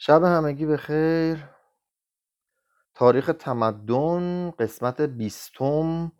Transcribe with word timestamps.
شب 0.00 0.22
همگی 0.24 0.66
به 0.66 0.76
خیر. 0.76 1.44
تاریخ 2.94 3.30
تمدن 3.38 4.50
قسمت 4.50 5.00
بیستم 5.00 6.12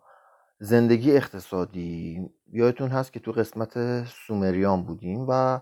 زندگی 0.59 1.17
اقتصادی. 1.17 2.29
یادتون 2.51 2.89
هست 2.89 3.13
که 3.13 3.19
تو 3.19 3.31
قسمت 3.31 4.03
سومریان 4.03 4.83
بودیم 4.83 5.25
و 5.29 5.59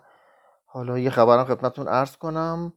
حالا 0.66 1.00
یه 1.00 1.10
خبرم 1.10 1.44
خدمتتون 1.44 1.88
عرض 1.88 2.18
کنم. 2.18 2.74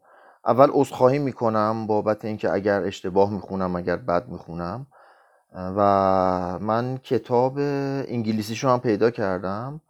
اول 0.47 0.69
عذرخواهی 0.73 1.19
می‌کنم 1.19 1.87
بابت 1.87 2.25
اینکه 2.25 2.53
اگر 2.53 2.83
اشتباه 2.83 3.31
می‌خونم 3.31 3.77
اگر 3.77 3.97
بد 3.97 4.29
می‌خونم. 4.29 4.87
و 5.55 5.79
من 6.59 6.99
کتاب 6.99 7.59
انگلیسیشو 7.59 8.69
هم 8.69 8.81
پیدا 8.81 9.11
کردم 9.11 9.81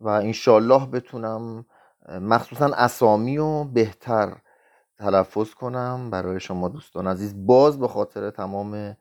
و 0.00 0.08
انشالله 0.08 0.86
بتونم 0.86 1.66
مخصوصا 2.08 2.66
اسامی 2.66 3.38
و 3.38 3.64
بهتر 3.64 4.36
تلفظ 5.00 5.54
کنم 5.54 6.10
برای 6.10 6.40
شما 6.40 6.68
دوستان 6.68 7.06
عزیز. 7.06 7.46
باز 7.46 7.78
به 7.78 7.88
خاطر 7.88 8.30
تمام 8.30 8.96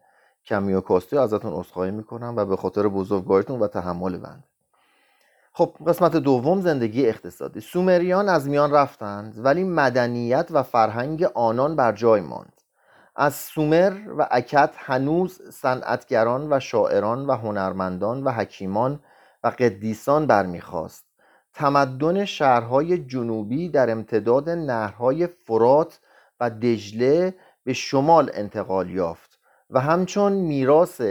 کمی 0.45 0.73
و 0.73 0.81
کاستی 0.81 1.17
ازتون 1.17 1.53
عذرخواهی 1.53 1.91
می‌کنم 1.91 2.33
و 2.37 2.45
به 2.45 2.55
خاطر 2.55 2.87
بزرگواریتون 2.87 3.59
و 3.59 3.67
تحمل 3.67 4.17
بند 4.17 4.43
خب 5.53 5.73
قسمت 5.87 6.15
دوم 6.15 6.61
زندگی 6.61 7.07
اقتصادی. 7.07 7.61
سومریان 7.61 8.29
از 8.29 8.49
میان 8.49 8.71
رفتند 8.71 9.45
ولی 9.45 9.63
مدنیت 9.63 10.47
و 10.51 10.63
فرهنگ 10.63 11.23
آنان 11.23 11.75
بر 11.75 11.91
جای 11.91 12.21
ماند. 12.21 12.61
از 13.15 13.35
سومر 13.35 13.93
و 14.17 14.27
اکت 14.31 14.73
هنوز 14.77 15.41
صنعتگران 15.51 16.53
و 16.53 16.59
شاعران 16.59 17.25
و 17.25 17.35
هنرمندان 17.35 18.23
و 18.23 18.31
حکیمان 18.31 18.99
و 19.43 19.47
قدیسان 19.47 20.27
برمیخواست 20.27 21.08
تمدن 21.53 22.25
شهرهای 22.25 22.97
جنوبی 22.97 23.69
در 23.69 23.91
امتداد 23.91 24.49
نهرهای 24.49 25.27
فرات 25.27 25.99
و 26.39 26.49
دجله 26.49 27.35
به 27.63 27.73
شمال 27.73 28.31
انتقال 28.33 28.89
یافت 28.89 29.39
و 29.69 29.79
همچون 29.79 30.33
میراث 30.33 31.01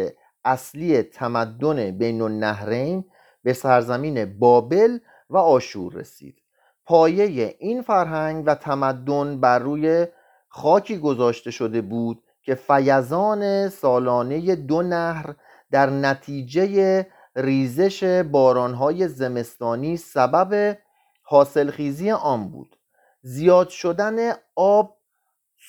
اصلی 0.45 1.03
تمدن 1.03 1.91
بین 1.91 2.23
النهرین 2.23 3.05
به 3.43 3.53
سرزمین 3.53 4.39
بابل 4.39 4.99
و 5.31 5.37
آشور 5.37 5.93
رسید. 5.93 6.43
پایه 6.87 7.57
این 7.59 7.83
فرهنگ 7.83 8.45
و 8.47 8.55
تمدن 8.55 9.41
بر 9.41 9.59
روی 9.59 10.07
خاکی 10.49 10.99
گذاشته 10.99 11.51
شده 11.51 11.81
بود 11.81 12.23
که 12.43 12.55
فیضان 12.55 13.69
سالانه 13.69 14.55
دو 14.55 14.83
نهر 14.83 15.35
در 15.71 15.91
نتیجه 15.91 17.07
ریزش 17.39 18.05
بارانهای 18.05 19.09
زمستانی 19.09 19.97
سبب 19.97 20.79
حاصلخیزی 21.23 22.11
آن 22.11 22.49
بود. 22.49 22.79
زیاد 23.23 23.69
شدن 23.69 24.33
آب 24.57 24.97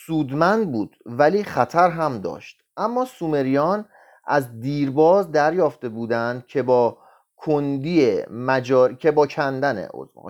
سودمند 0.06 0.72
بود 0.72 0.98
ولی 1.06 1.44
خطر 1.44 1.90
هم 1.90 2.22
داشت. 2.22 2.62
اما 2.78 3.06
سومریان 3.06 3.86
از 4.28 4.60
دیرباز 4.60 5.32
دریافته 5.32 5.90
بودند 5.90 6.48
که 6.48 6.64
با 6.64 6.98
کندی 7.38 8.22
مجار... 8.32 8.94
که 8.94 9.12
با 9.12 9.28
کندن 9.28 9.88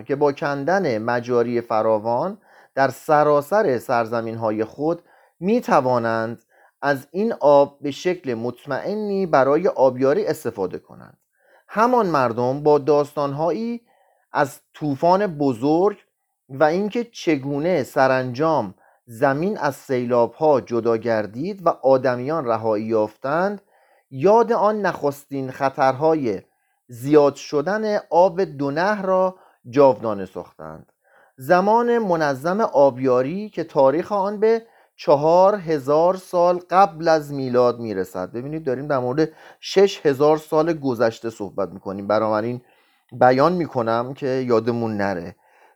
که 0.08 0.16
با 0.16 0.32
کندن 0.32 0.98
مجاری 0.98 1.62
فراوان 1.62 2.38
در 2.76 2.90
سراسر 2.90 3.78
سرزمین 3.78 4.36
های 4.36 4.64
خود 4.64 5.02
می 5.40 5.62
توانند 5.62 6.42
از 6.82 7.08
این 7.12 7.34
آب 7.40 7.80
به 7.82 7.92
شکل 7.92 8.34
مطمئنی 8.34 9.26
برای 9.26 9.68
آبیاری 9.68 10.26
استفاده 10.26 10.80
کنند. 10.80 11.18
همان 11.72 12.08
مردم 12.08 12.64
با 12.64 12.78
داستانهایی 12.78 13.82
از 14.32 14.60
طوفان 14.74 15.28
بزرگ 15.28 15.98
و 16.50 16.64
اینکه 16.64 17.04
چگونه 17.04 17.84
سرانجام 17.84 18.74
زمین 19.06 19.58
از 19.58 19.76
سیلاب 19.76 20.34
ها 20.34 20.62
جدا 20.62 20.98
گردید 20.98 21.66
و 21.66 21.70
آدمیان 21.70 22.46
رهایی 22.46 22.86
یافتند 22.86 23.62
یاد 24.12 24.52
آن 24.52 24.82
نخستین 24.82 25.52
خطرهای 25.52 26.42
زیاد 26.88 27.36
شدن 27.36 27.98
آب 28.10 28.42
دو 28.42 28.72
نهر 28.72 29.02
را 29.02 29.36
جاودانه 29.70 30.26
ساختند. 30.26 30.92
زمان 31.38 31.98
منظم 31.98 32.62
آبیاری 32.62 33.50
که 33.50 33.64
تاریخ 33.64 34.12
آن 34.12 34.40
به 34.40 34.66
چهار 35.02 35.56
هزار 35.56 36.16
سال 36.16 36.60
قبل 36.70 37.08
از 37.08 37.34
میلاد 37.34 37.80
می‌رسد. 37.80 38.32
ببینید 38.32 38.64
داریم 38.64 38.88
در 38.88 39.00
مورد 39.00 39.30
شش 39.60 40.06
هزار 40.06 40.38
سال 40.38 40.74
گذشته 40.74 41.30
صحبت 41.30 41.70
می‌کنیم. 41.70 42.08
بنابراین 42.08 42.62
بیان 43.12 43.54
می‌کنم 43.54 44.14
که 44.14 44.28
یادمون 44.28 44.98
نره 44.98 45.36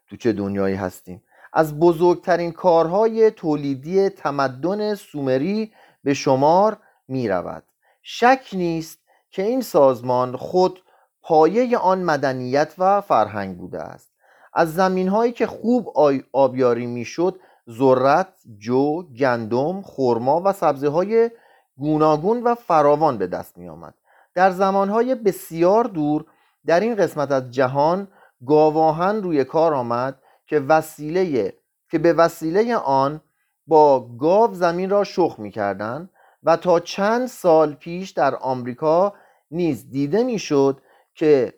تو 0.09 0.17
چه 0.17 0.33
دنیایی 0.33 0.75
هستیم. 0.75 1.23
از 1.53 1.79
بزرگترین 1.79 2.51
کارهای 2.51 3.31
تولیدی 3.31 4.09
تمدن 4.09 4.95
سومری 4.95 5.71
به 6.03 6.13
شمار 6.13 6.77
می‌رود. 7.07 7.63
شک 8.01 8.49
نیست 8.53 8.99
که 9.31 9.43
این 9.43 9.61
سازمان 9.61 10.35
خود 10.35 10.83
پایه 11.21 11.77
آن 11.77 12.03
مدنیت 12.03 12.73
و 12.77 13.01
فرهنگ 13.01 13.57
بوده 13.57 13.79
است. 13.79 14.13
از 14.53 14.73
زمین 14.73 15.07
هایی 15.07 15.31
که 15.31 15.47
خوب 15.47 15.93
آبیاری 16.33 16.85
می‌شد 16.85 17.39
ذرت، 17.69 18.33
جو، 18.57 19.03
گندم، 19.03 19.81
خرما 19.81 20.41
و 20.45 20.53
سبزه 20.53 20.89
های 20.89 21.31
گوناگون 21.77 22.43
و 22.43 22.55
فراوان 22.55 23.17
به 23.17 23.27
دست 23.27 23.57
می 23.57 23.69
آمد. 23.69 23.93
در 24.33 24.51
زمانهای 24.51 25.15
بسیار 25.15 25.83
دور 25.83 26.25
در 26.65 26.79
این 26.79 26.95
قسمت 26.95 27.31
از 27.31 27.51
جهان 27.51 28.07
گاواهن 28.45 29.15
روی 29.15 29.43
کار 29.43 29.73
آمد 29.73 30.21
که 30.47 30.59
وسیله 30.59 31.53
که 31.91 31.99
به 31.99 32.13
وسیله 32.13 32.75
آن 32.75 33.21
با 33.67 33.99
گاو 34.17 34.53
زمین 34.53 34.89
را 34.89 35.03
شخ 35.03 35.35
می 35.39 35.51
کردن 35.51 36.09
و 36.43 36.57
تا 36.57 36.79
چند 36.79 37.27
سال 37.27 37.73
پیش 37.73 38.09
در 38.11 38.35
آمریکا 38.35 39.13
نیز 39.51 39.89
دیده 39.89 40.23
می‌شد 40.23 40.81
که 41.15 41.53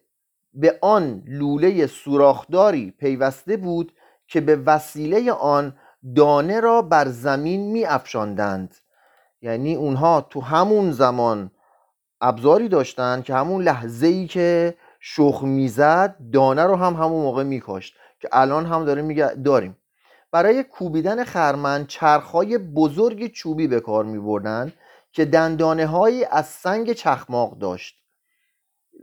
به 0.53 0.79
آن 0.81 1.23
لوله 1.27 1.87
سوراخداری 1.87 2.91
پیوسته 2.91 3.57
بود 3.57 3.93
که 4.27 4.41
به 4.41 4.55
وسیله 4.55 5.31
آن 5.31 5.73
دانه 6.15 6.59
را 6.59 6.81
بر 6.81 7.07
زمین 7.07 7.71
می 7.71 7.85
افشاندند 7.85 8.75
یعنی 9.41 9.75
اونها 9.75 10.21
تو 10.21 10.41
همون 10.41 10.91
زمان 10.91 11.51
ابزاری 12.21 12.69
داشتند 12.69 13.23
که 13.23 13.33
همون 13.33 13.63
لحظه 13.63 14.07
ای 14.07 14.27
که 14.27 14.77
شخ 14.99 15.43
می‌زد 15.43 16.15
دانه 16.33 16.63
رو 16.63 16.75
هم 16.75 16.93
همون 16.93 17.21
موقع 17.21 17.43
میکاشت 17.43 17.95
که 18.19 18.29
الان 18.31 18.65
هم 18.65 18.85
داره 18.85 19.01
میگه 19.01 19.27
داریم. 19.27 19.77
برای 20.31 20.63
کوبیدن 20.63 21.23
خرمن 21.23 21.85
چرخهای 21.85 22.57
بزرگ 22.57 23.31
چوبی 23.31 23.67
به 23.67 23.79
کار 23.79 24.05
می 24.05 24.71
که 25.11 25.25
دندانه 25.25 25.85
هایی 25.85 26.25
از 26.25 26.45
سنگ 26.45 26.93
چخماق 26.93 27.57
داشت. 27.57 27.95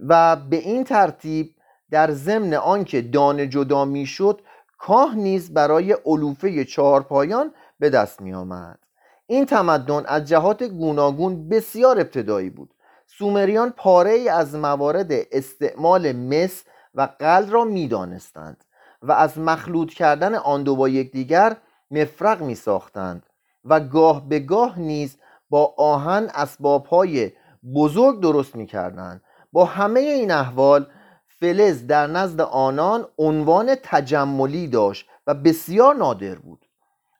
و 0.08 0.36
به 0.36 0.56
این 0.56 0.84
ترتیب 0.84 1.54
در 1.90 2.10
ضمن 2.10 2.54
آنکه 2.54 3.02
دانه 3.02 3.46
جدا 3.46 3.84
می‌شد 3.84 4.40
کاه 4.82 5.14
نیز 5.14 5.54
برای 5.54 5.96
علوفه 6.06 6.64
چهارپایان 6.64 7.54
به 7.78 7.90
دست 7.90 8.20
می 8.20 8.34
آمد. 8.34 8.78
این 9.26 9.46
تمدن 9.46 10.02
از 10.06 10.24
جهات 10.24 10.62
گوناگون 10.62 11.48
بسیار 11.48 12.00
ابتدایی 12.00 12.50
بود 12.50 12.74
سومریان 13.06 13.70
پاره 13.70 14.10
ای 14.10 14.28
از 14.28 14.54
موارد 14.54 15.12
استعمال 15.32 16.12
مس 16.12 16.64
و 16.94 17.08
قل 17.18 17.50
را 17.50 17.64
می 17.64 17.88
دانستند 17.88 18.64
و 19.02 19.12
از 19.12 19.38
مخلوط 19.38 19.90
کردن 19.90 20.34
آن 20.34 20.62
دو 20.62 20.76
با 20.76 20.88
یکدیگر 20.88 21.56
مفرق 21.90 22.42
می 22.42 22.54
ساختند 22.54 23.26
و 23.64 23.80
گاه 23.80 24.28
به 24.28 24.38
گاه 24.38 24.78
نیز 24.78 25.16
با 25.50 25.74
آهن 25.78 26.30
اسبابهای 26.34 27.32
بزرگ 27.74 28.20
درست 28.20 28.56
می 28.56 28.66
کردند 28.66 29.22
با 29.52 29.64
همه 29.64 30.00
این 30.00 30.30
احوال 30.30 30.86
فلز 31.42 31.86
در 31.86 32.06
نزد 32.06 32.40
آنان 32.40 33.06
عنوان 33.18 33.74
تجملی 33.82 34.68
داشت 34.68 35.08
و 35.26 35.34
بسیار 35.34 35.94
نادر 35.94 36.34
بود. 36.34 36.66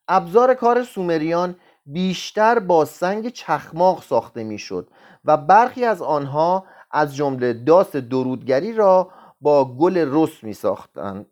ابزار 0.09 0.55
کار 0.55 0.85
سومریان 0.85 1.57
بیشتر 1.87 2.59
با 2.59 2.85
سنگ 2.85 3.29
چخماق 3.29 4.03
ساخته 4.03 4.45
می‌شد 4.45 4.89
و 5.25 5.37
برخی 5.37 5.85
از 5.85 6.03
آنها 6.03 6.65
از 6.91 7.17
جمله 7.17 7.53
داس 7.53 7.97
درودگری 7.97 8.73
را 8.73 9.11
با 9.41 9.65
گل 9.65 10.09
رس 10.13 10.45
می 10.45 10.55
ساختند 10.55 11.27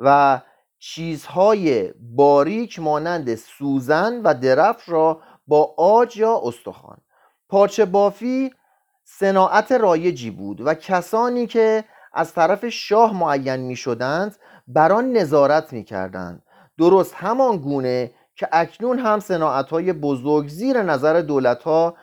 و 0.00 0.40
چیزهای 0.78 1.92
باریک 2.16 2.78
مانند 2.80 3.34
سوزن 3.34 4.20
و 4.22 4.34
درفش 4.34 4.88
را 4.88 5.20
با 5.46 5.74
آج 5.76 6.16
یا 6.16 6.40
استخوان. 6.44 6.98
پارچه 7.48 7.84
بافی 7.84 8.50
صناعت 9.04 9.72
رایجی 9.72 10.30
بود 10.30 10.60
و 10.60 10.74
کسانی 10.74 11.46
که 11.46 11.84
از 12.16 12.32
طرف 12.32 12.68
شاه 12.68 13.14
معین 13.14 13.56
می 13.56 13.76
شدند 13.76 14.36
بر 14.68 14.92
آن 14.92 15.12
نظارت 15.12 15.72
می 15.72 15.84
کردند 15.84 16.42
درست 16.78 17.14
همان 17.14 17.56
گونه 17.56 18.10
که 18.36 18.48
اکنون 18.52 18.98
هم 18.98 19.20
صناعت 19.20 19.68
های 19.68 19.92
بزرگ 19.92 20.48
زیر 20.48 20.82
نظر 20.82 21.20
دولت 21.20 21.62
ها 21.62 21.96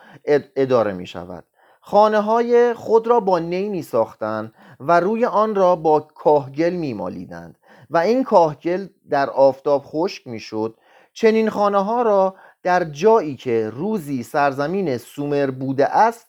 اداره 0.56 0.92
می 0.92 1.06
شود 1.06 1.44
خانه 1.80 2.20
های 2.20 2.74
خود 2.74 3.06
را 3.06 3.20
با 3.20 3.38
نی 3.38 3.68
می 3.68 3.82
ساختند 3.82 4.54
و 4.80 5.00
روی 5.00 5.24
آن 5.24 5.54
را 5.54 5.76
با 5.76 6.00
کاهگل 6.00 6.72
می 6.72 6.94
مالیدند 6.94 7.58
و 7.90 7.98
این 7.98 8.24
کاهگل 8.24 8.86
در 9.10 9.30
آفتاب 9.30 9.82
خشک 9.84 10.26
می 10.26 10.40
شد 10.40 10.78
چنین 11.12 11.50
خانه 11.50 11.84
ها 11.84 12.02
را 12.02 12.34
در 12.62 12.84
جایی 12.84 13.36
که 13.36 13.70
روزی 13.70 14.22
سرزمین 14.22 14.98
سومر 14.98 15.50
بوده 15.50 15.96
است 15.96 16.26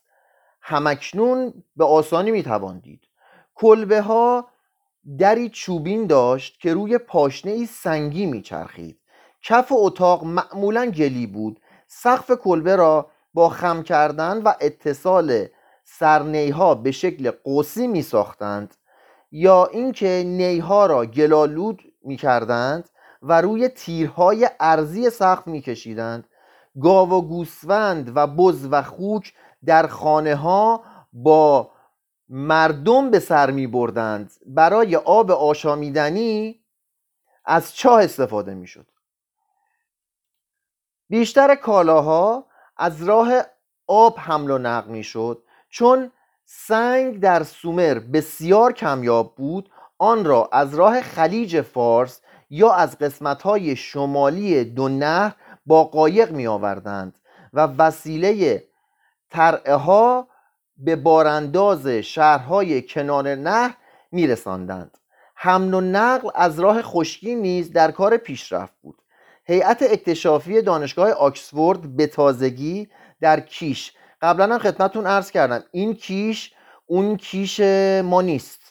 همکنون 0.61 1.53
به 1.75 1.85
آسانی 1.85 2.31
می‌توان 2.31 2.79
دید. 2.79 3.01
کلبه 3.55 4.01
ها 4.01 4.47
دری 5.19 5.49
چوبین 5.49 6.07
داشت 6.07 6.59
که 6.59 6.73
روی 6.73 6.97
پاشنه 6.97 7.51
ای 7.51 7.65
سنگی 7.65 8.25
میچرخید. 8.25 8.99
کف 9.41 9.71
اتاق 9.71 10.23
معمولا 10.23 10.85
گلی 10.85 11.27
بود. 11.27 11.59
سقف 11.87 12.31
کلبه 12.31 12.75
را 12.75 13.11
با 13.33 13.49
خم 13.49 13.83
کردن 13.83 14.41
و 14.41 14.53
اتصال 14.61 15.47
سرنیها 15.83 16.75
به 16.75 16.91
شکل 16.91 17.31
قوسی 17.31 17.87
می 17.87 18.01
ساختند 18.01 18.75
یا 19.31 19.65
اینکه 19.65 20.23
نیها 20.25 20.85
را 20.85 21.05
گلالود 21.05 21.81
می 22.03 22.17
کردند 22.17 22.89
و 23.21 23.41
روی 23.41 23.67
تیرهای 23.67 24.49
ارزی 24.59 25.09
سقف 25.09 25.47
می 25.47 25.61
کشیدند 25.61 26.27
گاو 26.81 27.09
و 27.09 27.21
گوسفند 27.21 28.11
و 28.15 28.27
بز 28.27 28.67
و 28.71 28.81
خوک 28.83 29.33
در 29.65 29.87
خانه 29.87 30.35
ها 30.35 30.83
با 31.13 31.71
مردم 32.29 33.11
به 33.11 33.19
سر 33.19 33.51
می 33.51 33.67
بردند 33.67 34.31
برای 34.45 34.95
آب 34.95 35.31
آشامیدنی 35.31 36.59
از 37.45 37.75
چاه 37.75 38.03
استفاده 38.03 38.53
می 38.53 38.67
شد 38.67 38.87
بیشتر 41.09 41.55
کالاها 41.55 42.45
از 42.77 43.03
راه 43.03 43.41
آب 43.87 44.19
حمل 44.19 44.51
و 44.51 44.57
نقل 44.57 44.91
می 44.91 45.03
شد 45.03 45.43
چون 45.69 46.11
سنگ 46.45 47.19
در 47.19 47.43
سومر 47.43 47.99
بسیار 47.99 48.73
کمیاب 48.73 49.35
بود 49.35 49.69
آن 49.97 50.25
را 50.25 50.49
از 50.51 50.75
راه 50.75 51.01
خلیج 51.01 51.61
فارس 51.61 52.21
یا 52.49 52.73
از 52.73 52.97
قسمتهای 52.97 53.75
شمالی 53.75 54.63
دو 54.63 54.89
نهر 54.89 55.35
با 55.65 55.83
قایق 55.83 56.31
می 56.31 56.47
آوردند 56.47 57.19
و 57.53 57.59
وسیله 57.59 58.63
ترعه 59.29 59.75
ها 59.75 60.27
به 60.77 60.95
بارانداز 60.95 61.87
شهرهای 61.87 62.81
کنار 62.81 63.35
نهر 63.35 63.77
می 64.11 64.27
رساندند 64.27 64.97
حمل 65.35 65.73
و 65.73 65.81
نقل 65.81 66.29
از 66.35 66.59
راه 66.59 66.81
خشکی 66.81 67.35
نیز 67.35 67.71
در 67.71 67.91
کار 67.91 68.17
پیشرفت 68.17 68.73
بود. 68.81 69.01
هیئت 69.45 69.83
اکتشافی 69.89 70.61
دانشگاه 70.61 71.11
آکسفورد 71.11 71.95
به 71.95 72.07
تازگی 72.07 72.89
در 73.21 73.39
کیش. 73.39 73.93
قبلا 74.21 74.53
هم 74.53 74.59
خدمتتون 74.59 75.07
عرض 75.07 75.31
کردم 75.31 75.63
این 75.71 75.93
کیش 75.93 76.53
اون 76.85 77.17
کیش 77.17 77.59
ما 78.03 78.21
نیست. 78.21 78.61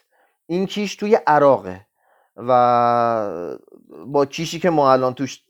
این 0.46 0.66
کیش 0.66 0.96
توی 0.96 1.18
عراقه 1.26 1.86
و 2.36 3.50
با 4.06 4.26
کیشی 4.26 4.58
که 4.58 4.70
ما 4.70 4.92
الان 4.92 5.14
توش 5.14 5.42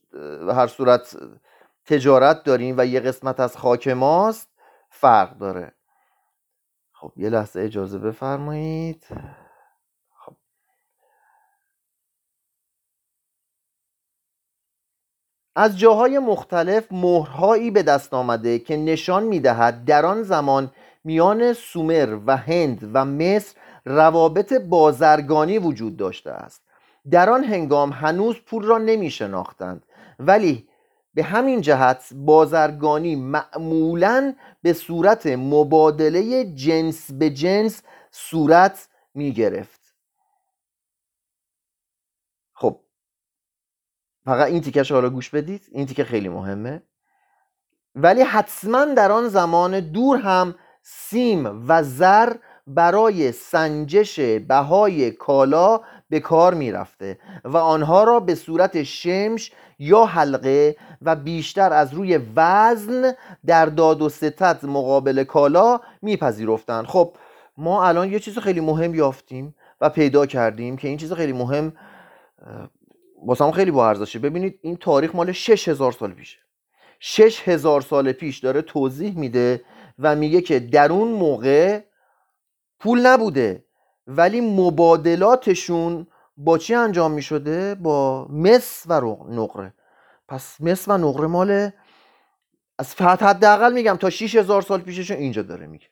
هر 0.55 0.67
صورت 0.67 1.17
تجارت 1.87 2.45
داریم 2.45 2.75
و 2.79 2.87
یه 2.87 3.01
قسمت 3.01 3.41
از 3.41 3.56
خاک 3.56 3.89
ماست 3.89 4.49
فرق 4.91 5.39
داره. 5.39 5.73
خب 7.05 7.12
یه 7.17 7.31
لحظه 7.31 7.61
اجازه 7.61 7.99
بفرمایید. 7.99 9.05
از 15.56 15.79
جاهای 15.79 16.19
مختلف 16.19 16.93
مهرهایی 16.93 17.71
به 17.71 17.83
دست 17.83 18.15
آمده 18.15 18.59
که 18.59 18.77
نشان 18.77 19.23
می‌دهد 19.23 19.85
در 19.85 20.06
آن 20.06 20.23
زمان 20.23 20.71
میان 21.05 21.53
سومر 21.53 22.19
و 22.27 22.37
هند 22.37 22.91
و 22.93 23.05
مصر 23.05 23.56
روابط 23.85 24.53
بازرگانی 24.53 25.59
وجود 25.59 25.97
داشته 25.97 26.31
است. 26.31 26.62
در 27.11 27.31
آن 27.31 27.45
هنگام 27.45 27.93
هنوز 27.93 28.37
پول 28.41 28.65
را 28.65 28.79
نمی 28.79 29.11
شناختند 29.11 29.87
ولی 30.19 30.69
به 31.14 31.22
همین 31.22 31.61
جهت 31.61 32.12
بازرگانی 32.14 33.16
معمولا 33.16 34.34
به 34.62 34.72
صورت 34.72 35.26
مبادله 35.26 36.44
جنس 36.44 37.12
به 37.12 37.31
جنس 37.31 37.82
صورت 38.11 38.88
می 39.14 39.32
گرفت 39.32 39.94
خب 42.52 42.81
فقط 44.25 44.49
این 44.49 44.61
تیکش 44.61 44.93
حالا 44.93 45.11
گوش 45.11 45.31
بدید 45.31 45.66
این 45.72 45.87
تیکه 45.87 46.05
خیلی 46.05 46.28
مهمه. 46.28 46.82
ولی 47.94 48.22
حتما 48.22 48.84
در 48.84 49.12
آن 49.12 49.28
زمان 49.28 49.81
دور 49.81 50.19
هم 50.19 50.55
سیم 50.82 51.64
و 51.69 51.82
زر 51.82 52.32
برای 52.67 53.32
سنجش 53.32 54.20
بهای 54.20 55.10
کالا 55.10 55.81
به 56.11 56.21
کار 56.21 56.55
می‌رفته 56.55 57.19
و 57.45 57.56
آنها 57.56 58.05
را 58.05 58.21
به 58.21 58.35
صورت 58.35 58.83
شمش 58.83 59.53
یا 59.79 60.05
حلقه 60.05 60.77
و 61.03 61.17
بیشتر 61.17 61.73
از 61.73 61.95
روی 61.95 62.21
وزن 62.37 63.12
در 63.47 63.67
داد 63.67 64.03
و 64.03 64.09
ستت 64.09 64.65
مقابل 64.65 65.25
کالا 65.25 65.81
میپذیرفتند. 66.03 66.87
خب 66.87 67.17
ما 67.56 67.85
الان 67.85 68.12
یه 68.12 68.19
چیز 68.19 68.39
خیلی 68.39 68.61
مهم 68.61 68.95
یافتیم 68.95 69.55
و 69.81 69.91
پیدا 69.91 70.27
کردیم 70.27 70.77
که 70.77 70.89
این 70.89 70.97
چیز 70.97 71.12
خیلی 71.12 71.33
مهم 71.33 71.73
واسه 73.27 73.51
خیلی 73.51 73.71
با 73.71 73.89
ارزشه. 73.89 74.19
ببینید 74.19 74.59
این 74.62 74.77
تاریخ 74.77 75.15
مال 75.15 75.33
6000 75.33 75.93
سال 75.93 76.12
پیشه. 76.12 76.39
6000 77.01 77.81
سال 77.81 78.12
پیش 78.12 78.39
داره 78.39 78.62
توضیح 78.62 79.19
میده 79.19 79.65
و 79.99 80.17
میگه 80.17 80.41
که 80.41 80.61
در 80.61 80.93
اون 80.93 81.09
موقع 81.09 81.81
پول 82.81 83.06
نبوده. 83.06 83.65
ولی 84.06 84.41
مبادلاتشون 84.41 86.06
با 86.37 86.59
چی 86.59 86.75
انجام 86.75 87.11
می‌شده؟ 87.11 87.75
با 87.75 88.27
مس 88.31 88.83
و 88.87 89.01
نقره. 89.31 89.75
پس 90.29 90.61
مس 90.61 90.89
و 90.89 90.99
نقره 90.99 91.27
مال 91.27 91.71
از 92.79 92.95
حداقل 93.01 93.73
میگم 93.73 93.97
تا 93.97 94.11
6000 94.11 94.62
سال 94.62 94.81
پیششون 94.81 95.17
اینجا 95.17 95.43
داره 95.43 95.67
میگه. 95.67 95.87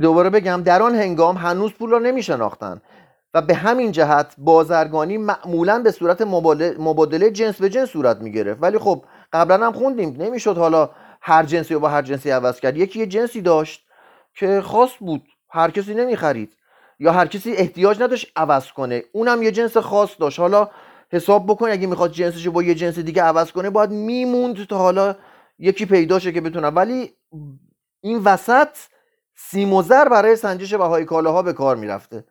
دوباره 0.00 0.30
بگم 0.30 0.62
در 0.64 0.82
آن 0.82 0.94
هنگام 0.94 1.36
هنوز 1.36 1.72
پول 1.72 1.90
را 1.90 1.98
نمیشناختن 1.98 2.82
و 3.34 3.42
به 3.42 3.54
همین 3.54 3.92
جهت 3.92 4.34
بازرگانی 4.38 5.18
معمولا 5.18 5.78
به 5.78 5.90
صورت 5.90 6.22
مبادله 6.78 7.30
جنس 7.30 7.60
به 7.60 7.68
جنس 7.68 7.88
صورت 7.88 8.16
می‌گرفت. 8.20 8.62
ولی 8.62 8.78
خب 8.78 9.04
قبلا 9.32 9.66
هم 9.66 9.72
خوندیم. 9.72 10.16
نمی‌شد 10.18 10.58
حالا 10.58 10.90
هر 11.22 11.42
جنسی 11.44 11.74
رو 11.74 11.80
با 11.80 11.88
هر 11.88 12.02
جنسی 12.02 12.30
عوض 12.30 12.60
کرد. 12.60 12.76
یکی 12.76 12.98
یه 12.98 13.06
جنسی 13.06 13.40
داشت 13.40 13.86
که 14.34 14.60
خاص 14.60 14.90
بود. 15.00 15.22
هر 15.50 15.70
کسی 15.70 15.94
نمی‌خرید. 15.94 16.56
یا 17.02 17.12
هر 17.12 17.26
کسی 17.26 17.52
احتیاج 17.52 18.02
نداشت 18.02 18.32
عوض 18.36 18.66
کنه. 18.72 19.04
اونم 19.12 19.42
یه 19.42 19.50
جنس 19.50 19.76
خاص 19.76 20.10
داشت. 20.18 20.40
حالا 20.40 20.68
حساب 21.12 21.46
بکن 21.46 21.68
اگه 21.70 21.86
می‌خواد 21.86 22.12
جنسش 22.12 22.48
با 22.48 22.62
یه 22.62 22.74
جنس 22.74 22.98
دیگه 22.98 23.22
عوض 23.22 23.52
کنه 23.52 23.70
باید 23.70 23.90
میموند 23.90 24.66
تا 24.66 24.78
حالا 24.78 25.16
یکی 25.58 25.86
پیداشه 25.86 26.32
که 26.32 26.40
بتونه. 26.40 26.68
ولی 26.68 27.12
این 28.00 28.18
وسط 28.24 28.68
سیم 29.36 29.72
و 29.72 29.82
زر 29.82 30.08
برای 30.08 30.36
سنجش 30.36 30.74
بهای 30.74 31.04
کالاها 31.04 31.42
به 31.42 31.52
کار 31.52 31.76
می‌رفته. 31.76 32.24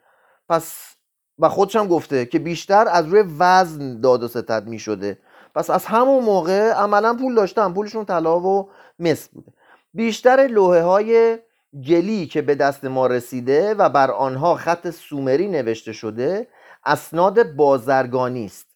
پس 0.50 0.96
و 1.40 1.50
خودش 1.50 1.76
هم 1.76 1.88
گفته 1.88 2.26
که 2.26 2.40
بیشتر 2.40 2.88
از 2.88 3.08
روی 3.08 3.24
وزن 3.40 4.02
داد 4.02 4.24
و 4.24 4.28
ستد 4.28 4.68
می 4.68 4.80
شده 4.80 5.20
پس 5.56 5.70
از 5.70 5.86
همون 5.86 6.24
موقع 6.24 6.72
عملا 6.72 7.14
پول 7.14 7.36
داشتن. 7.36 7.74
پولشون 7.74 8.06
طلا 8.06 8.40
و 8.40 8.70
مس 9.00 9.30
بوده. 9.30 9.54
بیشتر 9.94 10.48
لوحه 10.52 10.84
های 10.84 11.38
گلی 11.74 12.28
که 12.28 12.42
به 12.42 12.56
دست 12.56 12.86
ما 12.86 13.08
رسیده 13.08 13.74
و 13.74 13.90
بر 13.90 14.12
آنها 14.12 14.56
خط 14.56 14.90
سومری 14.90 15.48
نوشته 15.48 15.94
شده 15.94 16.48
اسناد 16.86 17.56
بازرگانی 17.56 18.46
است. 18.46 18.68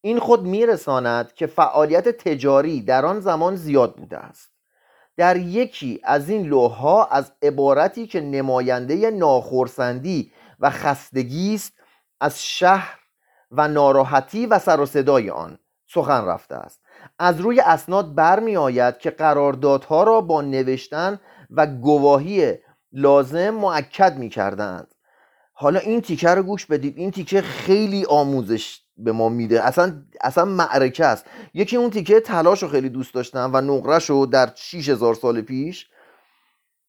این 0.00 0.18
خود 0.18 0.42
میرساند 0.42 1.32
که 1.32 1.46
فعالیت 1.46 2.08
تجاری 2.08 2.82
در 2.82 3.06
آن 3.06 3.20
زمان 3.20 3.56
زیاد 3.56 3.96
بوده 3.96 4.18
است. 4.18 4.50
در 5.16 5.36
یکی 5.36 6.00
از 6.04 6.28
این 6.28 6.46
لوحها 6.46 7.04
از 7.04 7.32
عبارتی 7.42 8.06
که 8.06 8.20
نماینده 8.20 9.10
ناخرسندی 9.10 10.32
و 10.60 10.70
خستگی 10.70 11.54
است 11.54 11.72
از 12.20 12.42
شهر 12.44 12.98
و 13.50 13.68
ناراحتی 13.68 14.46
و 14.46 14.58
سر 14.58 14.80
و 14.80 14.86
صدای 14.86 15.30
آن 15.30 15.58
سخن 15.86 16.24
رفته 16.24 16.54
است. 16.54 16.80
از 17.18 17.40
روی 17.40 17.60
اسناد 17.60 18.14
برمی 18.14 18.56
آید 18.56 18.98
که 18.98 19.10
قراردادها 19.10 20.02
را 20.02 20.20
با 20.20 20.42
نوشتن 20.42 21.20
و 21.50 21.66
گواهی 21.66 22.54
لازم 22.92 23.50
معکد 23.50 24.18
می 24.18 24.28
کردند 24.28 24.94
حالا 25.52 25.78
این 25.78 26.00
تیکه 26.00 26.28
رو 26.28 26.42
گوش 26.42 26.66
بدید. 26.66 26.98
این 26.98 27.10
تیکه 27.10 27.42
خیلی 27.42 28.04
آموزش 28.08 28.80
به 28.96 29.12
ما 29.12 29.28
میده. 29.28 29.62
اصلا 29.62 30.02
اصلا 30.20 30.44
معرکه 30.44 31.04
است. 31.04 31.26
یکی 31.54 31.76
اون 31.76 31.90
تیکه 31.90 32.20
تلاش 32.20 32.62
رو 32.62 32.68
خیلی 32.68 32.88
دوست 32.88 33.14
داشتم 33.14 33.50
و 33.54 33.60
نقرش 33.60 34.10
رو 34.10 34.26
در 34.26 34.52
6000 34.54 35.14
سال 35.14 35.40
پیش 35.40 35.86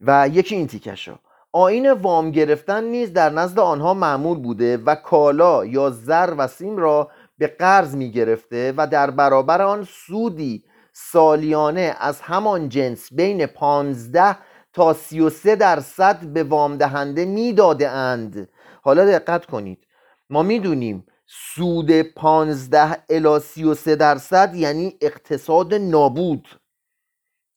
و 0.01 0.29
یکی 0.33 0.55
این 0.55 0.67
تیکه 0.67 0.95
شو 0.95 1.15
آین 1.51 1.91
وام 1.91 2.31
گرفتن 2.31 2.83
نیز 2.83 3.13
در 3.13 3.29
نزد 3.29 3.59
آنها 3.59 3.93
معمول 3.93 4.39
بوده 4.39 4.77
و 4.77 4.95
کالا 4.95 5.65
یا 5.65 5.89
زر 5.89 6.33
و 6.37 6.47
سیم 6.47 6.77
را 6.77 7.11
به 7.37 7.47
قرض 7.47 7.95
می 7.95 8.11
گرفته 8.11 8.73
و 8.77 8.87
در 8.87 9.11
برابر 9.11 9.61
آن 9.61 9.87
سودی 9.89 10.63
سالیانه 10.93 11.95
از 11.99 12.21
همان 12.21 12.69
جنس 12.69 13.13
بین 13.13 13.45
15 13.45 14.37
تا 14.73 14.93
33 14.93 15.55
درصد 15.55 16.25
به 16.25 16.43
وام 16.43 16.77
دهنده 16.77 17.25
می 17.25 17.53
داده 17.53 17.89
اند. 17.89 18.49
حالا 18.83 19.05
دقت 19.05 19.45
کنید. 19.45 19.87
ما 20.29 20.43
می‌دونیم 20.43 21.05
سود 21.25 22.01
15 22.01 23.03
الی 23.09 23.39
33 23.39 23.95
درصد 23.95 24.55
یعنی 24.55 24.97
اقتصاد 25.01 25.73
نابود. 25.73 26.47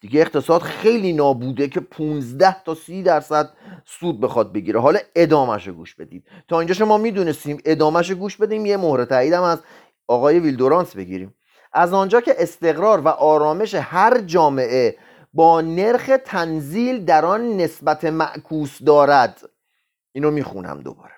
دیگه 0.01 0.21
اقتصاد 0.21 0.63
خیلی 0.63 1.13
نابوده 1.13 1.69
که 1.69 1.81
15 1.81 2.63
تا 2.65 2.75
30 2.75 3.03
درصد 3.03 3.51
سود 3.85 4.21
بخواد 4.21 4.53
بگیره. 4.53 4.81
حالا 4.81 4.99
ادامهش 5.15 5.69
گوش 5.69 5.95
بدید. 5.95 6.25
تا 6.49 6.59
اینجا 6.59 6.75
شما 6.75 6.99
می‌دونستیم 6.99 7.59
ادامهش 7.65 8.11
گوش 8.11 8.37
بدیم 8.37 8.67
یه 8.67 8.77
مهر 8.77 9.05
تاییدم 9.05 9.43
از 9.43 9.59
آقای 10.09 10.39
ویلدورانس 10.39 10.97
بگیریم. 10.97 11.35
از 11.73 11.93
آنجا 11.93 12.21
که 12.21 12.35
استقرار 12.39 13.01
و 13.01 13.09
آرامش 13.09 13.75
هر 13.75 14.21
جامعه 14.21 14.97
با 15.35 15.61
نرخ 15.61 16.11
تنزیل 16.25 17.05
در 17.05 17.25
آن 17.25 17.57
نسبت 17.57 18.05
معکوس 18.05 18.83
دارد. 18.83 19.41
اینو 20.13 20.31
می‌خونم 20.31 20.81
دوباره. 20.81 21.13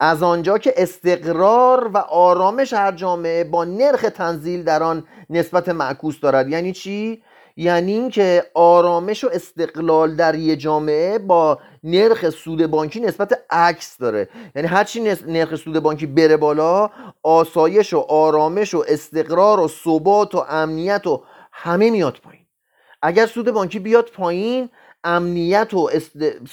از 0.00 0.22
آنجا 0.22 0.58
که 0.58 0.74
استقرار 0.76 1.88
و 1.88 1.98
آرامش 1.98 2.72
هر 2.72 2.92
جامعه 2.92 3.44
با 3.44 3.64
نرخ 3.64 4.02
تنزیل 4.02 4.62
در 4.62 4.82
آن 4.82 5.06
نسبت 5.30 5.68
معکوس 5.68 6.20
دارد. 6.20 6.48
یعنی 6.48 6.72
چی؟ 6.72 7.22
یعنی 7.56 7.92
اینکه 7.92 8.44
آرامش 8.54 9.24
و 9.24 9.30
استقلال 9.32 10.16
در 10.16 10.34
یه 10.34 10.56
جامعه 10.56 11.18
با 11.18 11.58
نرخ 11.84 12.30
سود 12.30 12.66
بانکی 12.66 13.00
نسبت 13.00 13.40
عکس 13.50 13.98
داره. 13.98 14.28
یعنی 14.54 14.68
هرچی 14.68 15.00
نرخ 15.26 15.56
سود 15.56 15.78
بانکی 15.78 16.06
بره 16.06 16.36
بالا 16.36 16.90
آسایش 17.22 17.92
و 17.92 17.98
آرامش 17.98 18.74
و 18.74 18.84
استقرار 18.88 19.60
و 19.60 19.68
ثبات 19.68 20.34
و 20.34 20.44
امنیت 20.48 21.06
و 21.06 21.24
همه 21.52 21.90
میاد 21.90 22.18
پایین. 22.22 22.47
اگر 23.02 23.26
سود 23.26 23.50
بانکی 23.50 23.78
بیاد 23.78 24.10
پایین 24.10 24.70
امنیت 25.04 25.74
و 25.74 25.90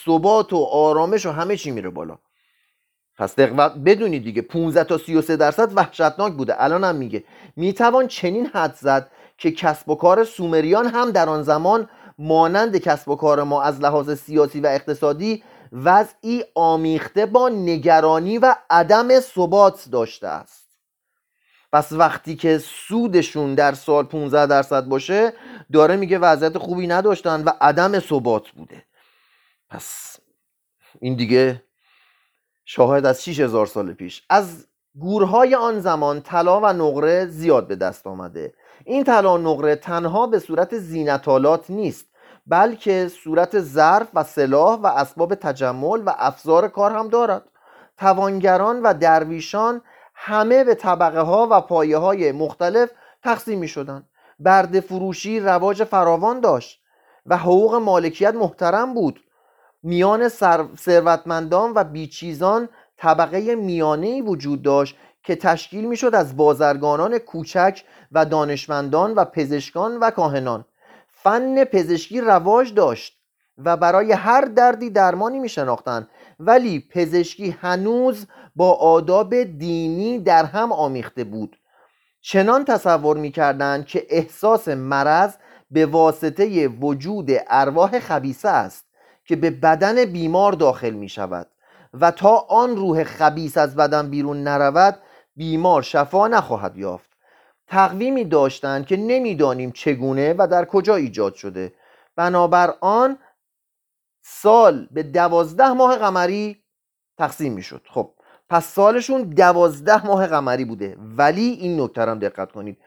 ثبات 0.05 0.53
و 0.53 0.57
آرامش 0.57 1.25
و 1.25 1.31
همه 1.31 1.57
چی 1.57 1.71
میره 1.71 1.89
بالا. 1.89 2.17
پس 3.17 3.35
بدونید 3.85 4.23
دیگه 4.23 4.41
15 4.41 4.83
تا 4.83 4.97
33 4.97 5.37
درصد 5.37 5.77
وحشتناک 5.77 6.33
بوده. 6.33 6.63
الان 6.63 6.83
هم 6.83 6.95
میگه. 6.95 7.23
می‌توان 7.55 8.07
چنین 8.07 8.45
حد 8.45 8.75
زد 8.75 9.11
که 9.37 9.51
کسب 9.51 9.89
و 9.89 9.95
کار 9.95 10.23
سومریان 10.23 10.87
هم 10.87 11.11
در 11.11 11.29
آن 11.29 11.43
زمان 11.43 11.89
مانند 12.17 12.77
کسب 12.77 13.09
و 13.09 13.15
کار 13.15 13.43
ما 13.43 13.61
از 13.61 13.81
لحاظ 13.81 14.19
سیاسی 14.19 14.59
و 14.59 14.67
اقتصادی 14.67 15.43
وضعی 15.71 16.43
آمیخته 16.55 17.25
با 17.25 17.49
نگرانی 17.49 18.37
و 18.37 18.55
عدم 18.69 19.19
ثبات 19.19 19.85
داشته 19.91 20.27
است. 20.27 20.64
پس 21.71 21.91
وقتی 21.91 22.35
که 22.35 22.57
سودشون 22.57 23.55
در 23.55 23.73
سال 23.73 24.05
15 24.05 24.45
درصد 24.45 24.85
باشه 24.85 25.33
داره 25.73 25.95
میگه 25.95 26.19
وضعیت 26.19 26.57
خوبی 26.57 26.87
نداشتن 26.87 27.43
و 27.43 27.51
عدم 27.61 27.99
ثبات 27.99 28.49
بوده. 28.49 28.83
پس 29.69 30.17
این 31.01 31.15
دیگه 31.15 31.63
شاهد 32.65 33.05
از 33.05 33.23
6000 33.23 33.65
سال 33.65 33.93
پیش. 33.93 34.23
از 34.29 34.67
گورهای 34.99 35.55
آن 35.55 35.79
زمان 35.79 36.21
طلا 36.21 36.59
و 36.61 36.65
نقره 36.65 37.25
زیاد 37.25 37.67
به 37.67 37.75
دست 37.75 38.07
آمده. 38.07 38.53
این 38.85 39.03
طلا 39.03 39.33
و 39.33 39.37
نقره 39.37 39.75
تنها 39.75 40.27
به 40.27 40.39
صورت 40.39 40.77
زینتالات 40.77 41.69
نیست 41.69 42.05
بلکه 42.47 43.07
صورت 43.23 43.59
ظرف 43.59 44.07
و 44.13 44.23
سلاح 44.23 44.79
و 44.79 44.85
اسباب 44.87 45.35
تجمل 45.35 46.01
و 46.05 46.13
افزار 46.17 46.67
کار 46.67 46.91
هم 46.91 47.07
دارد. 47.07 47.43
توانگران 47.97 48.81
و 48.81 48.93
درویشان 48.93 49.81
همه 50.15 50.63
به 50.63 50.75
طبقه 50.75 51.21
ها 51.21 51.47
و 51.51 51.61
پایه 51.61 51.97
های 51.97 52.31
مختلف 52.31 52.91
تقسیم 53.23 53.59
می 53.59 53.67
شدن 53.67 54.03
برد 54.39 54.79
فروشی 54.79 55.39
رواج 55.39 55.83
فراوان 55.83 56.39
داشت 56.39 56.81
و 57.25 57.37
حقوق 57.37 57.75
مالکیت 57.75 58.35
محترم 58.35 58.93
بود. 58.93 59.19
میان 59.83 60.29
ثروتمندان 60.77 61.71
و 61.75 61.83
بیچیزان 61.83 62.69
طبقه 62.97 63.55
میانه 63.55 64.21
وجود 64.21 64.61
داشت 64.61 64.97
که 65.23 65.35
تشکیل 65.35 65.85
می‌شد 65.85 66.15
از 66.15 66.37
بازرگانان 66.37 67.17
کوچک 67.17 67.83
و 68.11 68.25
دانشمندان 68.25 69.13
و 69.13 69.25
پزشکان 69.25 69.97
و 69.97 70.09
کاهنان. 70.09 70.65
فن 71.07 71.63
پزشکی 71.63 72.21
رواج 72.21 72.73
داشت 72.73 73.17
و 73.57 73.77
برای 73.77 74.11
هر 74.11 74.41
دردی 74.41 74.89
درمانی 74.89 75.39
می 75.39 75.49
شناختن 75.49 76.07
ولی 76.39 76.79
پزشکی 76.79 77.49
هنوز 77.49 78.27
با 78.55 78.73
آداب 78.73 79.43
دینی 79.43 80.19
در 80.19 80.45
هم 80.45 80.71
آمیخته 80.71 81.23
بود. 81.23 81.57
چنان 82.21 82.65
تصور 82.65 83.17
می 83.17 83.31
که 83.31 84.05
احساس 84.09 84.67
مرض 84.67 85.35
به 85.71 85.85
واسطه 85.85 86.67
وجود 86.67 87.29
ارواح 87.47 87.99
خبیسه 87.99 88.49
است 88.49 88.85
که 89.25 89.35
به 89.35 89.49
بدن 89.49 90.05
بیمار 90.05 90.51
داخل 90.51 90.89
می 90.89 91.09
شود 91.09 91.47
و 91.93 92.11
تا 92.11 92.37
آن 92.37 92.75
روح 92.75 93.03
خبیس 93.03 93.57
از 93.57 93.75
بدن 93.75 94.09
بیرون 94.09 94.43
نرود 94.43 94.97
بیمار 95.35 95.81
شفا 95.81 96.27
نخواهد 96.27 96.77
یافت. 96.77 97.09
تقویمی 97.67 98.25
داشتند 98.25 98.85
که 98.85 98.97
نمی‌دانیم 98.97 99.71
چگونه 99.71 100.35
و 100.37 100.47
در 100.51 100.65
کجا 100.65 100.95
ایجاد 100.95 101.33
شده. 101.33 101.73
بنابر 102.15 102.73
آن 102.81 103.17
سال 104.27 104.87
به 104.91 105.03
دوازده 105.03 105.73
ماه 105.73 105.95
قمری 105.95 106.63
تقسیم 107.17 107.53
می‌شد. 107.53 107.81
خب 107.89 108.13
پس 108.49 108.65
سالشون 108.65 109.21
دوازده 109.21 110.05
ماه 110.07 110.27
قمری 110.27 110.65
بوده. 110.65 110.97
ولی 110.99 111.49
این 111.49 111.81
نکته 111.81 112.01
هم 112.01 112.19
دقت 112.19 112.51
کنید. 112.51 112.77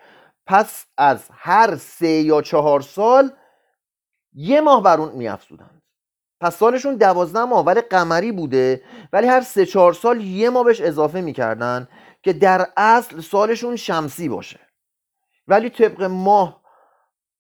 پس 0.47 0.87
از 0.97 1.28
هر 1.33 1.76
سه 1.76 2.09
یا 2.09 2.42
چهار 2.42 2.80
سال 2.80 3.33
یه 4.33 4.61
ماه 4.61 4.83
بر 4.83 4.99
اون 5.00 5.12
میافزودن 5.12 5.71
پس 6.40 6.57
سالشون 6.57 6.95
دوازده 6.95 7.45
ماه 7.45 7.64
ولی 7.64 7.80
قمری 7.80 8.33
بوده. 8.33 8.83
ولی 9.12 9.26
هر 9.26 9.40
سه 9.40 9.66
چهار 9.66 9.92
سال 9.92 10.21
یه 10.21 10.50
ماه 10.50 10.64
بهش 10.64 10.80
اضافه 10.80 11.21
می‌کردن 11.21 11.88
که 12.23 12.33
در 12.33 12.66
اصل 12.76 13.21
سالشون 13.21 13.76
شمسی 13.76 14.28
باشه. 14.28 14.61
ولی 15.49 15.71
طبق 15.71 16.02
ماه 16.02 16.67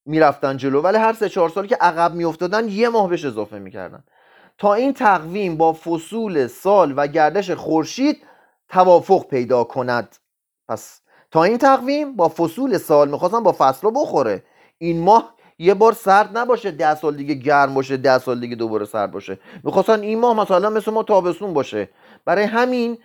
می‌رفتن 0.08 0.56
جلو. 0.56 0.80
ولی 0.80 0.98
هر 0.98 1.12
سه 1.12 1.28
چهار 1.28 1.48
سال 1.48 1.66
که 1.66 1.76
عقب 1.76 2.14
میافتادن 2.14 2.68
یه 2.68 2.88
ماه 2.88 3.08
بهش 3.08 3.24
اضافه 3.24 3.58
می‌کردن. 3.58 4.04
تا 4.58 4.74
این 4.74 4.92
تقویم 4.92 5.56
با 5.56 5.72
فصول 5.72 6.46
سال 6.46 6.94
و 6.96 7.06
گردش 7.06 7.50
خورشید 7.50 8.22
توافق 8.68 9.26
پیدا 9.26 9.64
کند. 9.64 10.16
پس 10.68 11.00
تا 11.30 11.44
این 11.44 11.58
تقویم 11.58 12.16
با 12.16 12.28
فصول 12.28 12.78
سال 12.78 13.10
می‌خواستن 13.10 13.42
با 13.42 13.52
فصل 13.58 13.80
رو 13.82 13.90
بخوره. 13.90 14.42
این 14.78 15.00
ماه 15.00 15.34
یه 15.58 15.74
بار 15.74 15.92
سرد 15.92 16.38
نباشه 16.38 16.70
ده 16.70 16.94
سال 16.94 17.16
دیگه 17.16 17.34
گرم 17.34 17.74
باشه 17.74 17.96
ده 17.96 18.18
سال 18.18 18.40
دیگه 18.40 18.56
دوباره 18.56 18.84
سرد 18.84 19.10
باشه. 19.10 19.38
می‌خواستن 19.64 20.00
این 20.00 20.18
ماه 20.18 20.36
مثلا 20.40 20.70
مثل 20.70 20.90
ما 20.90 21.02
تابستون 21.02 21.54
باشه. 21.54 21.88
برای 22.24 22.44
همین 22.44 22.98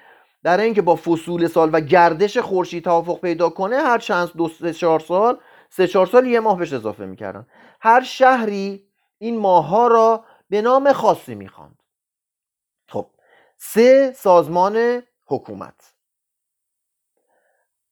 در 0.44 0.60
اینکه 0.60 0.82
با 0.82 0.96
فصول 0.96 1.48
سال 1.48 1.70
و 1.74 1.80
گردش 1.82 2.38
خورشید 2.38 2.84
توافق 2.84 3.20
پیدا 3.20 3.50
کنه 3.50 3.76
هر 3.76 3.98
چند 3.98 4.32
دو 4.38 4.50
سه 4.50 4.74
چهار 4.74 5.00
سال 5.00 5.38
سه 5.76 5.88
چهار 5.88 6.06
سال 6.06 6.28
یه 6.28 6.40
ماه 6.40 6.58
بهش 6.58 6.74
اضافه 6.74 7.06
می‌کردن. 7.06 7.48
هر 7.82 8.04
شهری 8.04 8.88
این 9.18 9.40
ماه 9.40 9.68
ها 9.68 9.88
را 9.88 10.26
به 10.50 10.62
نام 10.62 10.94
خاصی 10.94 11.36
می‌خواند. 11.36 11.84
خب 12.88 13.10
سه 13.58 14.14
سازمان 14.16 15.04
حکومت. 15.26 15.94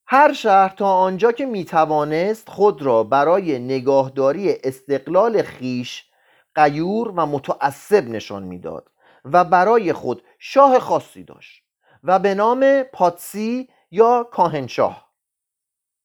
هر 0.08 0.34
شهر 0.34 0.70
تا 0.70 0.96
آنجا 0.96 1.32
که 1.32 1.46
می‌توانست 1.46 2.50
خود 2.50 2.82
را 2.82 3.04
برای 3.04 3.60
نگاهداری 3.60 4.54
استقلال 4.64 5.42
خیش 5.42 6.06
قیور 6.56 7.08
و 7.08 7.26
متعصب 7.26 8.08
نشان 8.08 8.44
می‌داد 8.44 8.92
و 9.26 9.44
برای 9.44 9.94
خود 9.94 10.24
شاه 10.40 10.80
خاصی 10.80 11.24
داشت 11.24 11.64
و 12.04 12.20
به 12.20 12.34
نام 12.34 12.84
پاتسی 12.84 13.70
یا 13.92 14.24
کاهنشاه. 14.32 15.11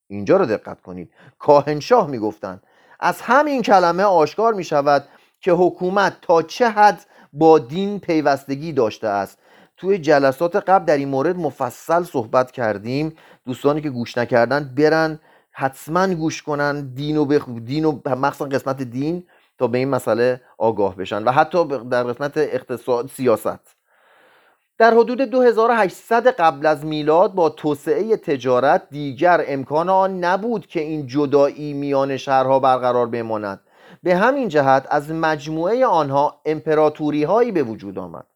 اینجا 0.08 0.36
رو 0.36 0.46
دقت 0.46 0.80
کنید. 0.80 1.10
کاهنشاه 1.38 2.06
می‌گفتند 2.06 2.62
از 3.00 3.20
همین 3.20 3.62
کلمه 3.62 4.02
آشکار 4.02 4.54
می 4.54 4.64
شود 4.64 5.08
که 5.40 5.52
حکومت 5.52 6.16
تا 6.22 6.42
چه 6.42 6.68
حد 6.68 7.06
با 7.32 7.58
دین 7.58 8.00
پیوستگی 8.00 8.72
داشته 8.72 9.08
است. 9.08 9.38
توی 9.76 9.98
جلسات 9.98 10.56
قبل 10.56 10.84
در 10.84 10.96
این 10.96 11.08
مورد 11.08 11.36
مفصل 11.36 12.02
صحبت 12.02 12.50
کردیم. 12.50 13.16
دوستانی 13.44 13.80
که 13.80 13.90
گوش 13.90 14.18
نکردن 14.18 14.74
برن 14.78 15.18
حتما 15.52 16.14
گوش 16.14 16.42
کنن 16.42 16.94
دین 16.94 17.16
و, 17.16 17.24
بخ... 17.24 17.48
دین 17.48 17.84
و 17.84 18.00
مخصوصا 18.06 18.44
قسمت 18.44 18.82
دین 18.82 19.24
تا 19.58 19.66
به 19.66 19.78
این 19.78 19.88
مسئله 19.88 20.40
آگاه 20.58 20.96
بشن 20.96 21.24
و 21.24 21.30
حتی 21.30 21.64
در 21.90 22.02
قسمت 22.02 22.36
اقتصاد 22.36 23.08
سیاست. 23.08 23.75
در 24.78 24.94
حدود 24.94 25.20
2800 25.20 26.26
قبل 26.26 26.66
از 26.66 26.84
میلاد 26.84 27.34
با 27.34 27.48
توسعه 27.48 28.16
تجارت 28.16 28.82
دیگر 28.90 29.44
امکان 29.46 29.88
آن 29.88 30.24
نبود 30.24 30.66
که 30.66 30.80
این 30.80 31.06
جدایی 31.06 31.72
میان 31.72 32.16
شهرها 32.16 32.58
برقرار 32.58 33.06
بماند. 33.06 33.60
به 34.02 34.16
همین 34.16 34.48
جهت 34.48 34.86
از 34.90 35.10
مجموعه 35.10 35.86
آنها 35.86 36.40
امپراتوری 36.46 37.24
هایی 37.24 37.52
به 37.52 37.62
وجود 37.62 37.98
آمد 37.98 38.26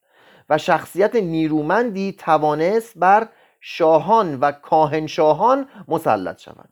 و 0.51 0.59
شخصیت 0.59 1.17
نیرومندی 1.17 2.13
توانست 2.13 2.99
بر 2.99 3.29
شاهان 3.61 4.41
و 4.41 4.53
کاهنشاهان 4.53 5.69
مسلط 5.89 6.39
شود 6.41 6.69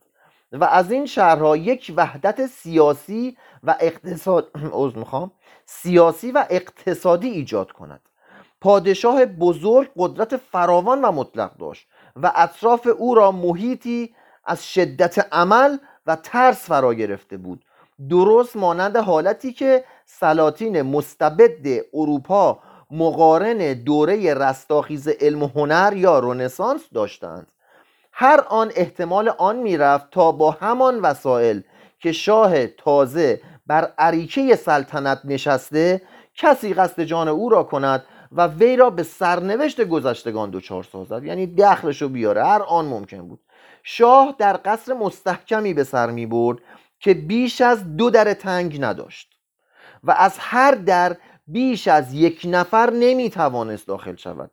و 0.53 0.65
از 0.65 0.93
این 0.93 1.07
شهرها 1.07 1.57
یک 1.57 1.93
وحدت 1.97 2.47
سیاسی 2.47 3.37
و 3.65 3.77
اقتصاد 3.81 4.51
سیاسی 5.67 6.33
و 6.33 6.47
اقتصادی 6.51 7.29
ایجاد 7.29 7.73
کند. 7.73 8.08
پادشاه 8.61 9.27
بزرگ 9.27 9.91
قدرت 9.97 10.37
فراوان 10.37 11.03
و 11.03 11.13
مطلق 11.13 11.57
داشت 11.57 11.87
و 12.17 12.33
اطراف 12.35 12.89
او 12.99 13.15
را 13.15 13.33
محیطی 13.33 14.15
از 14.45 14.67
شدت 14.73 15.27
عمل 15.33 15.77
و 16.07 16.17
ترس 16.17 16.69
فرا 16.69 16.95
گرفته 16.95 17.37
بود. 17.37 17.65
درست 18.11 18.57
مانند 18.57 18.97
حالتی 18.97 19.53
که 19.53 19.85
سلاطین 20.07 20.83
مستبد 20.83 21.67
اروپا 21.95 22.59
مقارن 22.91 23.73
دوره 23.73 24.35
رستاخیز 24.35 25.09
علم 25.09 25.43
و 25.43 25.49
هنر 25.55 25.93
یا 25.97 26.19
رونسانس 26.19 26.81
داشتند. 26.95 27.47
هر 28.13 28.45
آن 28.49 28.73
احتمال 28.77 29.29
آن 29.29 29.57
می‌رفت 29.57 30.11
تا 30.11 30.33
با 30.33 30.51
همان 30.51 31.01
وسایل 31.01 31.63
که 32.01 32.13
شاه 32.13 32.67
تازه 32.67 33.41
بر 33.67 33.93
عریکه 33.99 34.57
سلطنت 34.57 35.21
نشسته 35.25 36.03
کسی 36.35 36.75
قصد 36.75 37.03
جان 37.03 37.29
او 37.29 37.49
را 37.49 37.63
کند 37.63 38.05
و 38.33 38.47
وی 38.47 38.77
را 38.77 38.91
به 38.91 39.03
سرنوشت 39.03 39.81
گذشتگان 39.81 40.51
دچار 40.51 40.83
سازد. 40.83 41.25
یعنی 41.25 41.47
دخلش 41.47 42.03
بیاره. 42.03 42.45
هر 42.45 42.63
آن 42.63 42.85
ممکن 42.85 43.29
بود. 43.29 43.41
شاه 43.83 44.35
در 44.39 44.61
قصر 44.65 44.95
مستحکمی 44.95 45.75
به 45.75 45.85
سر 45.85 46.11
می 46.11 46.27
برد 46.27 46.59
که 47.01 47.15
بیش 47.15 47.61
از 47.61 47.97
دو 47.97 48.11
در 48.11 48.35
تنگ 48.35 48.85
نداشت 48.85 49.29
و 50.05 50.11
از 50.11 50.37
هر 50.39 50.71
در 50.71 51.17
بیش 51.47 51.89
از 51.89 52.15
یک 52.15 52.43
نفر 52.45 52.91
نمی 52.91 53.31
توانست 53.31 53.87
داخل 53.87 54.17
شود. 54.17 54.51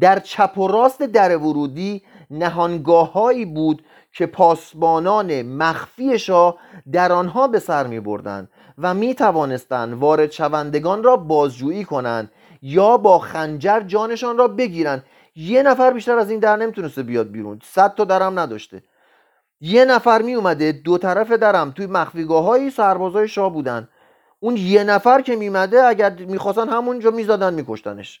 در 0.00 0.18
چپ 0.18 0.58
و 0.58 0.68
راست 0.68 1.02
در 1.02 1.36
ورودی 1.36 2.02
نهانگاههایی 2.30 3.44
بود 3.44 3.84
که 4.12 4.26
پاسبانان 4.26 5.42
مخفی 5.42 6.18
شاه 6.18 6.56
در 6.92 7.12
آنها 7.12 7.48
به 7.48 7.58
سر 7.58 7.86
می 7.86 8.00
بردن 8.00 8.48
و 8.78 8.94
می 8.94 9.14
توانستند 9.14 9.94
وارد 9.94 10.32
شوندگان 10.32 11.02
را 11.02 11.16
بازجویی 11.16 11.84
کنند 11.84 12.30
یا 12.68 12.96
با 12.96 13.18
خنجر 13.18 13.80
جانشان 13.80 14.38
را 14.38 14.48
بگیرند 14.48 15.04
یه 15.36 15.62
نفر 15.62 15.92
بیشتر 15.92 16.18
از 16.18 16.30
این 16.30 16.40
در 16.40 16.56
نمی‌تونسته 16.56 17.02
بیاد 17.02 17.30
بیرون. 17.30 17.60
صد 17.64 17.94
تا 17.94 18.04
درم 18.04 18.38
نداشته. 18.38 18.82
یه 19.60 19.84
نفر 19.84 20.22
می 20.22 20.34
اومده 20.34 20.72
دو 20.72 20.98
طرف 20.98 21.32
درم. 21.32 21.70
توی 21.70 21.86
مخفیگاه 21.86 22.44
های 22.44 22.70
سربازای 22.70 23.28
شاه 23.28 23.52
بودن. 23.52 23.88
اون 24.40 24.56
یه 24.56 24.84
نفر 24.84 25.20
که 25.20 25.36
میمده 25.36 25.84
اگر 25.84 26.10
می‌خواستن 26.10 26.68
همونجا 26.68 27.10
می‌زدن 27.10 27.54
میکشتنش. 27.54 28.20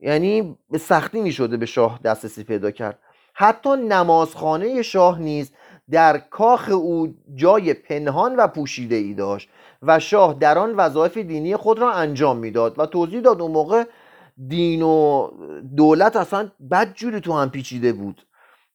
یعنی 0.00 0.58
به 0.70 0.78
سختی 0.78 1.20
می‌شده 1.20 1.56
به 1.56 1.66
شاه 1.66 2.00
دسترسی 2.04 2.44
پیدا 2.44 2.70
کرد. 2.70 2.98
حتی 3.34 3.70
نمازخانه 3.70 4.82
شاه 4.82 5.18
نیز 5.18 5.52
در 5.90 6.18
کاخ 6.18 6.68
او 6.68 7.14
جای 7.34 7.74
پنهان 7.74 8.36
و 8.36 8.46
پوشیده 8.46 8.94
ای 8.94 9.14
داشت. 9.14 9.48
و 9.82 9.98
شاه 9.98 10.34
در 10.34 10.58
آن 10.58 10.74
وظایف 10.74 11.18
دینی 11.18 11.56
خود 11.56 11.78
را 11.78 11.92
انجام 11.92 12.36
می‌داد 12.36 12.78
و 12.78 12.86
توضیح 12.86 13.20
داد 13.20 13.42
اون 13.42 13.50
موقع 13.50 13.84
دین 14.48 14.82
و 14.82 15.28
دولت 15.76 16.16
اصلا 16.16 16.50
بد 16.70 16.92
جوری 16.94 17.20
تو 17.20 17.32
هم 17.32 17.50
پیچیده 17.50 17.92
بود. 17.92 18.26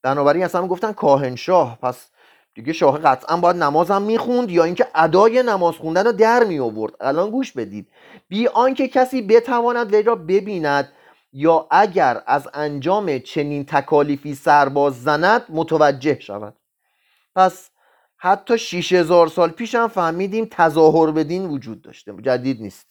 بنابراین 0.04 0.44
اصلا 0.44 0.68
گفتن 0.68 0.92
کاهنشاه 0.92 1.80
پس 1.82 2.08
دیگه 2.56 2.74
شاه 2.74 2.98
قطعا 3.00 3.38
باید 3.38 3.56
نمازم 3.56 4.02
می‌خوند 4.02 4.52
یا 4.52 4.64
اینکه 4.64 4.88
ادای 4.96 5.44
نماز 5.44 5.76
خوندن 5.76 6.06
رو 6.06 6.12
در 6.12 6.44
می 6.44 6.60
آورد 6.60 6.94
الان 7.02 7.30
گوش 7.30 7.52
بدید. 7.52 7.88
بی 8.28 8.48
آنکه 8.48 8.88
کسی 8.88 9.22
بتواند 9.22 9.94
وی 9.94 10.04
را 10.04 10.16
ببیند 10.16 10.92
یا 11.34 11.68
اگر 11.72 12.22
از 12.28 12.48
انجام 12.54 13.20
چنین 13.20 13.66
تکالیفی 13.66 14.36
سرباز 14.36 15.04
زند 15.04 15.42
متوجه 15.50 16.20
شود. 16.20 16.54
پس 17.36 17.70
حتی 18.26 18.58
6000 18.58 19.28
سال 19.28 19.50
پیش 19.50 19.76
هم 19.76 19.88
فهمیدیم 19.88 20.48
تظاهر 20.52 21.12
به 21.12 21.24
دین 21.24 21.46
وجود 21.46 21.82
داشته. 21.82 22.14
جدید 22.22 22.62
نیست. 22.62 22.88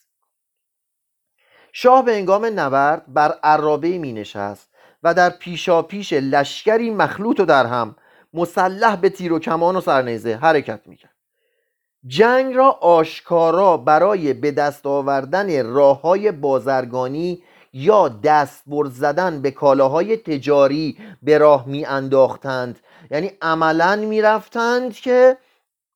شاه 1.73 2.05
به 2.05 2.17
انگام 2.17 2.61
نبرد 2.61 3.15
بر 3.15 3.39
عرابه 3.43 3.99
می 3.99 4.13
نشست 4.13 4.71
و 5.03 5.15
در 5.15 5.31
پیشا 5.31 5.83
پیش 5.83 6.13
لشکری 6.13 6.91
مخلوط 6.91 7.41
و 7.41 7.45
در 7.45 7.67
هم 7.67 7.97
مسلح 8.35 8.97
به 8.97 9.09
تیر 9.11 9.33
و 9.33 9.39
کمان 9.39 9.77
و 9.77 9.81
سرنیزه 9.81 10.37
حرکت 10.37 10.81
می‌کرد 10.87 11.15
جنگ 12.07 12.55
را 12.55 12.71
آشکارا 12.71 13.77
برای 13.77 14.33
به 14.33 14.51
دست 14.51 14.87
آوردن 14.87 15.67
راه 15.67 16.01
های 16.01 16.33
بازرگانی 16.33 17.43
یا 17.73 18.09
دست 18.09 18.63
زدن 18.91 19.43
به 19.43 19.51
کالاهای 19.51 20.17
تجاری 20.17 20.99
به 21.23 21.39
راه 21.39 21.69
می 21.69 21.85
انداختند 21.85 22.81
یعنی 23.11 23.33
عملا 23.43 23.97
می‌رفتند 23.97 24.95
که 24.95 25.37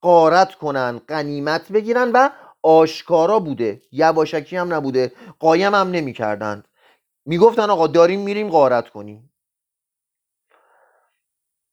قارت 0.01 0.55
کنن 0.55 1.01
قنیمت 1.09 1.73
بگیرن 1.73 2.11
و 2.12 2.31
آشکارا 2.62 3.38
بوده. 3.38 3.83
یواشکی 3.92 4.57
هم 4.57 4.75
نبوده 4.75 5.12
قایم 5.38 5.75
هم 5.75 5.90
نمی‌کردند. 5.90 6.68
می‌گفتن 7.27 7.71
آقا 7.71 7.87
داریم 7.87 8.21
میریم 8.21 8.51
غارت 8.51 8.88
کنیم. 8.88 9.33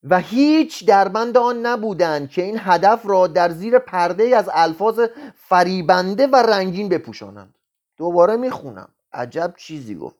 و 0.03 0.19
هیچ 0.19 0.85
دربند 0.85 1.37
آن 1.37 1.65
نبودند 1.65 2.29
که 2.29 2.41
این 2.43 2.59
هدف 2.61 3.01
را 3.03 3.27
در 3.27 3.49
زیر 3.49 3.79
پرده 3.79 4.23
از 4.23 4.49
الفاظ 4.53 4.99
فریبنده 5.35 6.27
و 6.27 6.35
رنگین 6.35 6.89
بپوشانند. 6.89 7.55
دوباره 7.97 8.37
می‌خونم. 8.37 8.89
عجب 9.13 9.53
چیزی 9.57 9.95
گفت. 9.95 10.15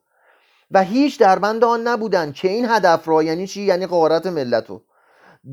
و 0.70 0.82
هیچ 0.82 1.20
دربند 1.20 1.64
آن 1.64 1.88
نبودند 1.88 2.34
که 2.34 2.48
این 2.48 2.66
هدف 2.68 3.08
را 3.08 3.22
یعنی 3.22 3.46
چی؟ 3.46 3.62
یعنی 3.62 3.86
قارت 3.86 4.26
ملتو 4.26 4.82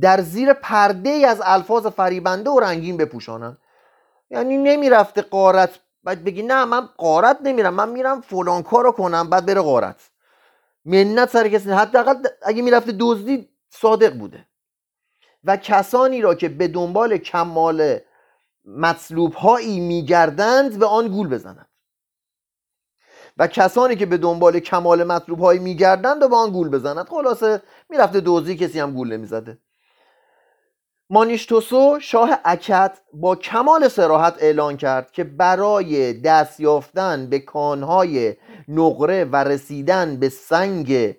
در 0.01 0.21
زیر 0.21 0.53
پرده 0.53 1.09
از 1.09 1.41
الفاظ 1.45 1.87
فریبنده 1.87 2.49
و 2.49 2.59
رنگین 2.59 2.97
بپوشانند 2.97 3.57
یعنی 4.29 4.57
نمی‌رفته 4.57 5.21
قارت 5.21 5.79
بعد 6.03 6.23
بگی 6.23 6.41
نه 6.41 6.65
من 6.65 6.89
قارت 6.97 7.37
نمیرم. 7.43 7.73
من 7.73 7.89
میرم 7.89 8.21
فلان 8.21 8.63
کارو 8.63 8.91
کنم 8.91 9.29
بعد 9.29 9.45
بره 9.45 9.61
قارت 9.61 10.09
منت 10.85 11.29
سر 11.29 11.47
کسی. 11.47 11.71
حداقل 11.71 12.15
اگه 12.41 12.61
می‌رفته 12.61 12.95
دزدی 12.99 13.49
صادق 13.69 14.13
بوده. 14.13 14.45
و 15.43 15.57
کسانی 15.57 16.21
را 16.21 16.35
که 16.35 16.49
به 16.49 16.67
دنبال 16.67 17.17
کمال 17.17 17.99
مطلوب 18.65 19.33
هایی 19.33 19.79
میگردند 19.79 20.79
به 20.79 20.85
آن 20.85 21.07
گول 21.07 21.29
بزنند. 21.29 21.69
و 23.37 23.47
کسانی 23.47 23.95
که 23.95 24.05
به 24.05 24.17
دنبال 24.17 24.59
کمال 24.59 25.03
مطلوب 25.03 25.39
هایی 25.39 25.59
میگردند 25.59 26.23
و 26.23 26.27
به 26.27 26.35
آن 26.35 26.51
گول 26.51 26.69
بزنند. 26.69 27.07
خلاصه 27.07 27.61
می‌رفته 27.89 28.19
دوزی 28.19 28.57
کسی 28.57 28.79
هم 28.79 28.93
گول 28.93 29.13
نمی‌زده. 29.13 29.57
مانیشتوسو 31.13 31.99
شاه 31.99 32.39
اکت 32.45 32.99
با 33.13 33.35
کمال 33.35 33.87
سراحت 33.87 34.35
اعلان 34.39 34.77
کرد 34.77 35.11
که 35.11 35.23
برای 35.23 36.13
دست 36.13 36.59
یافتن 36.59 37.29
به 37.29 37.39
کانهای 37.39 38.35
نقره 38.67 39.23
و 39.23 39.35
رسیدن 39.35 40.15
به 40.19 40.29
سنگ 40.29 41.15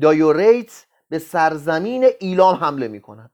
دایوریت 0.00 0.86
به 1.08 1.18
سرزمین 1.18 2.06
ایلام 2.20 2.56
حمله 2.56 2.88
می 2.88 3.00
کند 3.00 3.30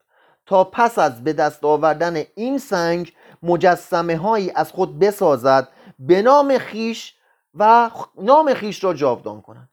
تا 0.47 0.65
پس 0.65 0.99
از 0.99 1.25
به 1.25 1.33
دست 1.33 1.65
آوردن 1.65 2.23
این 2.35 2.59
سنگ 2.59 3.13
مجسمه 3.43 4.17
هایی 4.17 4.53
از 4.55 4.73
خود 4.73 4.99
بسازد 4.99 5.69
به 5.99 6.23
نام 6.23 6.59
خیش 6.59 7.15
و 7.55 7.91
نام 8.19 8.55
خیش 8.55 8.85
را 8.85 8.95
جاودان 8.95 9.41
کند. 9.41 9.69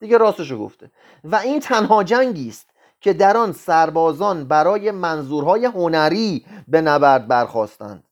دیگه 0.00 0.18
راستشو 0.18 0.58
گفته. 0.58 0.90
و 1.24 1.36
این 1.36 1.60
تنها 1.60 2.04
جنگی 2.04 2.48
است 2.48 2.73
که 3.04 3.12
در 3.12 3.36
آن 3.36 3.52
سربازان 3.52 4.44
برای 4.44 4.90
منظورهای 4.90 5.64
هنری 5.64 6.46
به 6.68 6.80
نبرد 6.80 7.28
برخواستند 7.28 8.04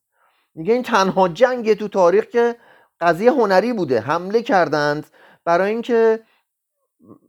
میگه 0.54 0.74
این 0.74 0.82
تنها 0.82 1.28
جنگ 1.28 1.74
تو 1.74 1.88
تاریخ 1.88 2.24
که 2.24 2.56
قضیه 3.00 3.32
هنری 3.32 3.72
بوده. 3.72 4.00
حمله 4.00 4.42
کردند 4.42 5.06
برای 5.44 5.70
اینکه 5.70 6.20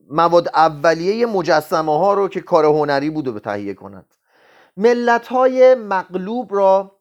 مواد 0.10 0.48
اولیه 0.48 1.26
مجسمه 1.26 1.98
ها 1.98 2.14
رو 2.14 2.28
که 2.28 2.42
کار 2.42 2.66
هنری 2.66 3.10
بوده 3.10 3.32
به 3.32 3.40
تهیه 3.40 3.74
کنند. 3.74 4.16
ملت 4.78 5.28
های 5.28 5.76
مغلوب 5.76 6.56
را 6.56 7.00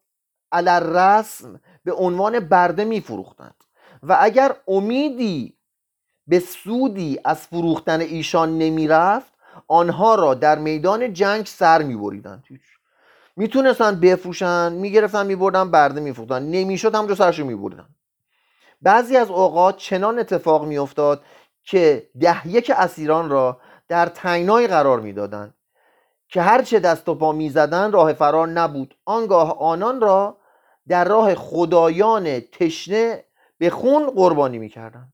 علر 0.53 0.81
رسم 0.81 1.61
به 1.85 1.93
عنوان 1.93 2.41
برده 2.41 2.85
میفروختند 2.85 3.65
و 4.03 4.17
اگر 4.21 4.57
امیدی 4.69 5.57
به 6.27 6.39
سودی 6.39 7.21
از 7.25 7.47
فروختن 7.47 8.01
ایشان 8.01 8.59
نمی‌رفت 8.59 9.32
آنها 9.69 10.15
را 10.15 10.35
در 10.35 10.59
میدان 10.59 11.13
جنگ 11.13 11.47
سر 11.47 11.83
میبریدند 11.83 12.45
می‌تونستن 13.37 14.01
بفروشن 14.01 14.73
می‌گرفتن 14.73 15.27
میبردن 15.27 15.71
برده 15.71 16.01
میفروختن. 16.01 16.43
نمی‌شد 16.43 16.95
همجا 16.95 17.15
سرشو 17.15 17.45
میبردن. 17.45 17.89
بعضی 18.83 19.17
از 19.17 19.31
اوقات 19.31 19.77
چنان 19.77 20.19
اتفاق 20.19 20.65
میافتاد 20.65 21.25
که 21.65 22.11
ده 22.21 22.49
یک 22.49 22.73
اسیران 22.77 23.31
را 23.31 23.61
در 23.89 24.07
تنگنای 24.07 24.67
قرار 24.67 25.01
می‌دادند 25.01 25.55
که 26.29 26.43
هرچه 26.43 26.81
دست 26.81 27.09
و 27.09 27.15
پا 27.15 27.33
می‌زدند 27.33 27.95
راه 27.95 28.13
فرار 28.13 28.49
نبود. 28.49 28.95
آنگاه 29.05 29.59
آنان 29.59 30.01
را 30.01 30.37
در 30.89 31.05
راه 31.05 31.35
خدایان 31.35 32.41
تشنه 32.41 33.25
به 33.59 33.71
خون 33.71 34.11
قربانی 34.11 34.59
می‌کردند. 34.59 35.13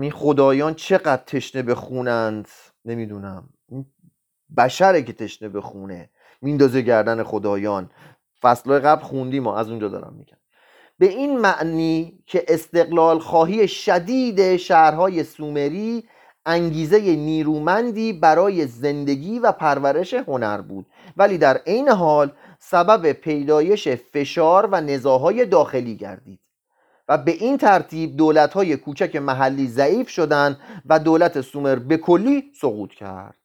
این 0.00 0.10
خدایان 0.10 0.74
چقدر 0.74 1.22
تشنه 1.26 1.62
به 1.62 1.74
خونند؟ 1.74 2.48
نمی‌دونم. 2.84 3.48
بشره 4.56 5.02
که 5.02 5.12
تشنه 5.12 5.48
به 5.48 5.60
خونه 5.60 6.10
میندازه 6.42 6.82
گردن 6.82 7.22
خدایان. 7.22 7.90
فصلهای 8.42 8.80
قبل 8.80 9.02
خوندیم 9.02 9.42
ما 9.42 9.56
از 9.56 9.70
اونجا 9.70 9.88
دارم 9.88 10.14
میگم. 10.18 10.36
به 10.98 11.06
این 11.06 11.38
معنی 11.38 12.22
که 12.26 12.44
استقلال 12.48 13.18
خواهی 13.18 13.68
شدید 13.68 14.56
شهرهای 14.56 15.24
سومری 15.24 16.04
انگیزه 16.46 17.00
نیرومندی 17.16 18.12
برای 18.12 18.66
زندگی 18.66 19.38
و 19.38 19.52
پرورش 19.52 20.14
هنر 20.14 20.60
بود. 20.60 20.86
ولی 21.16 21.38
در 21.38 21.56
عین 21.56 21.88
حال 21.88 22.32
سبب 22.58 23.12
پیدایش 23.12 23.88
فشار 23.88 24.68
و 24.72 24.80
نزاهای 24.80 25.44
داخلی 25.44 25.96
گردید. 25.96 26.40
و 27.08 27.18
به 27.18 27.32
این 27.32 27.58
ترتیب 27.58 28.16
دولت‌های 28.16 28.76
کوچک 28.76 29.16
محلی 29.16 29.68
ضعیف 29.68 30.08
شدند 30.08 30.58
و 30.86 30.98
دولت 30.98 31.40
سومر 31.40 31.76
به 31.76 31.96
کلی 31.96 32.52
سقوط 32.60 32.90
کرد. 32.90 33.36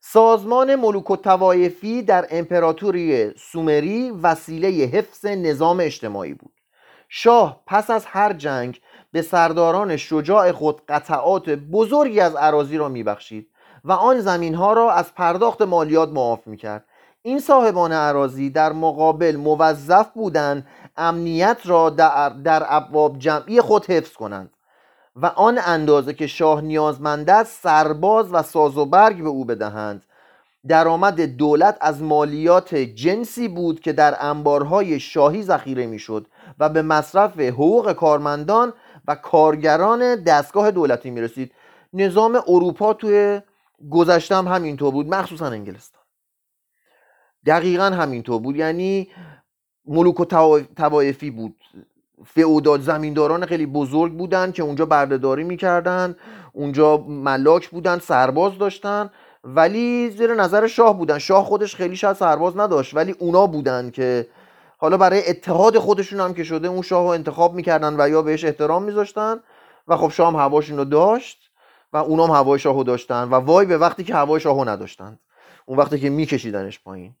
سازمان 0.00 0.74
ملوک 0.74 1.10
و 1.10 1.16
توایفی 1.16 2.02
در 2.02 2.26
امپراتوری 2.30 3.34
سومری 3.36 4.10
وسیله 4.10 4.68
حفظ 4.68 5.26
نظام 5.26 5.80
اجتماعی 5.80 6.34
بود. 6.34 6.52
شاه 7.08 7.62
پس 7.66 7.90
از 7.90 8.06
هر 8.06 8.32
جنگ 8.32 8.80
به 9.12 9.22
سرداران 9.22 9.96
شجاع 9.96 10.52
خود 10.52 10.82
قطعات 10.88 11.50
بزرگی 11.50 12.20
از 12.20 12.34
عراضی 12.34 12.76
را 12.76 12.88
میبخشید 12.88 13.50
و 13.84 13.92
آن 13.92 14.20
زمین 14.20 14.54
ها 14.54 14.72
را 14.72 14.92
از 14.92 15.14
پرداخت 15.14 15.62
مالیات 15.62 16.08
معاف 16.08 16.46
می‌کرد. 16.46 16.84
این 17.26 17.38
صاحبان 17.38 17.92
عراضی 17.92 18.50
در 18.50 18.72
مقابل 18.72 19.36
موظف 19.36 20.10
بودند 20.14 20.66
امنیت 20.96 21.58
را 21.64 21.90
در, 21.90 22.28
در 22.28 22.66
ابواب 22.68 23.18
جمعی 23.18 23.60
خود 23.60 23.86
حفظ 23.86 24.12
کنند 24.12 24.50
و 25.16 25.26
آن 25.26 25.60
اندازه 25.66 26.14
که 26.14 26.26
شاه 26.26 26.60
نیازمند 26.60 27.30
است 27.30 27.62
سرباز 27.62 28.32
و 28.32 28.42
ساز 28.42 28.78
و 28.78 28.86
برگ 28.86 29.22
به 29.22 29.28
او 29.28 29.44
بدهند. 29.44 30.02
درآمد 30.68 31.20
دولت 31.20 31.78
از 31.80 32.02
مالیات 32.02 32.74
جنسی 32.74 33.48
بود 33.48 33.80
که 33.80 33.92
در 33.92 34.16
انبارهای 34.20 35.00
شاهی 35.00 35.42
ذخیره 35.42 35.86
می‌شد 35.86 36.26
و 36.58 36.68
به 36.68 36.82
مصرف 36.82 37.40
حقوق 37.40 37.92
کارمندان 37.92 38.72
و 39.08 39.14
کارگران 39.14 40.14
دستگاه 40.14 40.70
دولتی 40.70 41.10
می 41.10 41.20
رسید 41.20 41.52
نظام 41.92 42.42
اروپا 42.46 42.92
توی 42.92 43.40
گذشته 43.90 44.36
هم 44.36 44.48
همینطور 44.48 44.92
بود 44.92 45.14
مخصوصا 45.14 45.46
انگلستان. 45.46 46.03
دقیقا 47.46 47.84
همینطور 47.84 48.40
بود. 48.40 48.56
یعنی 48.56 49.08
ملوک 49.86 50.20
و 50.20 50.24
توایفی 50.76 51.30
بود. 51.30 51.56
فعوداد 52.26 52.80
زمینداران 52.80 53.46
خیلی 53.46 53.66
بزرگ 53.66 54.12
بودن 54.12 54.52
که 54.52 54.62
اونجا 54.62 54.86
بردهداری 54.86 55.44
می‌کردن 55.44 56.16
اونجا 56.52 56.96
ملاک 56.96 57.68
بودن 57.68 57.98
سرباز 57.98 58.58
داشتن 58.58 59.10
ولی 59.44 60.10
زیر 60.10 60.34
نظر 60.34 60.66
شاه 60.66 60.98
بودن. 60.98 61.18
شاه 61.18 61.44
خودش 61.44 61.74
خیلی 61.74 61.96
شاید 61.96 62.16
سرباز 62.16 62.56
نداشت 62.56 62.94
ولی 62.94 63.14
اونا 63.18 63.46
بودن 63.46 63.90
که 63.90 64.26
حالا 64.78 64.96
برای 64.96 65.28
اتحاد 65.28 65.78
خودشون 65.78 66.20
هم 66.20 66.34
که 66.34 66.44
شده 66.44 66.68
اون 66.68 66.82
شاه 66.82 67.02
رو 67.02 67.08
انتخاب 67.08 67.54
می‌کردن 67.54 68.00
و 68.00 68.08
یا 68.08 68.22
بهش 68.22 68.44
احترام 68.44 68.82
میذاشتن 68.82 69.36
و 69.88 69.96
خب 69.96 70.08
شاه 70.08 70.32
هم 70.32 70.36
هواشون 70.36 70.76
رو 70.76 70.84
داشت 70.84 71.50
و 71.92 71.96
اونام 71.96 72.30
هوای 72.30 72.58
شاهو 72.58 72.82
داشتن 72.82 73.22
و 73.22 73.34
وای 73.34 73.66
به 73.66 73.78
وقتی 73.78 74.04
که 74.04 74.14
هوای 74.14 74.40
شاهو 74.40 74.68
نداشتن 74.68 75.18
اون 75.66 75.78
وقتی 75.78 75.98
که 75.98 76.10
میکشیدنش 76.10 76.80
پایین. 76.80 77.14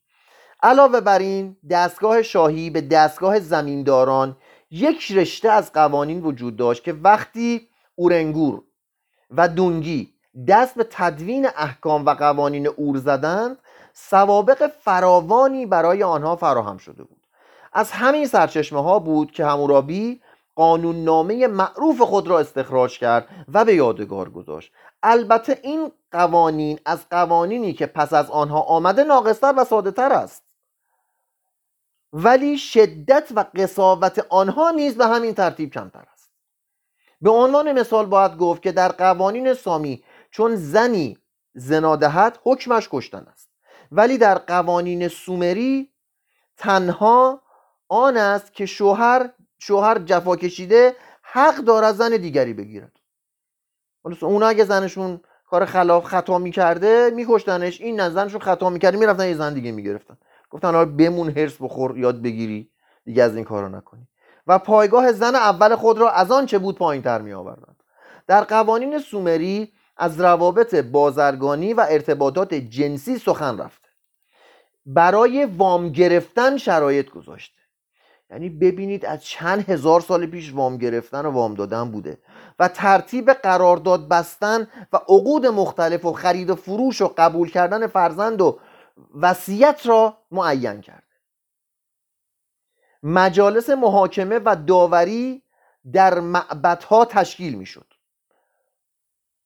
علاوه 0.64 1.00
بر 1.00 1.18
این 1.18 1.56
دستگاه 1.70 2.22
شاهی 2.22 2.70
به 2.70 2.80
دستگاه 2.80 3.40
زمینداران 3.40 4.36
یک 4.70 5.12
رشته 5.12 5.50
از 5.50 5.72
قوانین 5.72 6.20
وجود 6.22 6.56
داشت 6.56 6.84
که 6.84 6.92
وقتی 6.92 7.68
اورنگور 7.94 8.62
و 9.30 9.48
دونگی 9.48 10.14
دست 10.48 10.74
به 10.74 10.86
تدوین 10.90 11.48
احکام 11.56 12.06
و 12.06 12.14
قوانین 12.14 12.66
اور 12.66 12.96
زدند 12.96 13.58
سوابق 13.92 14.66
فراوانی 14.66 15.66
برای 15.66 16.02
آنها 16.02 16.36
فراهم 16.36 16.78
شده 16.78 17.04
بود. 17.04 17.26
از 17.72 17.90
همین 17.90 18.26
سرچشمه 18.26 18.82
ها 18.82 18.98
بود 18.98 19.30
که 19.30 19.46
همورابی 19.46 20.20
قانون 20.54 21.04
نامه 21.04 21.46
معروف 21.46 22.00
خود 22.00 22.28
را 22.28 22.38
استخراج 22.38 22.98
کرد 22.98 23.28
و 23.54 23.64
به 23.64 23.74
یادگار 23.74 24.30
گذاشت. 24.30 24.72
البته 25.02 25.58
این 25.62 25.92
قوانین 26.12 26.78
از 26.84 27.08
قوانینی 27.10 27.72
که 27.72 27.86
پس 27.86 28.12
از 28.12 28.30
آنها 28.30 28.60
آمده 28.60 29.04
ناقصتر 29.04 29.54
و 29.56 29.64
ساده 29.64 29.90
تر 29.90 30.12
است. 30.12 30.43
ولی 32.16 32.58
شدت 32.58 33.28
و 33.36 33.44
قصاوت 33.56 34.26
آنها 34.28 34.70
نیز 34.70 34.96
به 34.96 35.06
همین 35.06 35.34
ترتیب 35.34 35.70
کمتر 35.70 36.04
است. 36.12 36.30
به 37.20 37.30
عنوان 37.30 37.72
مثال 37.72 38.06
باید 38.06 38.36
گفت 38.36 38.62
که 38.62 38.72
در 38.72 38.88
قوانین 38.88 39.54
سامی 39.54 40.04
چون 40.30 40.56
زنی 40.56 41.18
زنادهت 41.54 42.38
حکمش 42.42 42.88
کشتن 42.92 43.26
است. 43.32 43.50
ولی 43.92 44.18
در 44.18 44.38
قوانین 44.38 45.08
سومری 45.08 45.92
تنها 46.56 47.42
آن 47.88 48.16
است 48.16 48.52
که 48.52 48.66
شوهر 48.66 49.30
شوهر 49.58 49.98
جفا 49.98 50.36
کشیده 50.36 50.96
حق 51.22 51.56
دارد 51.56 51.94
زن 51.94 52.16
دیگری 52.16 52.52
بگیرد. 52.54 52.96
اونا 54.22 54.46
اگه 54.46 54.64
زنشون 54.64 55.20
کار 55.46 55.64
خلاف 55.64 56.04
خطا 56.04 56.38
می‌کرده 56.38 57.10
میکشتنش 57.14 57.80
این 57.80 58.00
نزنشون 58.00 58.40
خطا 58.40 58.70
می‌کرده 58.70 58.98
می‌رفتن 58.98 59.28
یه 59.28 59.34
زن 59.34 59.54
دیگه 59.54 59.72
می‌گرفتن. 59.72 60.18
گفتن 60.54 60.74
حالا 60.74 60.84
بمون 60.84 61.30
هرس 61.38 61.56
بخور 61.60 61.98
یاد 61.98 62.22
بگیری 62.22 62.70
دیگه 63.04 63.22
از 63.22 63.36
این 63.36 63.44
کارو 63.44 63.68
نکنی. 63.68 64.08
و 64.46 64.58
پایگاه 64.58 65.12
زن 65.12 65.34
اول 65.34 65.76
خود 65.76 65.98
را 65.98 66.10
از 66.10 66.32
آن 66.32 66.46
چه 66.46 66.58
بود 66.58 66.78
پایین 66.78 67.02
تر 67.02 67.20
می 67.22 67.32
آوردند 67.32 67.82
در 68.26 68.44
قوانین 68.44 68.98
سومری 68.98 69.72
از 69.96 70.20
روابط 70.20 70.74
بازرگانی 70.74 71.74
و 71.74 71.86
ارتباطات 71.88 72.54
جنسی 72.54 73.18
سخن 73.18 73.58
رفته. 73.58 73.88
برای 74.86 75.44
وام 75.44 75.88
گرفتن 75.88 76.56
شرایط 76.56 77.10
گذاشته. 77.10 77.58
یعنی 78.30 78.48
ببینید 78.48 79.06
از 79.06 79.24
چند 79.24 79.70
هزار 79.70 80.00
سال 80.00 80.26
پیش 80.26 80.54
وام 80.54 80.76
گرفتن 80.76 81.26
و 81.26 81.30
وام 81.30 81.54
دادن 81.54 81.90
بوده. 81.90 82.18
و 82.58 82.68
ترتیب 82.68 83.32
قرارداد 83.32 84.08
بستن 84.08 84.68
و 84.92 84.96
عقود 84.96 85.46
مختلف 85.46 86.04
و 86.04 86.12
خرید 86.12 86.50
و 86.50 86.54
فروش 86.54 87.02
و 87.02 87.14
قبول 87.16 87.50
کردن 87.50 87.86
فرزند 87.86 88.40
و 88.40 88.58
وصیت 89.14 89.80
را 89.84 90.18
معین 90.30 90.80
کرده 90.80 91.02
مجالس 93.02 93.70
محاکمه 93.70 94.40
و 94.44 94.56
داوری 94.66 95.42
در 95.92 96.20
معبدها 96.20 97.04
تشکیل 97.04 97.54
می‌شد. 97.54 97.86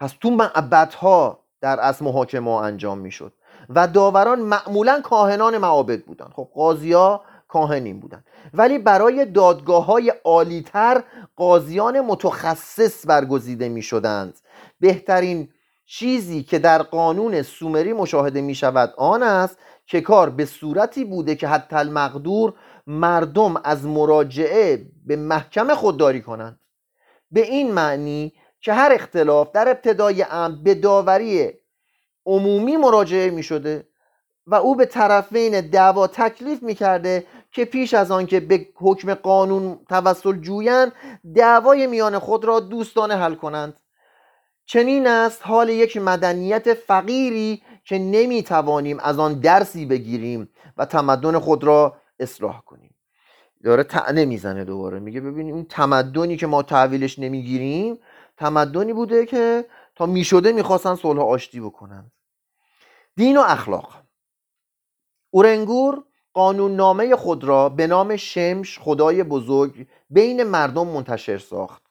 پس 0.00 0.14
تو 0.20 0.30
معبدها 0.30 1.44
در 1.60 1.80
اصل 1.80 2.04
محاکمه 2.04 2.50
انجام 2.50 2.98
می‌شد 2.98 3.34
و 3.68 3.88
داوران 3.88 4.40
معمولا 4.40 5.00
کاهنان 5.00 5.58
معابد 5.58 6.04
بودند. 6.04 6.32
خب 6.32 6.48
قاضیا 6.54 7.24
کاهنین 7.48 8.00
بودند. 8.00 8.24
ولی 8.54 8.78
برای 8.78 9.24
دادگاه 9.24 9.84
های 9.84 10.12
عالیتر 10.24 11.04
قاضیان 11.36 12.00
متخصص 12.00 13.06
برگزیده 13.06 13.68
می 13.68 13.82
شدند 13.82 14.38
بهترین 14.80 15.52
چیزی 15.90 16.42
که 16.42 16.58
در 16.58 16.82
قانون 16.82 17.42
سومری 17.42 17.92
مشاهده 17.92 18.40
می 18.40 18.54
شود 18.54 18.94
آن 18.96 19.22
است 19.22 19.58
که 19.86 20.00
کار 20.00 20.30
به 20.30 20.44
صورتی 20.44 21.04
بوده 21.04 21.34
که 21.34 21.48
حتی 21.48 21.76
المقدور 21.76 22.54
مردم 22.86 23.56
از 23.64 23.84
مراجعه 23.84 24.86
به 25.06 25.16
محکمه 25.16 25.74
خودداری 25.74 26.22
کنند. 26.22 26.60
به 27.30 27.40
این 27.40 27.72
معنی 27.72 28.32
که 28.60 28.72
هر 28.72 28.92
اختلاف 28.92 29.52
در 29.52 29.68
ابتدای 29.68 30.24
امر 30.30 30.56
به 30.56 30.74
داوری 30.74 31.52
عمومی 32.26 32.76
مراجعه 32.76 33.30
می 33.30 33.42
شده 33.42 33.88
و 34.46 34.54
او 34.54 34.76
به 34.76 34.86
طرفین 34.86 35.60
دعوا 35.60 36.06
تکلیف 36.06 36.62
می 36.62 36.74
کرده 36.74 37.26
که 37.52 37.64
پیش 37.64 37.94
از 37.94 38.10
آن 38.10 38.26
که 38.26 38.40
به 38.40 38.66
حکم 38.74 39.14
قانون 39.14 39.78
توسل 39.88 40.40
جویند 40.40 40.92
دعوای 41.34 41.86
میان 41.86 42.18
خود 42.18 42.44
را 42.44 42.60
دوستانه 42.60 43.16
حل 43.16 43.34
کنند. 43.34 43.80
چنین 44.70 45.06
است 45.06 45.46
حال 45.46 45.68
یک 45.68 45.96
مدنیت 45.96 46.74
فقیری 46.74 47.62
که 47.84 47.98
نمی 47.98 48.42
توانیم 48.42 48.98
از 49.00 49.18
آن 49.18 49.40
درسی 49.40 49.86
بگیریم 49.86 50.48
و 50.76 50.84
تمدن 50.84 51.38
خود 51.38 51.64
را 51.64 51.96
اصلاح 52.20 52.60
کنیم. 52.60 52.94
داره 53.64 53.82
تعنه 53.82 54.24
می‌زنه 54.24 54.64
دوباره. 54.64 54.98
میگه 54.98 55.20
ببینیم 55.20 55.54
اون 55.54 55.64
تمدنی 55.64 56.36
که 56.36 56.46
ما 56.46 56.62
تحویلش 56.62 57.18
نمی‌گیریم 57.18 57.98
تمدنی 58.36 58.92
بوده 58.92 59.26
که 59.26 59.64
تا 59.96 60.06
می‌شده 60.06 60.52
می‌خواستن 60.52 60.94
صلح 60.94 61.20
آشتی 61.20 61.60
بکنن. 61.60 62.12
دین 63.16 63.36
و 63.36 63.40
اخلاق. 63.40 64.02
اورنگور 65.30 66.04
قانون 66.32 66.76
نامه 66.76 67.16
خود 67.16 67.44
را 67.44 67.68
به 67.68 67.86
نام 67.86 68.16
شمش 68.16 68.78
خدای 68.78 69.22
بزرگ 69.22 69.86
بین 70.10 70.42
مردم 70.42 70.86
منتشر 70.86 71.38
ساخت. 71.38 71.87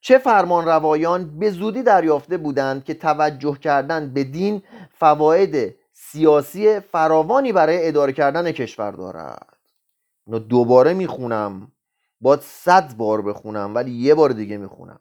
چه 0.00 0.18
فرمان 0.18 0.64
روایان 0.64 1.38
به 1.38 1.50
زودی 1.50 1.82
دریافته 1.82 2.36
بودند 2.36 2.84
که 2.84 2.94
توجه 2.94 3.58
کردن 3.58 4.14
به 4.14 4.24
دین 4.24 4.62
فواید 4.98 5.76
سیاسی 5.92 6.80
فراوانی 6.80 7.52
برای 7.52 7.88
اداره 7.88 8.12
کردن 8.12 8.52
کشور 8.52 8.90
دارد. 8.90 9.56
اینو 10.26 10.38
دوباره 10.38 10.94
می‌خونم. 10.94 11.72
باید 12.20 12.40
صد 12.40 12.96
بار 12.96 13.22
بخونم 13.22 13.74
ولی 13.74 13.90
یه 13.90 14.14
بار 14.14 14.30
دیگه 14.30 14.56
می‌خونم. 14.56 15.00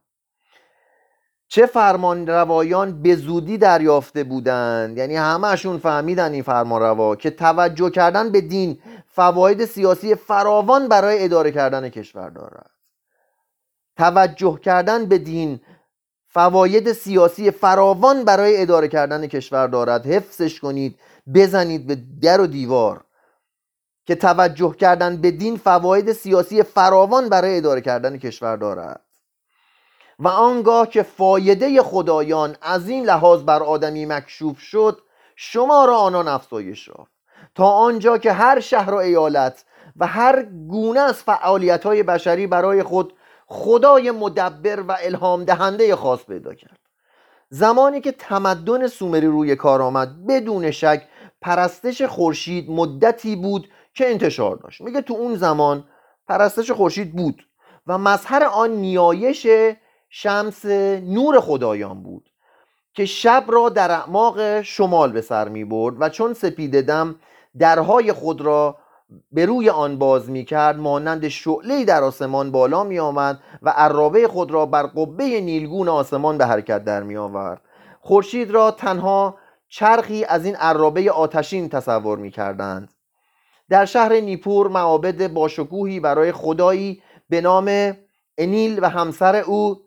چه 1.47 1.65
فرمان 1.65 2.27
روایان 2.27 3.01
به 3.01 3.15
زودی 3.15 3.57
دریافته 3.57 4.23
بودند؟ 4.23 4.97
یعنی 4.97 5.15
همهشون 5.15 5.77
فهمیدن 5.77 6.31
این 6.31 6.43
فرمان 6.43 6.81
روا 6.81 7.15
که 7.15 7.29
توجه 7.29 7.89
کردن 7.89 8.31
به 8.31 8.41
دین 8.41 8.79
فواید 9.07 9.65
سیاسی 9.65 10.15
فراوان 10.15 10.87
برای 10.87 11.23
اداره 11.23 11.51
کردن 11.51 11.89
کشور 11.89 12.29
دارد. 12.29 12.76
توجه 13.97 14.59
کردن 14.59 15.05
به 15.05 15.17
دین 15.17 15.59
فواید 16.27 16.91
سیاسی 16.91 17.51
فراوان 17.51 18.25
برای 18.25 18.61
اداره 18.61 18.87
کردن 18.87 19.27
کشور 19.27 19.67
دارد. 19.67 20.05
حفظش 20.05 20.59
کنید 20.59 20.99
بزنید 21.33 21.87
به 21.87 21.97
در 22.21 22.41
و 22.41 22.47
دیوار. 22.47 23.03
که 24.05 24.15
توجه 24.15 24.75
کردن 24.75 25.17
به 25.17 25.31
دین 25.31 25.57
فواید 25.57 26.11
سیاسی 26.11 26.63
فراوان 26.63 27.29
برای 27.29 27.57
اداره 27.57 27.81
کردن 27.81 28.17
کشور 28.17 28.55
دارد. 28.55 29.01
و 30.19 30.27
آنگاه 30.27 30.89
که 30.89 31.03
فایده 31.03 31.81
خدایان 31.81 32.55
از 32.61 32.89
این 32.89 33.05
لحاظ 33.05 33.43
بر 33.43 33.63
آدمی 33.63 34.05
مکشوف 34.05 34.59
شد 34.59 35.01
شما 35.35 35.85
را 35.85 35.97
آنان 35.97 36.27
افزایش 36.27 36.87
یافت. 36.87 37.11
تا 37.55 37.65
آنجا 37.65 38.17
که 38.17 38.31
هر 38.31 38.59
شهر 38.59 38.93
و 38.93 38.97
ایالت 38.97 39.65
و 39.95 40.07
هر 40.07 40.43
گونه 40.43 40.99
از 40.99 41.23
فعالیت 41.23 41.83
های 41.85 42.03
بشری 42.03 42.47
برای 42.47 42.83
خود 42.83 43.13
خدای 43.47 44.11
مدبر 44.11 44.81
و 44.81 44.97
الهام 44.99 45.43
دهنده 45.43 45.95
خاص 45.95 46.25
پیدا 46.25 46.53
کرد. 46.53 46.79
زمانی 47.49 48.01
که 48.01 48.11
تمدن 48.11 48.87
سومری 48.87 49.27
روی 49.27 49.55
کار 49.55 49.81
آمد 49.81 50.27
بدون 50.27 50.71
شک 50.71 51.07
پرستش 51.41 52.01
خورشید 52.01 52.71
مدتی 52.71 53.35
بود 53.35 53.69
که 53.93 54.09
انتشار 54.09 54.55
داشت. 54.55 54.81
میگه 54.81 55.01
تو 55.01 55.13
اون 55.13 55.35
زمان 55.35 55.83
پرستش 56.27 56.71
خورشید 56.71 57.15
بود 57.15 57.47
و 57.87 57.97
مظهر 57.97 58.43
آن 58.43 58.69
نیایش 58.69 59.47
شمس 60.09 60.65
نور 61.03 61.39
خدایان 61.39 62.03
بود 62.03 62.29
که 62.93 63.05
شب 63.05 63.43
را 63.47 63.69
در 63.69 63.91
اعماق 63.91 64.61
شمال 64.61 65.11
به 65.11 65.21
سر 65.21 65.49
می 65.49 65.65
برد 65.65 65.95
و 65.99 66.09
چون 66.09 66.33
سپید 66.33 66.81
دم 66.81 67.15
درهای 67.59 68.13
خود 68.13 68.41
را 68.41 68.77
به 69.31 69.45
روی 69.45 69.69
آن 69.69 69.97
باز 69.97 70.29
می 70.29 70.45
کرد 70.45 70.77
مانند 70.79 71.27
شعله 71.27 71.85
در 71.85 72.03
آسمان 72.03 72.51
بالا 72.51 72.83
می 72.83 72.99
آمد 72.99 73.39
و 73.61 73.69
عرابه 73.69 74.27
خود 74.27 74.51
را 74.51 74.65
بر 74.65 74.83
قبه 74.83 75.41
نیلگون 75.41 75.89
آسمان 75.89 76.37
به 76.37 76.45
حرکت 76.45 76.83
در 76.83 77.03
می 77.03 77.17
آورد 77.17 77.61
خورشید 78.01 78.51
را 78.51 78.71
تنها 78.71 79.37
چرخی 79.67 80.25
از 80.25 80.45
این 80.45 80.55
عرابه 80.55 81.11
آتشین 81.11 81.69
تصور 81.69 82.17
می 82.17 82.31
کردند 82.31 82.93
در 83.69 83.85
شهر 83.85 84.13
نیپور 84.13 84.67
معابد 84.67 85.33
باشکوهی 85.33 85.99
برای 85.99 86.31
خدایی 86.31 87.01
به 87.29 87.41
نام 87.41 87.97
انیل 88.37 88.79
و 88.81 88.89
همسر 88.89 89.35
او 89.35 89.81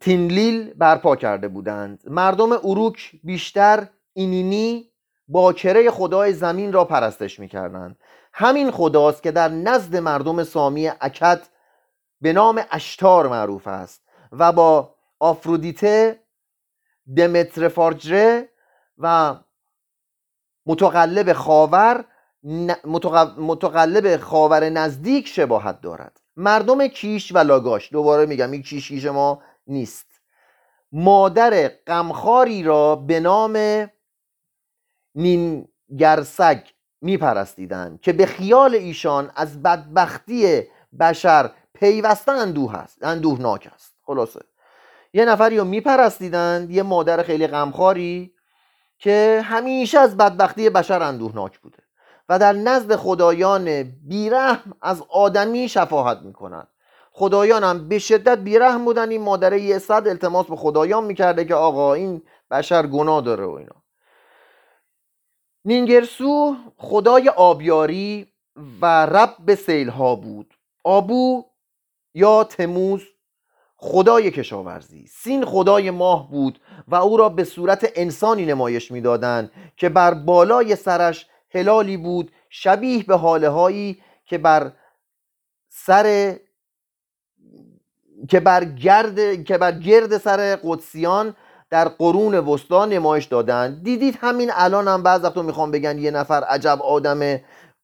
تینلیل 0.00 0.74
برپا 0.74 1.16
کرده 1.16 1.48
بودند. 1.48 2.02
مردم 2.06 2.52
اروک 2.52 3.12
بیشتر 3.24 3.88
اینینی 4.12 4.90
باکره 5.28 5.90
خدای 5.90 6.32
زمین 6.32 6.72
را 6.72 6.84
پرستش 6.84 7.40
می‌کردند. 7.40 7.98
همین 8.32 8.70
خداست 8.70 9.22
که 9.22 9.30
در 9.30 9.48
نزد 9.48 9.96
مردم 9.96 10.44
سامی 10.44 10.88
اکد 11.00 11.42
به 12.20 12.32
نام 12.32 12.64
اشتار 12.70 13.28
معروف 13.28 13.66
است 13.66 14.02
و 14.32 14.52
با 14.52 14.94
آفرودیته 15.20 16.20
دمترفارجره 17.16 18.48
و 18.98 19.36
متقلب 20.66 21.32
خاور 21.32 22.04
متقلب 23.36 24.16
خاور 24.16 24.68
نزدیک 24.68 25.28
شباهت 25.28 25.80
دارد. 25.80 26.20
مردم 26.36 26.86
کیش 26.86 27.32
و 27.34 27.38
لاگاش 27.38 27.92
دوباره 27.92 28.26
میگم 28.26 28.50
این 28.50 28.62
کیش 28.62 28.88
کیش 28.88 29.04
ما 29.04 29.42
نیست. 29.66 30.06
مادر 30.92 31.68
غمخواری 31.68 32.62
را 32.62 32.96
به 32.96 33.20
نام 33.20 33.86
نینگرسگ 35.16 36.58
میپرستیدند 37.00 38.00
که 38.00 38.12
به 38.12 38.26
خیال 38.26 38.74
ایشان 38.74 39.30
از 39.36 39.62
بدبختی 39.62 40.62
بشر 41.00 41.50
پیوسته 41.74 42.32
اندوه 42.32 42.74
است 42.74 42.98
اندوهناک 43.04 43.68
است. 43.74 43.94
خلاصه. 44.02 44.40
یه 45.12 45.24
نفری 45.24 45.58
رو 45.58 45.64
میپرستیدند 45.64 46.70
یه 46.70 46.82
مادر 46.82 47.22
خیلی 47.22 47.46
غمخواری 47.46 48.32
که 48.98 49.40
همیشه 49.44 49.98
از 49.98 50.16
بدبختی 50.16 50.70
بشر 50.70 51.02
اندوهناک 51.02 51.58
بوده 51.58 51.78
و 52.28 52.38
در 52.38 52.52
نزد 52.52 52.96
خدایان 52.96 53.82
بیرحم 53.82 54.72
از 54.82 55.02
آدمی 55.10 55.68
شفاعت 55.68 56.18
می‌کنند 56.22 56.68
خدایان 57.12 57.64
هم 57.64 57.88
به 57.88 57.98
شدت 57.98 58.38
بیرحم 58.38 58.84
بودن 58.84 59.10
این 59.10 59.22
مادره 59.22 59.60
یه 59.60 59.78
صد 59.78 60.08
التماس 60.08 60.46
به 60.46 60.56
خدایان 60.56 61.04
می‌کرده 61.04 61.44
که 61.44 61.54
آقا 61.54 61.94
این 61.94 62.22
بشر 62.50 62.86
گناه 62.86 63.22
داره 63.22 63.44
و 63.44 63.50
اینا. 63.50 63.75
نینگرسو 65.66 66.56
خدای 66.76 67.28
آبیاری 67.28 68.26
و 68.80 69.06
رب 69.06 69.36
به 69.46 69.54
سیل 69.54 69.88
ها 69.88 70.14
بود. 70.14 70.54
آبو 70.84 71.44
یا 72.14 72.44
تموز 72.44 73.02
خدای 73.76 74.30
کشاورزی. 74.30 75.06
سین 75.06 75.44
خدای 75.44 75.90
ماه 75.90 76.30
بود 76.30 76.60
و 76.88 76.94
او 76.94 77.16
را 77.16 77.28
به 77.28 77.44
صورت 77.44 77.92
انسانی 77.94 78.46
نمایش 78.46 78.90
می‌دادند 78.90 79.50
که 79.76 79.88
بر 79.88 80.14
بالای 80.14 80.76
سرش 80.76 81.26
هلالی 81.50 81.96
بود 81.96 82.32
شبیه 82.50 83.04
به 83.04 83.16
حاله 83.16 83.48
هایی 83.48 84.02
که 84.26 84.38
بر 84.38 84.72
سر 85.68 86.36
که 88.28 88.40
بر 88.40 88.64
گرد 88.64 89.44
که 89.44 89.58
بر 89.58 89.72
گرد 89.72 90.18
سر 90.18 90.58
قدسیان 90.64 91.36
در 91.70 91.88
قرون 91.88 92.34
وسطا 92.34 92.86
نمایش 92.86 93.24
دادن. 93.24 93.80
دیدید 93.82 94.18
همین 94.20 94.50
الان 94.54 94.88
هم 94.88 95.02
بعض 95.02 95.24
وقتا 95.24 95.42
می‌خوام 95.42 95.70
بگن 95.70 95.98
یه 95.98 96.10
نفر 96.10 96.44
عجب 96.44 96.78
آدم 96.82 97.40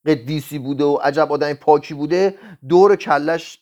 قدیسی 0.07 0.59
بوده 0.59 0.85
و 0.85 0.95
عجب 0.95 1.33
آدم 1.33 1.53
پاکی 1.53 1.95
بوده 1.95 2.39
دور 2.69 2.97
کلش 2.97 3.59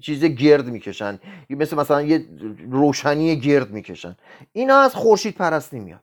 چیز 0.00 0.24
گرد 0.24 0.66
می‌کشن. 0.66 1.18
مثل 1.50 1.76
مثلا 1.76 2.02
یه 2.02 2.26
روشنی 2.70 3.40
گرد 3.40 3.70
می‌کشن. 3.70 4.16
اینا 4.52 4.76
از 4.76 4.94
خورشید 4.94 5.34
پرستی 5.34 5.80
میاد. 5.80 6.00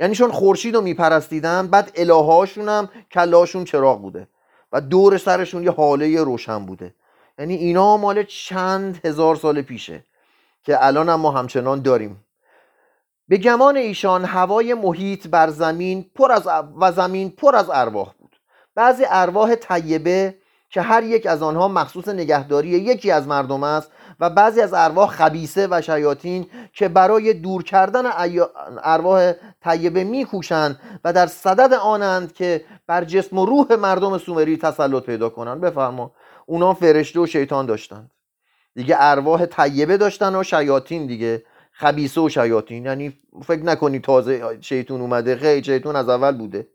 یعنی 0.00 0.14
چون 0.14 0.30
خورشید 0.30 0.74
رو 0.74 0.80
میپرستیدن 0.80 1.66
بعد 1.66 1.92
الههاشون 1.94 2.68
هم 2.68 2.88
کلاشون 3.10 3.64
چراغ 3.64 4.02
بوده 4.02 4.28
و 4.72 4.80
دور 4.80 5.18
سرشون 5.18 5.62
یه 5.62 5.70
حاله 5.70 6.22
روشن 6.22 6.66
بوده. 6.66 6.94
یعنی 7.38 7.54
اینا 7.54 7.96
مال 7.96 8.22
چند 8.22 9.00
هزار 9.04 9.36
سال 9.36 9.62
پیشه. 9.62 10.04
که 10.64 10.86
الان 10.86 11.08
هم 11.08 11.20
ما 11.20 11.30
همچنان 11.30 11.82
داریم. 11.82 12.24
به 13.28 13.36
گمان 13.36 13.76
ایشان 13.76 14.24
هوای 14.24 14.74
محیط 14.74 15.28
بر 15.28 15.50
زمین 15.50 16.10
پر 16.14 16.32
از 16.32 16.46
و 16.80 16.92
زمین 16.92 17.30
پر 17.30 17.56
از 17.56 17.70
ارواح 17.70 18.12
بود. 18.18 18.36
بعضی 18.74 19.04
ارواح 19.08 19.54
طیبه 19.54 20.34
که 20.70 20.80
هر 20.80 21.02
یک 21.02 21.26
از 21.26 21.42
آنها 21.42 21.68
مخصوص 21.68 22.08
نگهداری 22.08 22.68
یکی 22.68 23.10
از 23.10 23.28
مردم 23.28 23.62
است 23.62 23.90
و 24.20 24.30
بعضی 24.30 24.60
از 24.60 24.74
ارواح 24.74 25.10
خبیسه 25.10 25.68
و 25.70 25.80
شیاطین 25.82 26.46
که 26.72 26.88
برای 26.88 27.34
دور 27.34 27.62
کردن 27.62 28.04
ارواح 28.82 29.32
طیبه 29.64 30.04
میکوشند 30.04 30.80
و 31.04 31.12
در 31.12 31.26
صدد 31.26 31.74
آنند 31.74 32.32
که 32.32 32.64
بر 32.86 33.04
جسم 33.04 33.38
و 33.38 33.46
روح 33.46 33.76
مردم 33.76 34.18
سومری 34.18 34.56
تسلط 34.56 35.02
پیدا 35.02 35.28
کنند. 35.28 35.60
بفرما 35.60 36.12
اونا 36.46 36.74
فرشته 36.74 37.20
و 37.20 37.26
شیطان 37.26 37.66
داشتند. 37.66 38.10
دیگه 38.74 38.96
ارواح 38.98 39.46
طیبه 39.46 39.96
داشتن 39.96 40.36
و 40.36 40.42
شیاطین 40.42 41.06
دیگه. 41.06 41.44
خبیسه 41.72 42.20
و 42.20 42.28
شیاطین. 42.28 42.84
یعنی 42.84 43.18
فکر 43.44 43.62
نکنی 43.62 43.98
تازه 43.98 44.58
شیطون 44.60 45.00
اومده. 45.00 45.36
خیلی 45.36 45.64
شیطون 45.64 45.96
از 45.96 46.08
اول 46.08 46.36
بوده. 46.38 46.68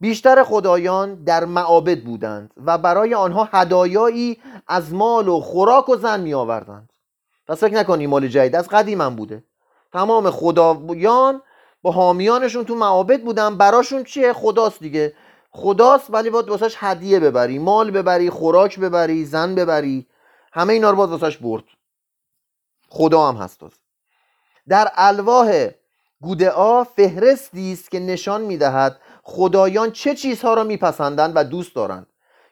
بیشتر 0.00 0.42
خدایان 0.42 1.14
در 1.14 1.44
معابد 1.44 2.00
بودند 2.00 2.50
و 2.64 2.78
برای 2.78 3.14
آنها 3.14 3.48
هدایایی 3.52 4.38
از 4.68 4.94
مال 4.94 5.28
و 5.28 5.40
خوراک 5.40 5.88
و 5.88 5.96
زن 5.96 6.20
می 6.20 6.34
آوردند 6.34 6.90
پس 7.48 7.60
فکر 7.60 7.74
نکنی 7.74 8.06
مال 8.06 8.28
جدید. 8.28 8.56
از 8.56 8.68
قدیم 8.68 9.00
هم 9.00 9.16
بوده. 9.16 9.44
تمام 9.92 10.30
خدایان 10.30 11.42
با 11.82 11.90
حامیانشون 11.90 12.64
تو 12.64 12.74
معابد 12.74 13.22
بودن. 13.22 13.56
براشون 13.56 14.04
چیه؟ 14.04 14.32
خداست 14.32 14.80
دیگه. 14.80 15.12
خداست 15.50 16.14
ولی 16.14 16.30
باید 16.30 16.48
واسش 16.48 16.74
هدیه 16.78 17.20
ببری. 17.20 17.58
مال 17.58 17.90
ببری 17.90 18.30
خوراک 18.30 18.80
ببری 18.80 19.24
زن 19.24 19.54
ببری. 19.54 20.06
همه 20.58 20.72
اینا 20.72 20.90
رو 20.90 20.96
باید 20.96 21.10
واسش 21.10 21.36
برد. 21.36 21.64
خدا 22.88 23.28
هم 23.28 23.36
هست 23.36 23.60
در 24.68 24.92
الواح 24.94 25.68
گودعا 26.20 26.84
فهرستی 26.84 27.72
است 27.72 27.90
که 27.90 28.00
نشان 28.00 28.42
می‌دهد 28.42 29.00
خدایان 29.22 29.90
چه 29.90 30.14
چیزها 30.14 30.54
را 30.54 30.64
میپسندند 30.64 31.32
و 31.34 31.44
دوست 31.44 31.74
دارند. 31.74 32.06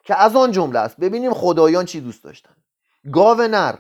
که 0.05 0.15
از 0.15 0.37
آن 0.37 0.53
جمله 0.53 0.79
است. 0.79 0.97
ببینیم 0.97 1.35
خدایان 1.35 1.85
چی 1.85 2.01
دوست 2.01 2.25
داشتند 2.25 2.57
گاو 3.13 3.43
نر 3.43 3.75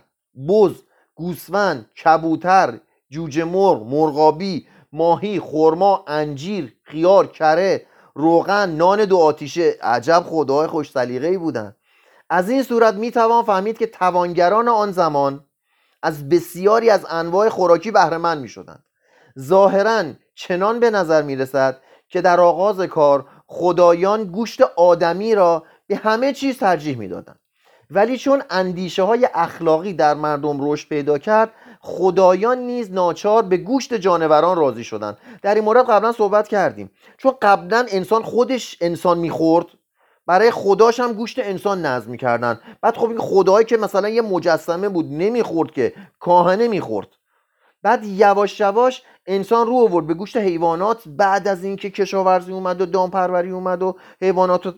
بز 0.48 0.82
گوسفند 1.14 1.90
کبوتر 2.04 2.78
جوجه 3.10 3.44
مرغ 3.44 3.82
مرغابی 3.82 4.66
ماهی 4.92 5.40
خرما 5.40 6.04
انجیر 6.06 6.76
خیار 6.82 7.26
کره 7.26 7.86
روغن 8.14 8.70
نان 8.70 9.04
دو 9.04 9.18
آتیشه. 9.18 9.76
عجب 9.82 10.24
خدای 10.26 10.66
خوش 10.66 10.90
سلیقه 10.90 11.26
ای 11.26 11.38
بودند 11.38 11.76
از 12.30 12.50
این 12.50 12.62
صورت 12.62 12.94
می 12.94 13.10
توان 13.10 13.44
فهمید 13.44 13.78
که 13.78 13.86
توانگران 13.86 14.68
آن 14.68 14.92
زمان 14.92 15.44
از 16.02 16.28
بسیاری 16.28 16.90
از 16.90 17.06
انواع 17.10 17.48
خوراکی 17.48 17.90
بهره 17.90 18.16
مند 18.16 18.42
می 18.42 18.48
شدند 18.48 18.84
ظاهرا 19.38 20.04
چنان 20.34 20.80
به 20.80 20.90
نظر 20.90 21.22
می 21.22 21.36
رسد 21.36 21.80
که 22.08 22.20
در 22.20 22.40
آغاز 22.40 22.80
کار 22.80 23.26
خدایان 23.46 24.24
گوشت 24.24 24.60
آدمی 24.76 25.34
را 25.34 25.64
به 25.86 25.96
همه 25.96 26.32
چیز 26.32 26.58
ترجیح 26.58 26.98
می‌دادند. 26.98 27.38
ولی 27.90 28.18
چون 28.18 28.42
اندیشه 28.50 29.02
های 29.02 29.28
اخلاقی 29.34 29.92
در 29.92 30.14
مردم 30.14 30.70
رشد 30.70 30.88
پیدا 30.88 31.18
کرد 31.18 31.50
خدایان 31.80 32.58
نیز 32.58 32.92
ناچار 32.92 33.42
به 33.42 33.56
گوشت 33.56 33.94
جانوران 33.94 34.56
راضی 34.56 34.84
شدند. 34.84 35.18
در 35.42 35.54
این 35.54 35.64
مورد 35.64 35.90
قبلا 35.90 36.12
صحبت 36.12 36.48
کردیم. 36.48 36.90
چون 37.18 37.32
قبلا 37.42 37.86
انسان 37.88 38.22
خودش 38.22 38.76
انسان 38.80 39.18
می‌خورد 39.18 39.66
برای 40.26 40.50
خداش 40.50 41.00
هم 41.00 41.12
گوشت 41.12 41.38
انسان 41.38 41.86
نظم 41.86 42.10
می‌کردن. 42.10 42.60
بعد 42.82 42.96
خب 42.96 43.08
این 43.08 43.18
خدایی 43.18 43.66
که 43.66 43.76
مثلا 43.76 44.08
یه 44.08 44.22
مجسمه 44.22 44.88
بود 44.88 45.06
نمی‌خورد 45.12 45.70
که 45.70 45.92
کاهنه 46.20 46.68
می‌خورد. 46.68 47.08
بعد 47.82 48.04
یواش 48.04 48.60
یواش 48.60 49.02
انسان 49.26 49.66
رو 49.66 49.74
آورد 49.74 50.06
به 50.06 50.14
گوشت 50.14 50.36
حیوانات. 50.36 51.02
بعد 51.06 51.48
از 51.48 51.64
اینکه 51.64 51.90
کشاورزی 51.90 52.52
اومد 52.52 52.80
و 52.80 52.86
دامپروری 52.86 53.50
اومد 53.50 53.82
و 53.82 53.96
حیوانات 54.20 54.66
رو 54.66 54.72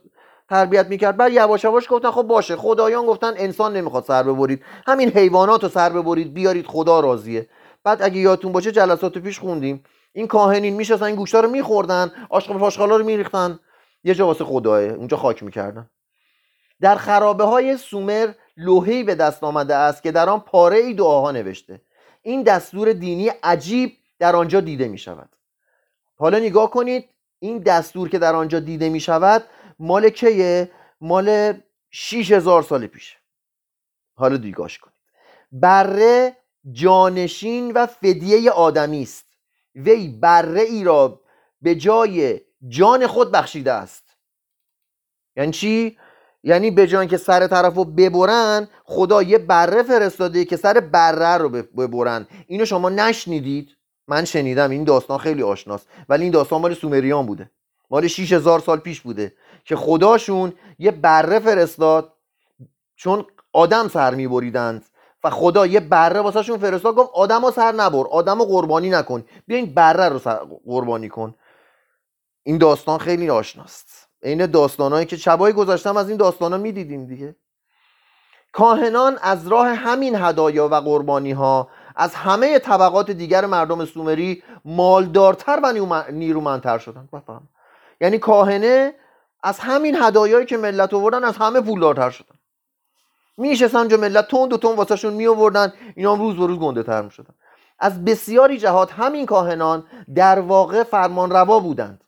تربیت 0.50 0.86
می‌کرد 0.86 1.16
بعد 1.16 1.32
یواش 1.32 1.64
یواش 1.64 1.86
گفتن 1.90 2.10
خب 2.10 2.22
باشه. 2.22 2.56
خدایان 2.56 3.06
گفتن 3.06 3.32
انسان 3.36 3.76
نمی‌خواد 3.76 4.04
سر 4.04 4.22
ببرید. 4.22 4.62
همین 4.86 5.08
حیوانات 5.08 5.62
رو 5.62 5.68
سر 5.68 5.90
ببرید. 5.90 6.34
بیارید 6.34 6.66
خدا 6.66 7.00
راضیه. 7.00 7.48
بعد 7.84 8.02
اگه 8.02 8.18
یادتون 8.18 8.52
باشه 8.52 8.72
جلسات 8.72 9.18
پیش 9.18 9.38
خوندیم. 9.38 9.84
این 10.12 10.26
کاهنین 10.26 10.74
میشستن 10.74 11.04
این 11.04 11.16
گوشتا 11.16 11.40
رو 11.40 11.50
میخوردن. 11.50 12.12
آشغال 12.30 12.58
پاشغالا 12.58 12.96
رو 12.96 13.04
میریختن. 13.04 13.58
یه 14.04 14.14
جا 14.14 14.26
واسه 14.26 14.44
خداه 14.44 14.80
اونجا 14.80 15.16
خاک 15.16 15.42
می‌کردن. 15.42 15.90
در 16.80 16.94
خرابه 16.94 17.44
های 17.44 17.76
سومر 17.76 18.32
لوحی 18.56 19.02
به 19.02 19.14
دست 19.14 19.44
آمده 19.44 19.74
است 19.74 20.02
که 20.02 20.12
در 20.12 20.28
آن 20.28 20.40
پاره 20.40 20.76
ای 20.76 20.94
دعاها 20.94 21.30
نوشته. 21.30 21.80
این 22.22 22.42
دستور 22.42 22.92
دینی 22.92 23.28
عجیب 23.28 23.96
در 24.18 24.36
آنجا 24.36 24.60
دیده 24.60 24.88
می 24.88 24.98
شود 24.98 25.28
حالا 26.16 26.38
نگاه 26.38 26.70
کنید 26.70 27.08
این 27.38 27.58
دستور 27.58 28.08
که 28.08 28.18
در 28.18 28.34
آنجا 28.34 28.60
دیده 28.60 28.88
می 28.88 29.00
شود 29.00 29.44
مال 29.78 30.10
کیه؟ 30.10 30.70
مال 31.00 31.52
6000 31.90 32.62
سال 32.62 32.86
پیش 32.86 33.16
حالا 34.14 34.36
دیگاش 34.36 34.78
کنید. 34.78 34.94
بره 35.52 36.36
جانشین 36.72 37.72
و 37.72 37.86
فدیه 37.86 38.50
آدمی 38.50 39.02
است. 39.02 39.26
وی 39.74 40.08
بره 40.08 40.60
ای 40.60 40.84
را 40.84 41.20
به 41.62 41.74
جای 41.74 42.40
جان 42.68 43.06
خود 43.06 43.30
بخشیده 43.30 43.72
است. 43.72 44.04
یعنی 45.36 45.52
چی؟ 45.52 45.98
یعنی 46.42 46.70
به 46.70 46.86
جای 46.86 47.06
که 47.06 47.16
سر 47.16 47.46
طرف 47.46 47.74
رو 47.74 47.84
ببرن 47.84 48.68
خدا 48.84 49.22
یه 49.22 49.38
بره 49.38 49.82
فرستاده 49.82 50.44
که 50.44 50.56
سر 50.56 50.80
بره 50.80 51.36
رو 51.36 51.48
ببرن. 51.48 52.26
اینو 52.46 52.64
شما 52.64 52.88
نشنیدید؟ 52.88 53.68
من 54.08 54.24
شنیدم 54.24 54.70
این 54.70 54.84
داستان 54.84 55.18
خیلی 55.18 55.42
آشناست. 55.42 55.86
ولی 56.08 56.22
این 56.22 56.32
داستان 56.32 56.60
مال 56.60 56.74
سومریان 56.74 57.26
بوده. 57.26 57.50
مال 57.90 58.06
6000 58.06 58.60
سال 58.60 58.78
پیش 58.78 59.00
بوده 59.00 59.32
که 59.64 59.76
خداشون 59.76 60.52
یه 60.78 60.90
بره 60.90 61.38
فرستاد. 61.38 62.12
چون 62.96 63.24
آدم 63.52 63.88
سر 63.88 64.14
میبریدند 64.14 64.84
و 65.24 65.30
خدا 65.30 65.66
یه 65.66 65.80
بره 65.80 66.20
واسهشون 66.20 66.58
فرستاد 66.58 66.94
گفت 66.94 67.10
آدم 67.14 67.40
ها 67.40 67.50
سر 67.50 67.72
نبر 67.72 68.04
آدم 68.10 68.38
رو 68.38 68.44
قربانی 68.44 68.90
نکن. 68.90 69.24
بیا 69.46 69.56
این 69.56 69.74
بره 69.74 70.08
رو 70.08 70.18
قربانی 70.66 71.08
کن. 71.08 71.34
این 72.48 72.58
داستان 72.58 72.98
خیلی 72.98 73.30
آشناست. 73.30 74.08
این 74.22 74.46
داستانهایی 74.46 75.06
که 75.06 75.16
شبای 75.16 75.52
گذاشتم 75.52 75.96
از 75.96 76.08
این 76.08 76.18
داستان 76.18 76.52
ها 76.52 76.58
می‌دیدیم 76.58 77.06
دیگه. 77.06 77.36
کاهنان 78.52 79.18
از 79.22 79.48
راه 79.48 79.68
همین 79.68 80.16
هدایا 80.16 80.68
و 80.68 80.74
قربانی 80.74 81.32
ها 81.32 81.68
از 81.96 82.14
همه 82.14 82.58
طبقات 82.58 83.10
دیگر 83.10 83.46
مردم 83.46 83.84
سومری 83.84 84.42
مالدارتر 84.64 85.60
و 85.62 85.72
نیرومندتر 86.12 86.78
شدن. 86.78 87.08
بفهم. 87.12 87.48
یعنی 88.00 88.18
کاهنه 88.18 88.94
از 89.42 89.58
همین 89.58 89.96
هدایایی 90.02 90.46
که 90.46 90.56
ملت 90.56 90.94
آوردن 90.94 91.24
از 91.24 91.36
همه 91.36 91.60
پولدارتر 91.60 92.10
شدن. 92.10 92.34
میشستن 93.36 93.78
اونجا 93.78 93.96
ملت 93.96 94.28
تون 94.28 94.48
دو 94.48 94.56
تون 94.56 94.76
واسهشون 94.76 95.12
می 95.12 95.26
آوردن 95.26 95.72
اینا 95.96 96.14
روز 96.14 96.36
به 96.36 96.56
گنده 96.56 96.82
تر 96.82 97.02
می‌شدن. 97.02 97.34
از 97.78 98.04
بسیاری 98.04 98.58
جهات 98.58 98.92
همین 98.92 99.26
کاهنان 99.26 99.84
در 100.14 100.40
واقع 100.40 100.82
فرمان 100.82 101.30
روا 101.30 101.60
بودند. 101.60 102.04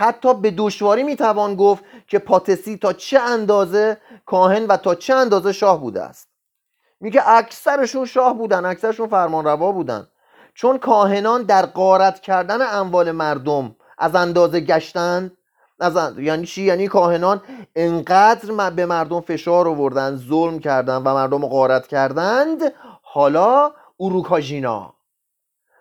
حتی 0.00 0.34
به 0.34 0.50
دشواری 0.50 1.02
می‌توان 1.02 1.54
گفت 1.54 1.84
که 2.06 2.18
پاتسی 2.18 2.76
تا 2.76 2.92
چه 2.92 3.20
اندازه 3.20 3.96
کاهن 4.26 4.66
و 4.66 4.76
تا 4.76 4.94
چه 4.94 5.14
اندازه 5.14 5.52
شاه 5.52 5.80
بوده 5.80 6.02
است. 6.02 6.28
میگه 7.00 7.28
اکثرشون 7.28 8.04
شاه 8.04 8.34
بودن 8.34 8.64
اکثرشون 8.64 9.08
فرمان 9.08 9.44
روا 9.44 9.72
بودن. 9.72 10.06
چون 10.54 10.78
کاهنان 10.78 11.42
در 11.42 11.66
قارت 11.66 12.20
کردن 12.20 12.58
اموال 12.62 13.10
مردم 13.10 13.76
از 13.98 14.14
اندازه 14.14 14.60
گشتند 14.60 15.36
از 15.80 16.18
یعنی 16.18 16.46
چی؟ 16.46 16.62
یعنی 16.62 16.88
کاهنان 16.88 17.42
انقدر 17.76 18.70
به 18.70 18.86
مردم 18.86 19.20
فشار 19.20 19.68
آوردن 19.68 20.16
ظلم 20.16 20.58
کردن 20.58 20.96
و 20.96 21.14
مردم 21.14 21.46
قارت 21.46 21.86
کردند 21.86 22.72
حالا 23.02 23.72
اوروکاژینا. 23.96 24.94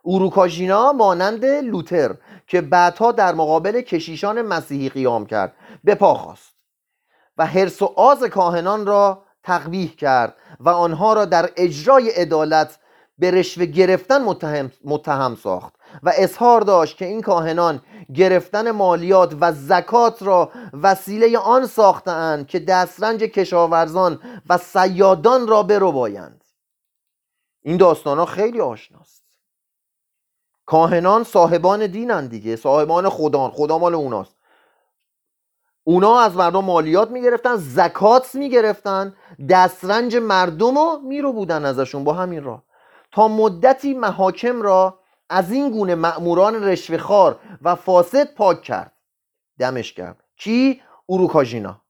اوروکاژینا 0.01 0.91
مانند 0.91 1.45
لوتر. 1.45 2.15
که 2.49 2.61
بعدها 2.61 3.11
در 3.11 3.33
مقابل 3.35 3.81
کشیشان 3.81 4.41
مسیحی 4.41 4.89
قیام 4.89 5.25
کرد. 5.25 5.53
به 5.83 5.95
پا 5.95 6.13
خواست 6.13 6.53
و 7.37 7.45
حرس 7.45 7.81
و 7.81 7.85
آز 7.95 8.23
کاهنان 8.23 8.85
را 8.85 9.23
تقبیح 9.43 9.95
کرد 9.95 10.35
و 10.59 10.69
آنها 10.69 11.13
را 11.13 11.25
در 11.25 11.49
اجرای 11.57 12.09
عدالت 12.09 12.79
به 13.17 13.31
رشوه 13.31 13.65
گرفتن 13.65 14.23
متهم, 14.23 14.71
متهم 14.83 15.35
ساخت 15.35 15.73
و 16.03 16.11
اظهار 16.15 16.61
داشت 16.61 16.97
که 16.97 17.05
این 17.05 17.21
کاهنان 17.21 17.81
گرفتن 18.15 18.71
مالیات 18.71 19.35
و 19.41 19.51
زکات 19.51 20.23
را 20.23 20.51
وسیله 20.73 21.37
آن 21.37 21.65
ساختند 21.65 22.47
که 22.47 22.59
دسترنج 22.59 23.23
کشاورزان 23.23 24.19
و 24.49 24.57
سیادان 24.57 25.47
را 25.47 25.63
بربایند. 25.63 26.43
این 27.61 27.77
داستان 27.77 28.17
ها 28.17 28.25
خیلی 28.25 28.61
آشناست. 28.61 29.18
کاهنان 30.69 31.23
صاحبان 31.23 31.87
دینن 31.87 32.27
دیگه 32.27 32.55
صاحبان 32.55 33.09
خدان 33.09 33.51
خدا 33.51 33.77
مال 33.77 33.95
اوناست. 33.95 34.35
اونا 35.83 36.19
از 36.19 36.35
مردم 36.35 36.65
مالیات 36.65 37.11
می‌گرفتن 37.11 37.55
زکات 37.55 38.35
می‌گرفتن 38.35 39.15
دسترنج 39.49 40.15
مردم 40.15 40.77
رو 40.77 40.99
میرو 41.03 41.33
بودن 41.33 41.65
ازشون 41.65 42.03
با 42.03 42.13
همین 42.13 42.43
راه. 42.43 42.63
تا 43.11 43.27
مدتی 43.27 43.93
محاکم 43.93 44.61
را 44.61 44.99
از 45.29 45.51
این 45.51 45.71
گونه 45.71 45.95
مأموران 45.95 46.63
رشوهخوار 46.63 47.39
و 47.61 47.75
فاسد 47.75 48.33
پاک 48.33 48.61
کرد. 48.61 48.91
دمش 49.59 49.93
کرد 49.93 50.23
کی؟ 50.37 50.81
اوروکاژینا. 51.05 51.81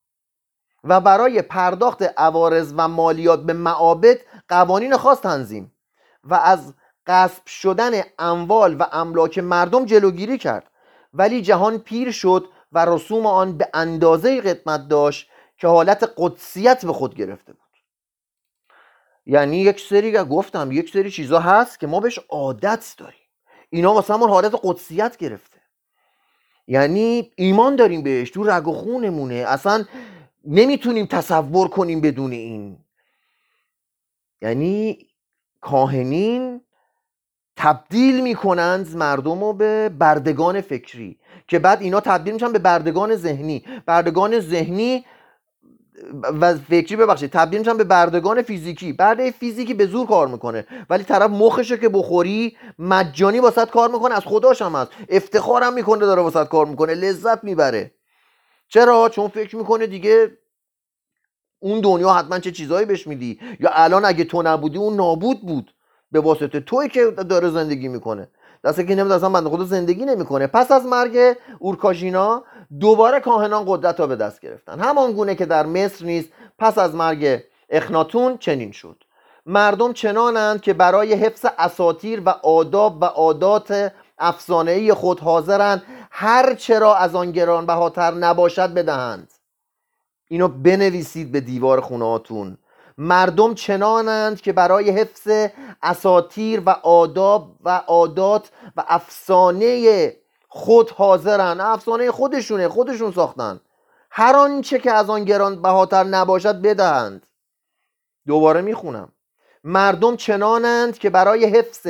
و 0.84 1.02
برای 1.02 1.42
پرداخت 1.42 2.04
عوارض 2.18 2.74
و 2.78 2.88
مالیات 2.88 3.44
به 3.44 3.54
معابد 3.54 4.18
قوانین 4.50 4.98
خاص 4.98 5.22
تنظیم. 5.22 5.72
و 6.24 6.34
از 6.36 6.74
غصب 7.10 7.48
شدن 7.48 7.92
اموال 8.20 8.76
و 8.76 8.86
املاک 8.92 9.40
مردم 9.40 9.86
جلوگیری 9.86 10.38
کرد. 10.38 10.72
ولی 11.14 11.42
جهان 11.42 11.78
پیر 11.78 12.12
شد 12.12 12.50
و 12.72 12.86
رسوم 12.86 13.26
آن 13.26 13.58
به 13.58 13.70
اندازه 13.74 14.42
قدمت 14.42 14.88
داشت 14.88 15.30
که 15.58 15.68
حالت 15.68 16.14
قدسیت 16.18 16.86
به 16.86 16.94
خود 16.94 17.16
گرفته 17.16 17.54
بود. 17.54 17.62
یعنی 19.26 19.58
یک 19.58 19.80
سری 19.80 20.12
گفتم 20.12 20.72
یک 20.72 20.90
سری 20.94 21.12
چیزا 21.12 21.40
هست 21.40 21.80
که 21.80 21.88
ما 21.88 22.00
بهش 22.00 22.20
عادت 22.30 22.94
داریم. 22.98 23.20
اینا 23.70 23.94
واسه 23.94 24.14
همون 24.14 24.30
حالت 24.30 24.60
قدسیت 24.64 25.18
گرفته. 25.18 25.60
یعنی 26.68 27.32
ایمان 27.36 27.76
داریم 27.76 28.04
بهش 28.04 28.32
تو 28.32 28.44
رگ 28.44 28.68
و 28.68 28.74
خونمونه. 28.74 29.36
اصلا 29.36 29.86
نمی‌تونیم 30.46 31.06
تصور 31.06 31.68
کنیم 31.68 32.02
بدون 32.02 32.32
این. 32.32 32.78
یعنی 34.42 35.08
کاهنین 35.62 36.62
تبدیل 37.60 38.22
می‌کنند 38.22 38.96
مردم 38.96 39.44
رو 39.44 39.54
به 39.54 39.90
بردگان 39.90 40.62
فکری 40.62 41.20
که 41.48 41.60
بعد 41.60 41.82
اینا 41.82 42.00
تبدیل 42.00 42.34
میشن 42.34 42.52
به 42.52 42.60
بردگان 42.60 43.16
ذهنی. 43.16 43.66
بردگان 43.86 44.40
ذهنی 44.40 45.06
و 46.42 46.56
فکری 46.56 46.96
ببخشید 46.96 47.32
تبدیل 47.32 47.60
میشن 47.60 47.78
به 47.78 47.84
بردگان 47.84 48.42
فیزیکی. 48.42 48.94
برده 48.94 49.32
فیزیکی 49.32 49.74
به 49.74 49.86
زور 49.86 50.08
کار 50.08 50.28
می‌کنه 50.28 50.66
ولی 50.90 51.04
طرف 51.04 51.32
مخشه 51.32 51.78
که 51.78 51.90
بخوری 51.90 52.58
مجانی 52.80 53.40
واسط 53.40 53.70
کار 53.70 53.92
می‌کنه 53.92 54.16
از 54.16 54.24
خداش 54.26 54.62
هم 54.62 54.76
هست. 54.76 54.92
افتخارم 55.10 55.74
می‌کنه 55.74 56.00
داره 56.00 56.22
واسط 56.22 56.48
کار 56.48 56.66
می‌کنه 56.66 56.94
لذت 56.94 57.44
می‌بره. 57.44 57.92
چرا؟ 58.68 59.10
چون 59.10 59.28
فکر 59.28 59.56
می‌کنه 59.56 59.88
دیگه 59.88 60.38
اون 61.60 61.82
دنیا 61.82 62.14
حتما 62.14 62.40
چه 62.40 62.52
چیزهایی 62.52 62.86
بهش 62.86 63.08
میدی؟ 63.08 63.40
یا 63.60 63.70
الان 63.74 64.06
اگه 64.06 64.24
تو 64.24 64.42
نبودی 64.42 64.78
اون 64.78 64.96
نابود 64.96 65.42
بود. 65.42 65.74
به 66.12 66.20
واسطه 66.20 66.60
توی 66.60 66.90
که 66.90 67.06
داره 67.06 67.50
زندگی 67.50 67.88
می‌کنه. 67.88 68.28
دسته 68.64 68.84
که 68.84 68.96
نمیده 68.96 69.16
اصلا 69.16 69.30
بنده 69.30 69.50
خدا 69.50 69.64
زندگی 69.64 70.06
نمی‌کنه. 70.06 70.48
پس 70.48 70.72
از 70.72 70.86
مرگ 70.86 71.38
اورکاژینا 71.60 72.44
دوباره 72.80 73.20
کاهنان 73.20 73.64
قدرت 73.68 74.00
را 74.00 74.08
به 74.08 74.16
دست 74.16 74.42
گرفتن. 74.42 74.80
همان 74.80 75.12
گونه 75.12 75.36
که 75.36 75.46
در 75.46 75.66
مصر 75.66 76.06
نیز 76.06 76.30
پس 76.60 76.78
از 76.78 76.96
مرگ 76.96 77.44
اخناتون 77.70 78.38
چنین 78.38 78.72
شد. 78.72 79.04
مردم 79.46 79.94
چنانند 79.94 80.62
که 80.62 80.74
برای 80.74 81.14
حفظ 81.14 81.46
اساتیر 81.58 82.22
و 82.26 82.30
آداب 82.30 83.02
و 83.02 83.06
عادات 83.06 83.92
افسانه 84.18 84.94
خود 84.94 85.20
حاضرند 85.20 85.84
هر 86.12 86.56
چرا 86.56 86.96
از 86.96 87.16
آن 87.16 87.32
گران 87.32 87.66
بهاتر 87.66 88.12
نباشد 88.12 88.74
بدهند. 88.74 89.32
اینو 90.28 90.48
بنویسید 90.48 91.32
به 91.32 91.40
دیوار 91.40 91.82
خونهاتون 91.82 92.58
مردم 93.02 93.54
چنانند 93.54 94.42
که 94.42 94.54
برای 94.54 94.90
حفظ 94.90 95.50
اساتیر 95.82 96.62
و 96.66 96.70
آداب 96.70 97.56
و 97.64 97.70
عادات 97.88 98.50
و 98.76 98.84
افسانه 98.88 100.16
خود 100.48 100.90
حاضرن. 100.90 101.60
افسانه 101.60 102.12
خودشونه 102.12 102.70
خودشون 102.70 103.12
ساختن. 103.12 103.60
هر 104.12 104.36
آنچه 104.36 104.80
که 104.80 104.92
از 104.92 105.10
آن 105.10 105.26
گران 105.26 105.62
بهاتر 105.62 106.04
نباشد 106.04 106.62
بدهند. 106.62 107.28
دوباره 108.28 108.62
می‌خونم. 108.62 109.12
مردم 109.64 110.16
چنانند 110.16 110.98
که 110.98 111.10
برای 111.10 111.46
حفظ 111.46 111.88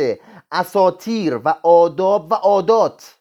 اساتیر 0.51 1.39
و 1.45 1.55
آداب 1.63 2.31
و 2.31 2.35
عادات 2.35 3.15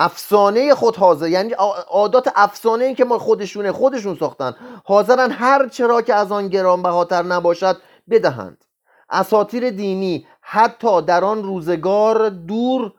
افسانه 0.00 0.74
خود 0.74 0.96
حاضر. 0.96 1.28
یعنی 1.28 1.52
عادات 1.88 2.32
افسانه 2.34 2.84
این 2.84 2.94
که 2.94 3.04
ما 3.04 3.18
خودشونه 3.18 3.72
خودشون 3.72 4.16
ساختن. 4.16 4.56
حاضرن 4.84 5.30
هر 5.30 5.68
چرا 5.68 6.02
که 6.02 6.14
از 6.14 6.32
آن 6.32 6.48
گرانبهاتر 6.48 7.22
نباشد 7.22 7.80
بدهند. 8.10 8.64
اساتیر 9.10 9.70
دینی 9.70 10.26
حتی 10.40 11.02
در 11.02 11.24
آن 11.24 11.42
روزگار 11.42 12.28
دور 12.28 12.92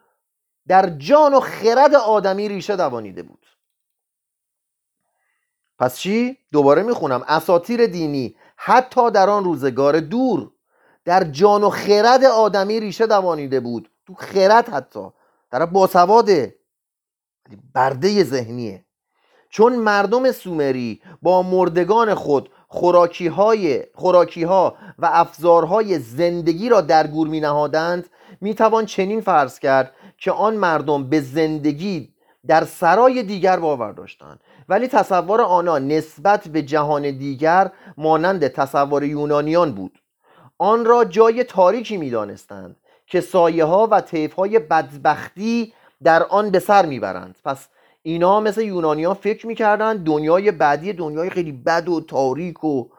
در 0.68 0.89
جان 0.89 1.34
و 1.34 1.39
خرد 1.39 1.95
آدمی 1.95 2.49
ریشه 2.49 2.76
دوانیده 2.76 3.24
بود. 3.24 3.45
پس 5.80 5.99
چی؟ 5.99 6.38
دوباره 6.52 6.84
می‌خونم. 6.84 7.24
اساتیر 7.28 7.88
دینی 7.88 8.36
حتی 8.56 9.12
در 9.12 9.30
آن 9.30 9.43
روزگار 9.43 9.99
دور 9.99 10.52
در 11.06 11.24
جان 11.24 11.64
و 11.64 11.70
خرد 11.70 12.26
آدمی 12.26 12.80
ریشه 12.80 13.08
دوانیده 13.08 13.60
بود. 13.60 13.91
تو 14.08 14.14
خرد 14.14 14.70
حتی. 14.70 15.10
طرف 15.52 15.70
باسواده 15.70 16.61
برده 17.74 18.24
ذهنیه. 18.24 18.86
چون 19.49 19.76
مردم 19.76 20.32
سومری 20.32 21.02
با 21.22 21.41
مردگان 21.41 22.14
خود 22.14 22.49
خوراکی, 22.68 23.28
های، 23.28 23.84
خوراکی 23.95 24.43
ها 24.43 24.76
و 24.99 25.10
افزارهای 25.12 25.99
زندگی 25.99 26.70
را 26.70 26.82
در 26.82 27.08
گور 27.08 27.28
می 27.28 27.39
نهادند 27.39 28.10
می 28.41 28.56
توان 28.56 28.86
چنین 28.86 29.22
فرض 29.22 29.60
کرد 29.60 29.91
که 30.18 30.32
آن 30.32 30.56
مردم 30.56 31.10
به 31.10 31.22
زندگی 31.22 32.14
در 32.47 32.64
سرای 32.64 33.24
دیگر 33.24 33.60
باور 33.60 33.91
داشتند. 33.91 34.39
ولی 34.70 34.88
تصور 34.88 35.41
آنها 35.41 35.80
نسبت 35.80 36.47
به 36.47 36.62
جهان 36.62 37.02
دیگر 37.02 37.72
مانند 37.97 38.47
تصور 38.47 39.04
یونانیان 39.04 39.72
بود. 39.72 39.99
آن 40.58 40.86
را 40.86 41.06
جای 41.06 41.43
تاریکی 41.43 41.97
می 41.97 42.10
دانستند 42.10 42.76
که 43.08 43.22
سایه 43.22 43.66
ها 43.66 43.88
و 43.91 44.02
طیف 44.02 44.34
های 44.34 44.60
بدبختی 44.60 45.74
در 46.04 46.24
آن 46.24 46.49
به 46.49 46.60
سر 46.60 46.86
می‌برند. 46.86 47.36
پس 47.45 47.68
اینا 48.02 48.39
مثل 48.39 48.62
یونانیان 48.62 49.14
فکر 49.14 49.47
می‌کردن 49.47 49.97
دنیای 49.97 50.52
بعدی 50.52 50.93
دنیای 50.93 51.30
خیلی 51.30 51.52
بد 51.52 51.89
و 51.89 52.02
تاریک 52.02 52.64
و 52.64 52.89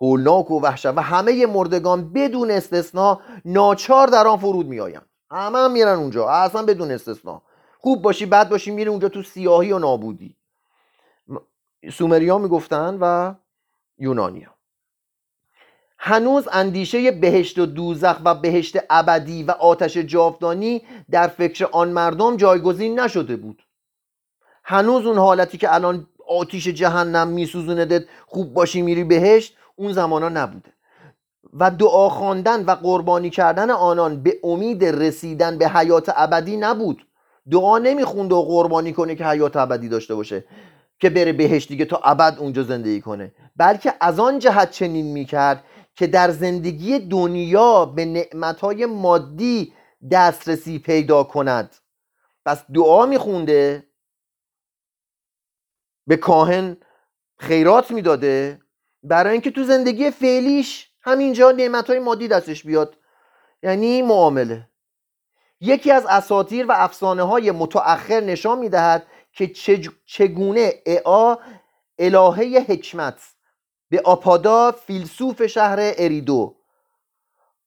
هولناک 0.00 0.50
و 0.50 0.60
وحشت 0.60 0.86
و 0.86 1.00
همه 1.00 1.46
مردگان 1.46 2.12
بدون 2.12 2.50
استثنا 2.50 3.20
ناچار 3.44 4.08
در 4.08 4.26
آن 4.26 4.38
فرود 4.38 4.66
میآیند. 4.66 5.06
همه 5.30 5.58
هم 5.58 5.72
میرن 5.72 5.98
اونجا. 5.98 6.28
اصلا 6.28 6.62
بدون 6.62 6.90
استثنا. 6.90 7.42
خوب 7.78 8.02
باشی 8.02 8.26
بد 8.26 8.48
باشی 8.48 8.70
میره 8.70 8.90
اونجا 8.90 9.08
تو 9.08 9.22
سیاهی 9.22 9.72
و 9.72 9.78
نابودی. 9.78 10.36
سومریان 11.92 12.40
می‌گفتن 12.40 12.98
و 13.00 13.34
یونانیا. 13.98 14.54
هنوز 16.04 16.48
اندیشه 16.52 17.10
بهشت 17.10 17.58
و 17.58 17.66
دوزخ 17.66 18.16
و 18.24 18.34
بهشت 18.34 18.76
ابدی 18.90 19.42
و 19.42 19.50
آتش 19.50 19.96
جاودانی 19.96 20.82
در 21.10 21.28
فکر 21.28 21.68
آن 21.72 21.88
مردم 21.88 22.36
جایگزین 22.36 23.00
نشده 23.00 23.36
بود. 23.36 23.62
هنوز 24.64 25.06
اون 25.06 25.18
حالتی 25.18 25.58
که 25.58 25.74
الان 25.74 26.06
آتیش 26.28 26.68
جهنم 26.68 27.28
میسوزونه 27.28 28.06
خوب 28.26 28.54
باشی 28.54 28.82
میری 28.82 29.04
بهشت 29.04 29.56
اون 29.76 29.92
زمانا 29.92 30.28
نبوده. 30.28 30.70
و 31.52 31.70
دعا 31.70 32.08
خواندن 32.08 32.64
و 32.64 32.70
قربانی 32.70 33.30
کردن 33.30 33.70
آنان 33.70 34.22
به 34.22 34.38
امید 34.44 34.84
رسیدن 34.84 35.58
به 35.58 35.68
حیات 35.68 36.12
ابدی 36.16 36.56
نبود. 36.56 37.06
دعا 37.50 37.78
نمیخونده 37.78 38.34
و 38.34 38.42
قربانی 38.42 38.92
کنه 38.92 39.14
که 39.14 39.26
حیات 39.26 39.56
ابدی 39.56 39.88
داشته 39.88 40.14
باشه 40.14 40.44
که 41.00 41.10
بره 41.10 41.32
بهشت 41.32 41.68
دیگه 41.68 41.84
تا 41.84 42.00
ابد 42.04 42.36
اونجا 42.38 42.62
زندگی 42.62 43.00
کنه. 43.00 43.32
بلکه 43.56 43.94
از 44.00 44.20
آن 44.20 44.38
جهت 44.38 44.70
چنین 44.70 45.06
می‌کرد 45.06 45.64
که 45.94 46.06
در 46.06 46.30
زندگی 46.30 46.98
دنیا 46.98 47.84
به 47.84 48.04
نعمتهای 48.04 48.86
مادی 48.86 49.74
دسترسی 50.10 50.78
پیدا 50.78 51.24
کند. 51.24 51.74
پس 52.44 52.64
دعا 52.74 53.06
میخونده 53.06 53.86
به 56.06 56.16
کاهن 56.16 56.76
خیرات 57.38 57.90
می‌داده 57.90 58.60
برای 59.02 59.32
اینکه 59.32 59.50
تو 59.50 59.64
زندگی 59.64 60.10
فعلیش 60.10 60.90
همینجا 61.00 61.50
نعمتهای 61.50 61.98
مادی 61.98 62.28
دستش 62.28 62.62
بیاد. 62.62 62.96
یعنی 63.62 64.02
معامله. 64.02 64.68
یکی 65.60 65.90
از 65.90 66.06
اساتیر 66.06 66.66
و 66.66 66.72
افسانه 66.76 67.22
های 67.22 67.50
متأخر 67.50 68.20
نشان 68.20 68.58
می‌دهد 68.58 69.06
که 69.32 69.52
چگونه 70.06 70.72
اعا 70.86 71.36
الهه 71.98 72.64
حکمت 72.68 73.31
به 73.92 74.00
آپادا 74.04 74.72
فیلسوف 74.72 75.46
شهر 75.46 75.78
اریدو. 75.80 76.54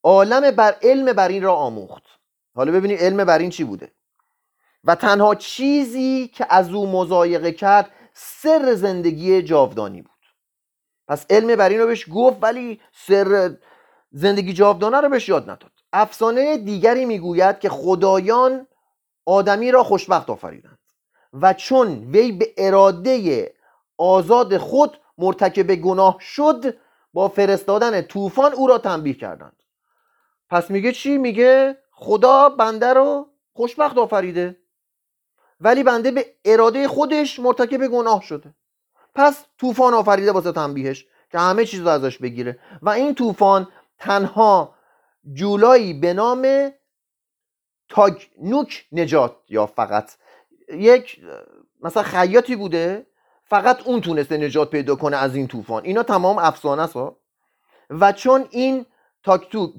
عالم 0.03 0.51
بر 0.51 0.75
علم 0.81 1.13
بر 1.13 1.27
این 1.27 1.43
را 1.43 1.55
آموخت. 1.55 2.03
حالا 2.55 2.71
ببینید 2.71 2.99
علم 2.99 3.23
بر 3.23 3.39
این 3.39 3.49
چی 3.49 3.63
بوده. 3.63 3.91
و 4.83 4.95
تنها 4.95 5.35
چیزی 5.35 6.27
که 6.27 6.45
از 6.49 6.69
او 6.69 6.91
مزایقه 6.91 7.51
کرد 7.51 7.91
سر 8.13 8.73
زندگی 8.73 9.41
جاودانی 9.41 10.01
بود. 10.01 10.11
پس 11.07 11.25
علم 11.29 11.55
بر 11.55 11.69
این 11.69 11.79
رو 11.79 11.87
بهش 11.87 12.05
گفت 12.13 12.37
ولی 12.41 12.81
سر 13.07 13.55
زندگی 14.11 14.53
جاودانه 14.53 15.01
رو 15.01 15.09
بهش 15.09 15.29
یاد 15.29 15.43
نداد. 15.43 15.71
افسانه 15.93 16.57
دیگری 16.57 17.05
می‌گوید 17.05 17.59
که 17.59 17.69
خدایان 17.69 18.67
آدمی 19.25 19.71
را 19.71 19.83
خوشبخت 19.83 20.29
آفریدند 20.29 20.79
و 21.33 21.53
چون 21.53 22.11
وی 22.11 22.31
به 22.31 22.53
اراده 22.57 23.53
آزاد 23.97 24.57
خود 24.57 24.97
مرتکب 25.17 25.75
گناه 25.75 26.17
شد 26.19 26.77
با 27.13 27.27
فرستادن 27.27 28.01
طوفان 28.01 28.53
او 28.53 28.67
را 28.67 28.77
تنبیه 28.77 29.13
کردند. 29.13 29.55
پس 30.49 30.71
میگه 30.71 30.91
چی؟ 30.91 31.17
میگه 31.17 31.77
خدا 31.91 32.49
بنده 32.49 32.93
رو 32.93 33.29
خوشبخت 33.53 33.97
آفریده. 33.97 34.57
ولی 35.59 35.83
بنده 35.83 36.11
به 36.11 36.25
اراده 36.45 36.87
خودش 36.87 37.39
مرتکب 37.39 37.87
گناه 37.87 38.21
شده. 38.21 38.55
پس 39.15 39.45
طوفان 39.59 39.93
آفریده 39.93 40.31
واسه 40.31 40.51
تنبیهش 40.51 41.05
که 41.31 41.39
همه 41.39 41.65
چیز 41.65 41.79
رو 41.79 41.87
ازش 41.87 42.17
بگیره. 42.17 42.59
و 42.81 42.89
این 42.89 43.15
طوفان 43.15 43.67
تنها 43.99 44.75
جولایی 45.33 45.93
به 45.93 46.13
نام 46.13 46.71
تاگنوک 47.89 48.85
نجات 48.91 49.35
یا 49.49 49.65
فقط. 49.65 50.11
یک 50.69 51.21
مثلا 51.81 52.03
خیاطی 52.03 52.55
بوده. 52.55 53.07
فقط 53.47 53.87
اون 53.87 54.01
تونسته 54.01 54.37
نجات 54.37 54.69
پیدا 54.69 54.95
کنه 54.95 55.17
از 55.17 55.35
این 55.35 55.47
طوفان. 55.47 55.83
اینا 55.85 56.03
تمام 56.03 56.37
افسانه 56.37 56.81
است 56.81 56.95
و 57.89 58.11
چون 58.11 58.45
این 58.49 58.85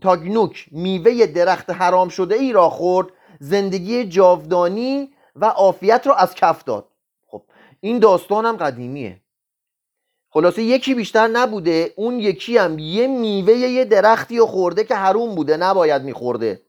تاگنوک 0.03 0.67
میوه 0.71 1.27
درخت 1.27 1.71
حرام 1.71 2.09
شده 2.09 2.35
ای 2.35 2.53
را 2.53 2.71
خورد 2.71 3.09
زندگی 3.41 4.05
جاودانی 4.05 5.11
و 5.37 5.45
عافیت 5.45 6.07
را 6.07 6.15
از 6.15 6.35
کف 6.35 6.65
داد. 6.65 6.89
خب 7.27 7.43
این 7.81 7.99
داستان 7.99 8.47
هم 8.47 8.57
قدیمیه. 8.57 9.21
خلاصه 10.31 10.63
یکی 10.63 10.95
بیشتر 10.95 11.27
نبوده 11.27 11.95
اون 11.97 12.21
یکی 12.21 12.59
هم 12.59 12.79
یه 12.79 13.07
میوه 13.07 13.53
یه 13.53 13.85
درختی 13.85 14.39
رو 14.39 14.47
خورده 14.47 14.85
که 14.85 14.95
حروم 14.95 15.35
بوده 15.35 15.57
نباید 15.57 16.03
میخورده. 16.03 16.66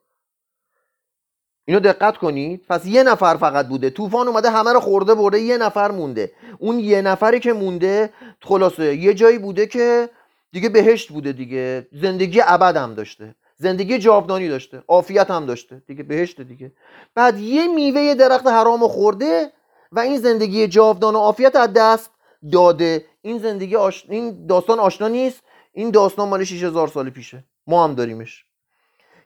اینو 1.68 1.80
دقت 1.80 2.18
کنید. 2.18 2.62
پس 2.70 2.86
یه 2.86 3.04
نفر 3.04 3.38
فقط 3.38 3.68
بوده. 3.68 3.90
طوفان 3.90 4.28
اومده 4.28 4.50
همه 4.50 4.74
رو 4.74 4.80
خورده 4.80 5.16
برده 5.16 5.40
یه 5.40 5.58
نفر 5.58 5.92
مونده. 5.92 6.32
اون 6.60 6.80
یه 6.80 7.02
نفری 7.02 7.40
که 7.40 7.54
مونده 7.54 8.10
خلاصه 8.42 8.96
یه 8.96 9.14
جایی 9.14 9.38
بوده 9.38 9.66
که 9.66 10.10
دیگه 10.52 10.70
بهشت 10.70 11.10
بوده 11.10 11.32
دیگه. 11.32 11.88
زندگی 11.92 12.42
ابد 12.46 12.78
هم 12.78 12.94
داشته. 12.94 13.36
زندگی 13.58 13.98
جاودانی 13.98 14.48
داشته. 14.48 14.84
عافیت 14.88 15.32
هم 15.32 15.46
داشته. 15.46 15.82
دیگه 15.88 16.04
بهشت 16.04 16.42
دیگه. 16.42 16.72
بعد 17.16 17.40
یه 17.40 17.68
میوه 17.68 18.16
درخت 18.16 18.48
حرام 18.48 18.88
خورده 18.88 19.52
و 19.92 20.00
این 20.00 20.18
زندگی 20.18 20.68
جاودان 20.68 21.16
و 21.16 21.20
عافیت 21.20 21.56
از 21.56 21.74
دست 21.74 22.12
داده. 22.52 23.06
این 23.22 23.38
زندگی 23.38 23.76
آش... 23.76 24.06
این 24.10 24.46
داستان 24.48 24.80
آشنا 24.80 25.08
نیست. 25.08 25.42
این 25.74 25.92
داستان 25.92 26.30
مال 26.30 26.44
6000 26.44 26.88
سال 26.88 27.10
پیشه. 27.10 27.44
ما 27.68 27.84
هم 27.84 27.96
داریمش. 27.96 28.46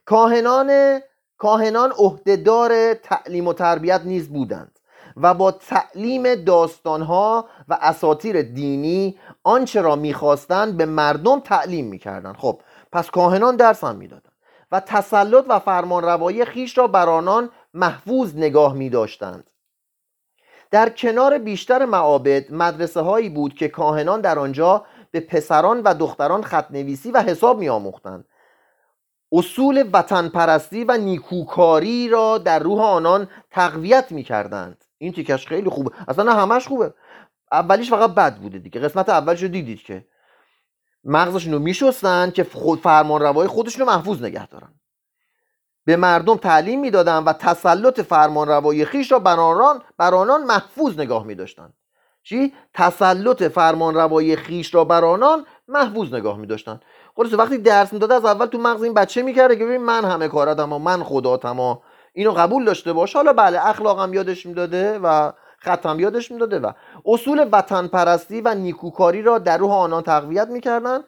کاهنان 0.06 1.00
کاهنان 1.42 1.92
عهدهدار 1.98 2.94
تعلیم 2.94 3.48
و 3.48 3.54
تربیت 3.54 4.02
نیز 4.06 4.30
بودند 4.30 4.80
و 5.18 5.34
با 5.34 5.52
تعلیم 5.52 6.36
داستانها 6.36 7.46
و 7.68 7.78
اساتیر 7.82 8.42
دینی 8.42 9.20
آنچه 9.44 9.82
را 9.82 9.96
می‌خواستند 9.96 10.78
به 10.78 10.86
مردم 10.86 11.40
تعلیم 11.40 11.86
می‌کردند. 11.86 12.36
خب 12.38 12.62
پس 12.92 13.10
کاهنان 13.10 13.56
درس 13.56 13.84
هم 13.84 13.96
می‌دادند 13.96 14.32
و 14.72 14.80
تسلط 14.80 15.46
و 15.50 15.60
فرمان 15.60 16.04
روایی 16.04 16.46
خیش 16.46 16.78
را 16.78 16.88
بر 16.88 17.10
آنان 17.10 17.50
محفوظ 17.74 18.36
نگاه 18.36 18.74
می 18.74 18.90
داشتند 18.90 19.50
در 20.72 20.90
کنار 20.90 21.38
بیشتر 21.38 21.86
معابد 21.86 22.54
مدرسه 22.54 23.02
هایی 23.02 23.30
بود 23.30 23.54
که 23.54 23.68
کاهنان 23.68 24.22
در 24.22 24.40
آنجا 24.40 24.86
به 25.12 25.20
پسران 25.20 25.82
و 25.82 25.94
دختران 25.94 26.44
خط 26.44 26.72
نویسی 26.72 27.12
و 27.12 27.22
حساب 27.22 27.60
می 27.60 27.70
آموختند 27.70 28.26
اصول 29.32 29.90
وطن 29.94 30.30
پرستی 30.30 30.84
و 30.84 30.98
نیکوکاری 30.98 32.10
را 32.10 32.38
در 32.38 32.60
روح 32.60 32.82
آنان 32.82 33.28
تقویت 33.52 34.12
می 34.12 34.24
کردند 34.24 34.86
این 34.98 35.14
تیکش 35.14 35.48
خیلی 35.48 35.70
خوبه 35.70 35.92
اصلا 36.08 36.34
همش 36.34 36.68
خوبه. 36.68 36.94
اولیش 37.52 37.90
فقط 37.90 38.10
بد 38.10 38.38
بوده 38.38 38.60
دیگه. 38.60 38.82
قسمت 38.82 39.10
اولش 39.10 39.42
رو 39.42 39.48
دیدید 39.48 39.82
که 39.82 40.06
مغزشون 41.04 41.54
رو 41.54 41.60
میشستن 41.60 42.32
که 42.32 42.44
خود 42.44 42.80
فرمان 42.80 43.22
روای 43.22 43.48
خودشون 43.48 43.86
رو 43.86 43.94
محفوظ 43.94 44.24
نگه 44.24 44.48
دارن. 44.48 44.74
به 45.86 45.96
مردم 45.96 46.38
تعلیم 46.38 46.80
می‌دادن 46.80 47.24
و 47.24 47.34
تسلط 47.34 48.02
فرمان 48.02 48.48
روای 48.48 48.86
خیش 48.86 49.12
را 49.12 49.20
بر 49.20 49.40
آنان, 49.40 49.82
بر 49.98 50.16
آنان 50.16 50.44
محفوظ 50.44 51.00
نگاه 51.00 51.26
میداشتند 51.26 51.74
چی؟ 52.24 52.54
تسلط 52.74 53.44
فرمان 53.44 53.94
روای 53.94 54.36
خیش 54.36 54.76
را 54.76 54.84
بر 54.84 55.06
آنان 55.06 55.46
محفوظ 55.68 56.14
نگاه 56.14 56.38
میداشتن. 56.38 56.80
خلاص 57.16 57.34
وقتی 57.34 57.58
درس 57.58 57.94
می‌داده 57.94 58.14
از 58.14 58.26
اول 58.26 58.46
تو 58.46 58.58
مغز 58.58 58.84
این 58.84 58.94
بچه 58.94 59.22
می‌کرده 59.22 59.56
که 59.56 59.66
ببین 59.66 59.82
من 59.82 60.06
همه 60.06 60.28
کاراتم 60.28 60.74
و 60.74 60.80
من 60.80 61.04
خداتم 61.04 61.60
و 61.60 61.76
اینو 62.14 62.32
قبول 62.32 62.66
داشته 62.66 62.94
باش. 62.94 63.16
حالا 63.16 63.34
بله 63.34 63.68
اخلاقم 63.68 64.14
یادش 64.14 64.46
می‌داده 64.46 65.00
و 65.00 65.32
ختم 65.64 66.00
یادش 66.00 66.32
می‌داده 66.32 66.60
و 66.60 66.72
اصول 67.06 67.50
وطن 67.52 67.88
پرستی 67.88 68.42
و 68.42 68.56
نیکوکاری 68.56 69.22
را 69.22 69.38
در 69.38 69.58
روح 69.58 69.72
آنان 69.72 70.04
تقویت 70.04 70.48
می‌کردن. 70.48 71.04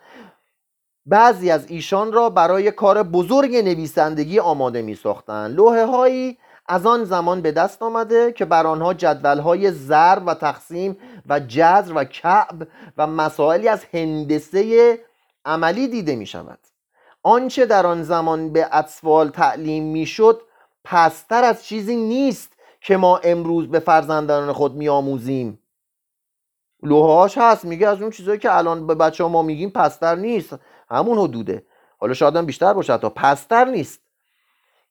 بعضی 1.05 1.51
از 1.51 1.71
ایشان 1.71 2.13
را 2.13 2.29
برای 2.29 2.71
کار 2.71 3.03
بزرگ 3.03 3.55
نویسندگی 3.55 4.39
آماده 4.39 4.81
می 4.81 4.95
ساختن 4.95 5.57
هایی 5.59 6.37
از 6.67 6.85
آن 6.85 7.03
زمان 7.03 7.41
به 7.41 7.51
دست 7.51 7.83
آمده 7.83 8.31
که 8.31 8.45
بر 8.45 8.67
آنها 8.67 8.93
جدول 8.93 9.39
های 9.39 9.71
ضرب 9.71 10.23
و 10.27 10.33
تقسیم 10.33 10.97
و 11.29 11.39
جذر 11.39 11.91
و 11.95 12.03
کعب 12.03 12.67
و 12.97 13.07
مسائلی 13.07 13.67
از 13.67 13.85
هندسه 13.93 14.99
عملی 15.45 15.87
دیده 15.87 16.15
می 16.15 16.25
شود 16.25 16.59
آنچه 17.23 17.65
در 17.65 17.87
آن 17.87 18.03
زمان 18.03 18.53
به 18.53 18.69
اطفال 18.71 19.29
تعلیم 19.29 19.83
می 19.83 20.05
شد 20.05 20.41
پستر 20.83 21.43
از 21.43 21.65
چیزی 21.65 21.95
نیست 21.95 22.53
که 22.81 22.97
ما 22.97 23.17
امروز 23.17 23.67
به 23.67 23.79
فرزندان 23.79 24.53
خود 24.53 24.75
میآموزیم. 24.75 25.59
لوهاش 26.83 27.37
هست 27.37 27.65
میگه 27.65 27.87
از 27.87 28.01
اون 28.01 28.11
چیزایی 28.11 28.39
که 28.39 28.57
الان 28.57 28.87
به 28.87 28.95
بچه 28.95 29.23
ها 29.23 29.29
ما 29.29 29.41
میگیم 29.41 29.69
پستر 29.69 30.15
نیست. 30.15 30.55
همون 30.89 31.17
حدوده. 31.17 31.65
حالا 31.97 32.13
شاید 32.13 32.35
هم 32.35 32.45
بیشتر 32.45 32.73
باشه 32.73 32.97
تا 32.97 33.09
پستر 33.09 33.65
نیست. 33.65 33.99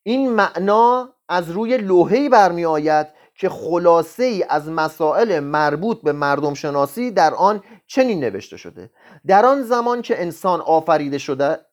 این 0.03 0.31
معنا 0.31 1.15
از 1.29 1.51
روی 1.51 1.77
لوحه‌ای 1.77 2.29
برمی 2.29 2.65
آید 2.65 3.09
که 3.43 3.49
خلاصه 3.49 4.25
ای 4.25 4.45
از 4.49 4.69
مسائل 4.69 5.41
مربوط 5.41 6.03
به 6.03 6.13
مردم 6.13 6.55
شناسی 6.55 7.11
در 7.11 7.35
آن 7.35 7.63
چنین 7.87 8.21
نوشته 8.21 8.57
شده. 8.57 8.91
در 9.27 9.47
آن 9.47 9.63
زمان 9.63 10.03
که 10.03 10.23
انسان 10.23 10.61
آفریده 10.61 11.19
شده 11.19 11.67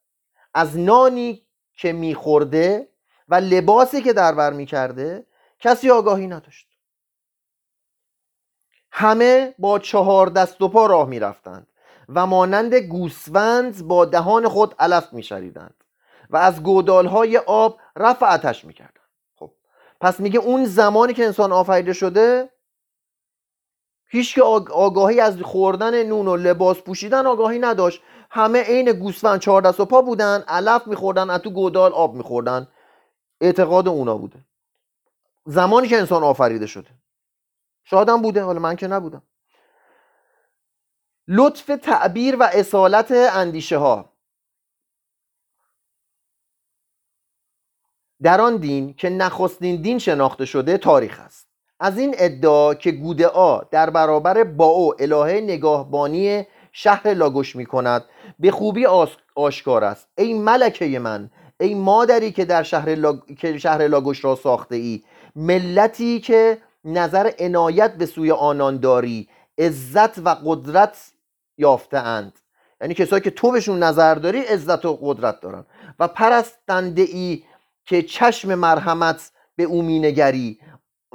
از 0.53 0.77
نانی 0.77 1.47
که 1.77 1.93
میخورده 1.93 2.89
و 3.27 3.35
لباسی 3.35 4.01
که 4.01 4.13
در 4.13 4.35
بر 4.35 4.53
می‌کرده 4.53 5.25
کسی 5.59 5.89
آگاهی 5.89 6.27
نداشت. 6.27 6.67
همه 8.91 9.55
با 9.59 9.79
چهار 9.79 10.27
دست 10.27 10.61
و 10.61 10.67
پا 10.67 10.85
راه 10.85 11.07
می‌رفتند 11.09 11.67
و 12.09 12.25
مانند 12.25 12.75
گوسفند 12.75 13.87
با 13.87 14.05
دهان 14.05 14.47
خود 14.47 14.75
علف 14.79 15.13
میشریدند 15.13 15.83
و 16.29 16.37
از 16.37 16.63
گودالهای 16.63 17.37
آب 17.37 17.79
رفع 17.95 18.25
آتش 18.25 18.65
می‌کردند. 18.65 18.93
خب 18.93 18.98
پس 20.01 20.19
میگه 20.19 20.39
اون 20.39 20.65
زمانی 20.65 21.13
که 21.13 21.25
انسان 21.25 21.51
آفریده 21.51 21.93
شده 21.93 22.49
هیچ 24.11 24.35
که 24.35 24.41
آگاهی 24.71 25.19
از 25.19 25.41
خوردن 25.41 26.03
نون 26.03 26.27
و 26.27 26.35
لباس 26.35 26.77
پوشیدن 26.77 27.27
آگاهی 27.27 27.59
نداشت. 27.59 28.01
همه 28.31 28.63
عین 28.63 28.91
گوسفند 28.91 29.39
چهار 29.39 29.61
دست 29.61 29.79
و 29.79 29.85
پا 29.85 30.01
بودن 30.01 30.43
علف 30.47 30.87
میخوردن 30.87 31.29
از 31.29 31.41
تو 31.41 31.49
گودال 31.49 31.93
آب 31.93 32.15
میخوردن. 32.15 32.67
اعتقاد 33.41 33.87
اونا 33.87 34.17
بوده. 34.17 34.45
زمانی 35.45 35.87
که 35.87 35.97
انسان 35.97 36.23
آفریده 36.23 36.67
شده. 36.67 36.89
شادم 37.83 38.21
بوده 38.21 38.43
حالا 38.43 38.59
من 38.59 38.75
که 38.75 38.87
نبودم. 38.87 39.23
لطف 41.27 41.65
تعبیر 41.65 42.35
و 42.39 42.43
اصالت 42.43 43.11
اندیشه 43.11 43.77
ها 43.77 44.08
در 48.21 48.41
آن 48.41 48.57
دین 48.57 48.93
که 48.93 49.09
نخستین 49.09 49.81
دین 49.81 49.99
شناخته 49.99 50.45
شده 50.45 50.77
تاریخ 50.77 51.19
است. 51.19 51.47
از 51.79 51.97
این 51.97 52.15
ادعا 52.17 52.73
که 52.73 52.91
گودعا 52.91 53.61
در 53.71 53.89
برابر 53.89 54.37
او 54.59 54.93
الهه 54.99 55.41
نگاهبانی 55.41 56.45
شهر 56.71 57.13
لاگوش 57.13 57.55
می 57.55 57.65
کند 57.65 58.05
به 58.39 58.51
خوبی 58.51 58.85
آشکار 59.35 59.83
است. 59.83 60.07
ای 60.17 60.33
ملکه 60.33 60.99
من 60.99 61.29
ای 61.59 61.75
مادری 61.75 62.31
که 62.31 62.45
در 62.45 62.63
شهر, 62.63 62.95
لاگ... 62.95 63.19
که 63.37 63.57
شهر 63.57 63.87
لاگوش 63.87 64.23
را 64.23 64.35
ساخته 64.35 64.75
ای 64.75 65.03
ملتی 65.35 66.19
که 66.19 66.57
نظر 66.85 67.31
عنایت 67.39 67.93
به 67.93 68.05
سوی 68.05 68.31
آنان 68.31 68.77
داری 68.77 69.29
عزت 69.57 70.17
و 70.17 70.35
قدرت 70.45 71.11
یافته 71.57 71.97
اند 71.97 72.39
یعنی 72.81 72.93
کسایی 72.93 73.21
که 73.21 73.29
تو 73.29 73.51
بهشون 73.51 73.83
نظر 73.83 74.15
داری 74.15 74.39
عزت 74.39 74.85
و 74.85 74.99
قدرت 75.01 75.41
دارن. 75.41 75.65
و 75.99 76.07
پرستنده 76.07 77.01
ای 77.01 77.43
که 77.89 78.01
چشم 78.01 78.55
مرحمت 78.55 79.31
به 79.55 79.63
او 79.63 79.81
مینگری 79.81 80.59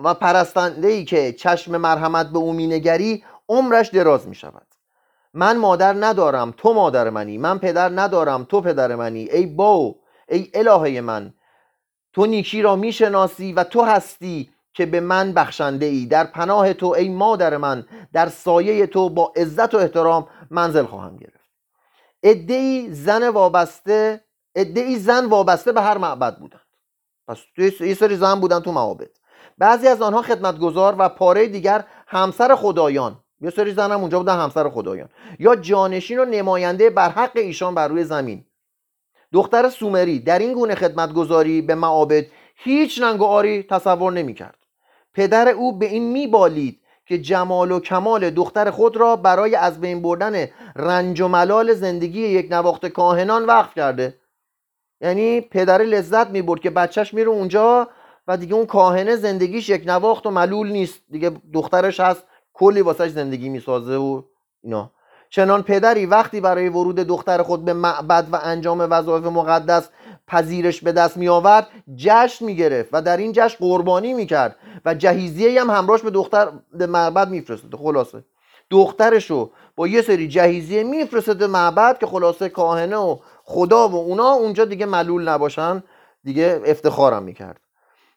و 0.04 0.14
پرستنده 0.14 0.88
ای 0.88 1.04
که 1.04 1.32
چشم 1.32 1.76
مرحمت 1.76 2.30
به 2.30 2.38
او 2.38 2.52
مینگری 2.52 3.24
عمرش 3.48 3.88
دراز 3.88 4.28
می 4.28 4.34
شود 4.34 4.66
من 5.34 5.56
مادر 5.56 5.92
ندارم 5.92 6.54
تو 6.56 6.72
مادر 6.72 7.10
منی. 7.10 7.38
من 7.38 7.58
پدر 7.58 7.88
ندارم 7.88 8.44
تو 8.44 8.60
پدر 8.60 8.94
منی. 8.94 9.30
ای 9.30 9.46
باو 9.46 10.00
ای 10.28 10.50
الهه 10.54 11.00
من 11.00 11.34
تو 12.12 12.26
نیکی 12.26 12.62
را 12.62 12.76
می‌شناسی 12.76 13.52
و 13.52 13.64
تو 13.64 13.82
هستی 13.82 14.50
که 14.74 14.86
به 14.86 15.00
من 15.00 15.32
بخشنده 15.32 15.86
ای 15.86 16.06
در 16.06 16.24
پناه 16.24 16.72
تو 16.72 16.86
ای 16.86 17.08
مادر 17.08 17.56
من 17.56 17.86
در 18.12 18.28
سایه 18.28 18.86
تو 18.86 19.10
با 19.10 19.32
عزت 19.36 19.74
و 19.74 19.78
احترام 19.78 20.28
منزل 20.50 20.84
خواهم 20.84 21.16
گرفت. 21.16 21.50
ادعی 22.22 22.92
زن 22.92 23.28
وابسته 23.28 24.24
ادعی 24.54 24.96
زن 24.98 25.26
وابسته 25.26 25.72
به 25.72 25.82
هر 25.82 25.98
معبد 25.98 26.38
بودند 26.38 26.63
پس 27.28 27.38
یه 27.80 27.94
سری 27.94 28.16
زن 28.16 28.40
بودن 28.40 28.60
تو 28.60 28.72
معابد 28.72 29.08
بعضی 29.58 29.88
از 29.88 30.02
آنها 30.02 30.22
خدمتگزار 30.22 30.94
و 30.98 31.08
پاره 31.08 31.46
دیگر 31.46 31.84
همسر 32.06 32.54
خدایان. 32.54 33.20
یه 33.40 33.50
سری 33.50 33.74
زن 33.74 33.92
هم 33.92 34.00
اونجا 34.00 34.18
بودن 34.18 34.36
همسر 34.36 34.68
خدایان. 34.68 35.08
یا 35.38 35.56
جانشین 35.56 36.18
و 36.18 36.24
نماینده 36.24 36.90
بر 36.90 37.08
حق 37.08 37.32
ایشان 37.34 37.74
بر 37.74 37.88
روی 37.88 38.04
زمین. 38.04 38.44
دختر 39.32 39.68
سومری 39.68 40.18
در 40.18 40.38
این 40.38 40.54
گونه 40.54 40.74
خدمتگذاری 40.74 41.62
به 41.62 41.74
معابد 41.74 42.24
هیچ 42.56 43.02
رنگ 43.02 43.20
و 43.20 43.24
آری 43.24 43.62
تصور 43.62 44.12
نمی‌کرد. 44.12 44.58
پدر 45.14 45.48
او 45.48 45.78
به 45.78 45.86
این 45.86 46.12
میبالید 46.12 46.80
که 47.06 47.18
جمال 47.18 47.72
و 47.72 47.80
کمال 47.80 48.30
دختر 48.30 48.70
خود 48.70 48.96
را 48.96 49.16
برای 49.16 49.56
از 49.56 49.80
بین 49.80 50.02
بردن 50.02 50.46
رنج 50.76 51.20
و 51.20 51.28
ملال 51.28 51.74
زندگی 51.74 52.20
یک 52.20 52.48
نواخت 52.50 52.86
کاهنان 52.86 53.44
وقف 53.46 53.74
کرده. 53.74 54.20
یعنی 55.00 55.40
پدر 55.40 55.82
لذت 55.82 56.30
می‌برد 56.30 56.60
که 56.60 56.70
بچهش 56.70 57.14
میره 57.14 57.28
اونجا 57.28 57.88
و 58.28 58.36
دیگه 58.36 58.54
اون 58.54 58.66
کاهنه 58.66 59.16
زندگیش 59.16 59.68
یک 59.68 59.82
نواخت 59.86 60.26
و 60.26 60.30
ملول 60.30 60.68
نیست. 60.68 61.00
دیگه 61.10 61.32
دخترش 61.54 62.00
هست 62.00 62.22
کلی 62.52 62.80
واسش 62.80 63.08
زندگی 63.08 63.48
می‌سازه 63.48 63.96
و 63.96 64.22
اینا. 64.62 64.90
چنان 65.30 65.62
پدری 65.62 66.06
وقتی 66.06 66.40
برای 66.40 66.68
ورود 66.68 66.96
دختر 66.96 67.42
خود 67.42 67.64
به 67.64 67.72
معبد 67.72 68.26
و 68.32 68.38
انجام 68.42 68.86
وظایف 68.90 69.24
مقدس 69.24 69.88
پذیرش 70.26 70.80
به 70.80 70.92
دست 70.92 71.16
می 71.16 71.28
آورد 71.28 71.68
جشن 71.96 72.44
می 72.44 72.56
گرفت 72.56 72.88
و 72.92 73.02
در 73.02 73.16
این 73.16 73.32
جشن 73.34 73.56
قربانی 73.60 74.14
می 74.14 74.26
کرد 74.26 74.56
و 74.84 74.94
جهیزیه 74.94 75.60
هم 75.60 75.70
همراهش 75.70 76.00
به 76.00 76.10
دختر 76.10 76.48
به 76.72 76.86
معبد 76.86 77.28
میفرستاد 77.28 77.74
خلاصه. 77.74 78.24
دخترشو 78.70 79.50
با 79.76 79.86
یه 79.86 80.02
سری 80.02 80.28
جهیزیه 80.28 80.84
میفرستاد 80.84 81.36
به 81.36 81.46
معبد 81.46 81.98
که 81.98 82.06
خلاصه 82.06 82.48
کاهنه 82.48 82.96
و 82.96 83.16
خدا 83.44 83.88
و 83.88 83.94
اونا 83.94 84.30
اونجا 84.30 84.64
دیگه 84.64 84.86
ملول 84.86 85.28
نباشن 85.28 85.82
دیگه 86.24 86.62
افتخارم 86.66 87.22
می‌کرد. 87.22 87.60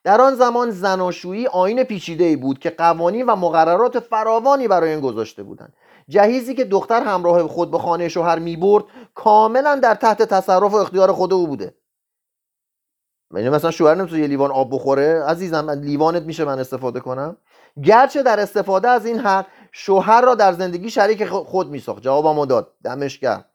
در 0.03 0.21
آن 0.21 0.35
زمان 0.35 0.71
زناشویی 0.71 1.47
آین 1.47 1.83
پیچیده 1.83 2.37
بود 2.37 2.59
که 2.59 2.69
قوانین 2.69 3.25
و 3.25 3.35
مقررات 3.35 3.99
فراوانی 3.99 4.67
برای 4.67 4.89
این 4.89 4.99
گذاشته 4.99 5.43
بودند. 5.43 5.73
جهیزی 6.09 6.55
که 6.55 6.65
دختر 6.65 7.03
همراه 7.03 7.47
خود 7.47 7.71
به 7.71 7.79
خانه 7.79 8.09
شوهر 8.09 8.39
می‌برد 8.39 8.83
کاملا 9.15 9.75
در 9.75 9.95
تحت 9.95 10.21
تصرف 10.21 10.73
و 10.73 10.75
اختیار 10.75 11.11
خود 11.11 11.33
او 11.33 11.47
بوده. 11.47 11.75
یعنی 13.33 13.49
مثلا 13.49 13.71
شوهر 13.71 13.95
نمی‌تونه 13.95 14.21
یه 14.21 14.27
لیوان 14.27 14.51
آب 14.51 14.75
بخوره؟ 14.75 15.23
عزیزم 15.23 15.69
لیوانت 15.69 16.23
میشه 16.23 16.45
من 16.45 16.59
استفاده 16.59 16.99
کنم؟ 16.99 17.37
گرچه 17.83 18.23
در 18.23 18.39
استفاده 18.39 18.87
از 18.87 19.05
این 19.05 19.19
حق 19.19 19.45
شوهر 19.71 20.21
را 20.21 20.35
در 20.35 20.53
زندگی 20.53 20.89
شریک 20.89 21.25
خود 21.25 21.69
میساخت. 21.69 22.01
جوابمو 22.01 22.45
داد. 22.45 22.73
دمش 22.83 23.19
گرم 23.19 23.45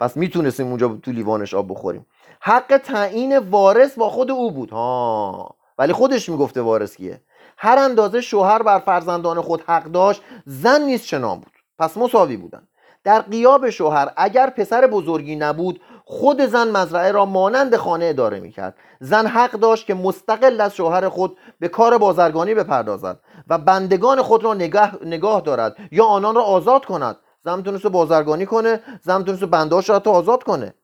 پس 0.00 0.16
می‌تونستیم 0.16 0.66
اونجا 0.66 0.98
تو 1.02 1.12
لیوانش 1.12 1.54
آب 1.54 1.70
بخوریم. 1.70 2.06
حق 2.40 2.80
تعیین 2.84 3.38
وارث 3.38 3.98
با 3.98 4.08
خود 4.08 4.30
او 4.30 4.50
بود. 4.50 4.70
ها. 4.70 5.56
ولی 5.78 5.92
خودش 5.92 6.28
می‌گفته 6.28 6.60
وارث 6.60 6.96
کیه؟ 6.96 7.20
هر 7.58 7.78
اندازه 7.78 8.20
شوهر 8.20 8.62
بر 8.62 8.78
فرزندان 8.78 9.40
خود 9.40 9.62
حق 9.66 9.84
داشت 9.84 10.22
زن 10.46 10.82
نیز 10.82 11.04
چنان 11.04 11.38
بود. 11.38 11.52
پس 11.78 11.96
مساوی 11.96 12.36
بودند 12.36 12.68
در 13.04 13.20
قیاب 13.20 13.70
شوهر 13.70 14.12
اگر 14.16 14.50
پسر 14.50 14.86
بزرگی 14.86 15.36
نبود 15.36 15.80
خود 16.04 16.40
زن 16.46 16.70
مزرعه 16.70 17.12
را 17.12 17.24
مانند 17.24 17.76
خانه 17.76 18.04
اداره 18.04 18.40
می‌کرد. 18.40 18.74
زن 19.00 19.26
حق 19.26 19.50
داشت 19.50 19.86
که 19.86 19.94
مستقل 19.94 20.60
از 20.60 20.74
شوهر 20.74 21.08
خود 21.08 21.36
به 21.60 21.68
کار 21.68 21.98
بازرگانی 21.98 22.54
بپردازد 22.54 23.20
و 23.48 23.58
بندگان 23.58 24.22
خود 24.22 24.44
را 24.44 24.54
نگاه, 24.54 24.96
نگاه 25.04 25.40
دارد 25.40 25.76
یا 25.90 26.04
آنان 26.04 26.34
را 26.34 26.42
آزاد 26.42 26.84
کند. 26.84 27.16
زن 27.44 27.56
می‌تونست 27.56 27.86
بازرگانی 27.86 28.46
کنه 28.46 28.80
زن 29.02 29.18
می‌تونست 29.18 29.44
بندهاش 29.44 29.90
را 29.90 30.02
آزاد 30.06 30.42
کنه. 30.42 30.74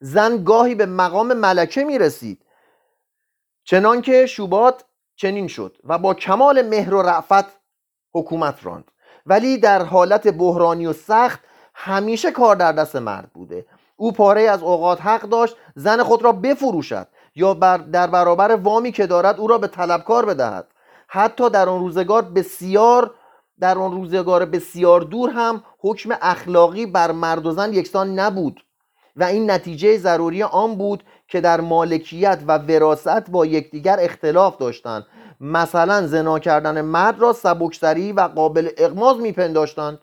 زن 0.00 0.44
گاهی 0.44 0.74
به 0.74 0.86
مقام 0.86 1.32
ملکه 1.32 1.84
می‌رسید. 1.84 2.42
چنان 3.64 4.02
که 4.02 4.26
شوبات 4.26 4.84
چنین 5.16 5.48
شد 5.48 5.76
و 5.84 5.98
با 5.98 6.14
کمال 6.14 6.68
مهر 6.68 6.94
و 6.94 7.02
رعفت 7.02 7.44
حکومت 8.14 8.66
راند. 8.66 8.90
ولی 9.26 9.58
در 9.58 9.82
حالت 9.82 10.28
بحرانی 10.28 10.86
و 10.86 10.92
سخت 10.92 11.40
همیشه 11.74 12.30
کار 12.30 12.56
در 12.56 12.72
دست 12.72 12.96
مرد 12.96 13.30
بوده. 13.34 13.66
او 13.96 14.12
پاره 14.12 14.42
از 14.42 14.62
اوقات 14.62 15.00
حق 15.00 15.22
داشت 15.22 15.56
زن 15.74 16.02
خود 16.02 16.22
را 16.22 16.32
بفروشد 16.32 17.08
یا 17.34 17.54
بر 17.54 17.76
در 17.76 18.06
برابر 18.06 18.54
وامی 18.54 18.92
که 18.92 19.06
دارد 19.06 19.40
او 19.40 19.46
را 19.46 19.58
به 19.58 19.66
طلبکار 19.66 20.24
بدهد. 20.24 20.66
حتی 21.08 21.50
در 21.50 21.68
آن 21.68 21.80
روزگار 21.80 22.22
بسیار 22.22 23.14
در 23.60 23.78
آن 23.78 23.92
روزگار 23.92 24.44
بسیار 24.44 25.00
دور 25.00 25.30
هم 25.30 25.62
حکم 25.78 26.16
اخلاقی 26.22 26.86
بر 26.86 27.12
مرد 27.12 27.46
و 27.46 27.50
زن 27.50 27.74
یکسان 27.74 28.18
نبود. 28.18 28.64
و 29.16 29.24
این 29.24 29.50
نتیجه 29.50 29.98
ضروری 29.98 30.42
آن 30.42 30.74
بود 30.74 31.04
که 31.28 31.40
در 31.40 31.60
مالکیت 31.60 32.38
و 32.46 32.58
وراست 32.58 33.30
با 33.30 33.46
یکدیگر 33.46 33.96
اختلاف 34.00 34.56
داشتند. 34.56 35.06
مثلا 35.40 36.06
زنا 36.06 36.38
کردن 36.38 36.80
مرد 36.80 37.18
را 37.18 37.32
سبکسری 37.32 38.12
و 38.12 38.20
قابل 38.20 38.68
اغماز 38.78 39.16
میپنداشتند. 39.16 39.98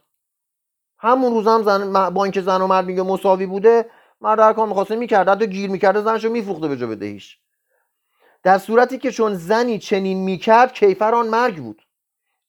همون 0.97 1.33
روز 1.33 1.47
هم 1.47 1.63
زن 1.63 2.09
با 2.09 2.23
اینکه 2.23 2.41
زن 2.41 2.61
و 2.61 2.67
مرد 2.67 2.85
میگه 2.85 3.03
مساوی 3.03 3.45
بوده 3.45 3.85
مرد 4.21 4.39
هر 4.39 4.53
کار 4.53 4.67
می‌خواسته 4.67 4.95
می‌کرد 4.95 5.29
حتی 5.29 5.47
گیر 5.47 5.69
می‌کرده 5.69 6.01
زنشو 6.01 6.29
میفروخته 6.29 6.67
به 6.67 6.77
جا 6.77 6.87
بدهیش. 6.87 7.37
در 8.43 8.57
صورتی 8.57 8.97
که 8.97 9.11
چون 9.11 9.33
زنی 9.33 9.79
چنین 9.79 10.23
می‌کرد 10.23 10.73
کیفر 10.73 11.15
آن 11.15 11.27
مرگ 11.27 11.57
بود. 11.57 11.81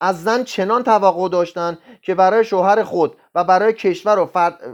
از 0.05 0.23
زن 0.23 0.45
چنان 0.45 0.83
توقع 0.83 1.29
داشتند 1.29 1.79
که 2.03 2.15
برای 2.15 2.45
شوهر 2.45 2.83
خود 2.83 3.17
و 3.35 3.45
برای 3.45 3.73
کشور 3.73 4.19
و, 4.19 4.31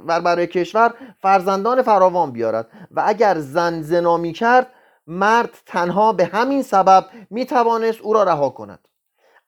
و 0.07 0.21
برای 0.21 0.47
کشور 0.47 0.95
فرزندان 1.23 1.83
فراوان 1.83 2.31
بیارد. 2.33 2.69
و 2.91 3.03
اگر 3.07 3.39
زن 3.39 3.83
زنا 3.83 4.17
می‌کرد 4.17 4.67
مرد 5.07 5.51
تنها 5.67 6.13
به 6.13 6.25
همین 6.25 6.63
سبب 6.63 7.07
می‌توانست 7.31 8.01
او 8.01 8.13
را 8.13 8.23
رها 8.23 8.49
کند. 8.51 8.89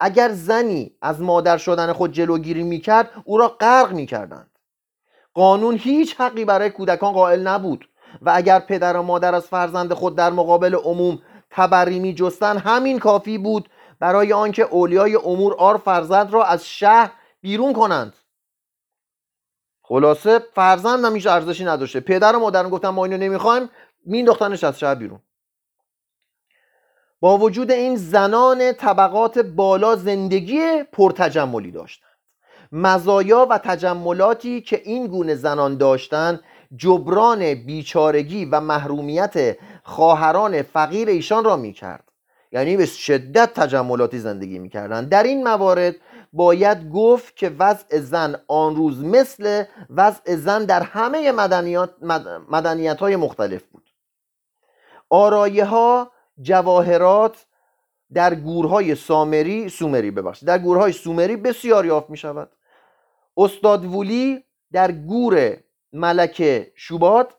اگر 0.01 0.29
زنی 0.33 0.97
از 1.03 1.21
مادر 1.21 1.57
شدن 1.57 1.93
خود 1.93 2.13
جلوگیری 2.13 2.63
می‌کرد 2.63 3.11
او 3.25 3.39
را 3.39 3.49
غرق 3.49 3.93
می‌کردند. 3.93 4.51
قانون 5.35 5.77
هیچ 5.77 6.21
حقی 6.21 6.45
برای 6.45 6.71
کودکان 6.71 7.13
قائل 7.13 7.47
نبود. 7.47 7.89
و 8.23 8.33
اگر 8.35 8.59
پدر 8.59 8.97
و 8.97 9.03
مادر 9.03 9.35
از 9.35 9.47
فرزند 9.47 9.93
خود 9.95 10.17
در 10.17 10.31
مقابل 10.31 10.75
عموم 10.75 11.19
تبری 11.51 12.15
جستن 12.15 12.57
همین 12.57 12.99
کافی 12.99 13.39
بود 13.39 13.69
برای 14.03 14.33
آنکه 14.33 14.63
اولیای 14.63 15.15
امور 15.15 15.55
آر 15.55 15.77
فرزند 15.77 16.33
را 16.33 16.45
از 16.45 16.67
شهر 16.69 17.13
بیرون 17.41 17.73
کنند. 17.73 18.13
خلاصه 19.83 20.39
فرزند 20.39 21.05
همیشه 21.05 21.31
ارزشی 21.31 21.65
نداشته. 21.65 22.01
پدر 22.01 22.37
و 22.37 22.39
مادرم 22.39 22.71
گفتن 22.71 22.89
ما 22.89 23.05
اینو 23.05 23.17
نمی‌خوایم 23.17 23.71
مینداختنش 24.07 24.65
از 24.65 24.79
شهر 24.79 24.95
بیرون. 24.95 25.21
با 27.21 27.39
وجود 27.39 27.71
این 27.71 27.97
زنان 27.97 28.73
طبقات 28.73 29.39
بالا 29.39 29.97
زندگی 29.97 30.83
پرتجملی 30.93 31.71
داشتند. 31.71 32.11
مزایا 32.73 33.47
و 33.51 33.59
تجملاتی 33.59 34.61
که 34.61 34.83
این 34.85 35.07
گونه 35.07 35.35
زنان 35.35 35.77
داشتند 35.77 36.41
جبران 36.77 37.55
بیچارگی 37.55 38.45
و 38.45 38.61
محرومیت 38.61 39.57
خواهران 39.85 40.63
فقیر 40.63 41.09
ایشان 41.09 41.45
را 41.45 41.57
می‌کرد. 41.57 42.12
یعنی 42.53 42.77
به 42.77 42.87
شدت 42.87 43.55
تجملاتی 43.55 44.19
زندگی 44.19 44.59
می‌کردند 44.59 45.09
در 45.09 45.23
این 45.23 45.45
موارد 45.45 45.95
باید 46.33 46.91
گفت 46.91 47.37
که 47.37 47.49
وضع 47.59 47.99
زن 47.99 48.41
آن 48.49 48.77
روز 48.77 49.05
مثل 49.05 49.65
وضع 49.91 50.37
زن 50.37 50.65
در 50.65 50.83
همه 50.83 51.33
مدنیات 51.33 51.91
مدنیت 52.49 52.99
های 52.99 53.17
مختلف 53.17 53.63
بود. 53.63 53.91
آرایه 55.11 55.65
ها 55.65 56.13
جواهرات 56.43 57.47
در 58.15 58.35
گورهای 58.35 58.95
سامری 58.95 59.69
سومری 59.69 60.11
ببخشید 60.11 60.49
در 60.49 60.59
گورهای 60.59 60.93
سومری 60.93 61.37
بسیار 61.37 61.87
یافت 61.87 62.11
می 62.11 62.17
شود 62.17 62.51
استاد 63.37 63.85
وولی 63.85 64.45
در 64.73 64.93
گور 64.93 65.57
ملکه 65.93 66.73
شوبات 66.75 67.35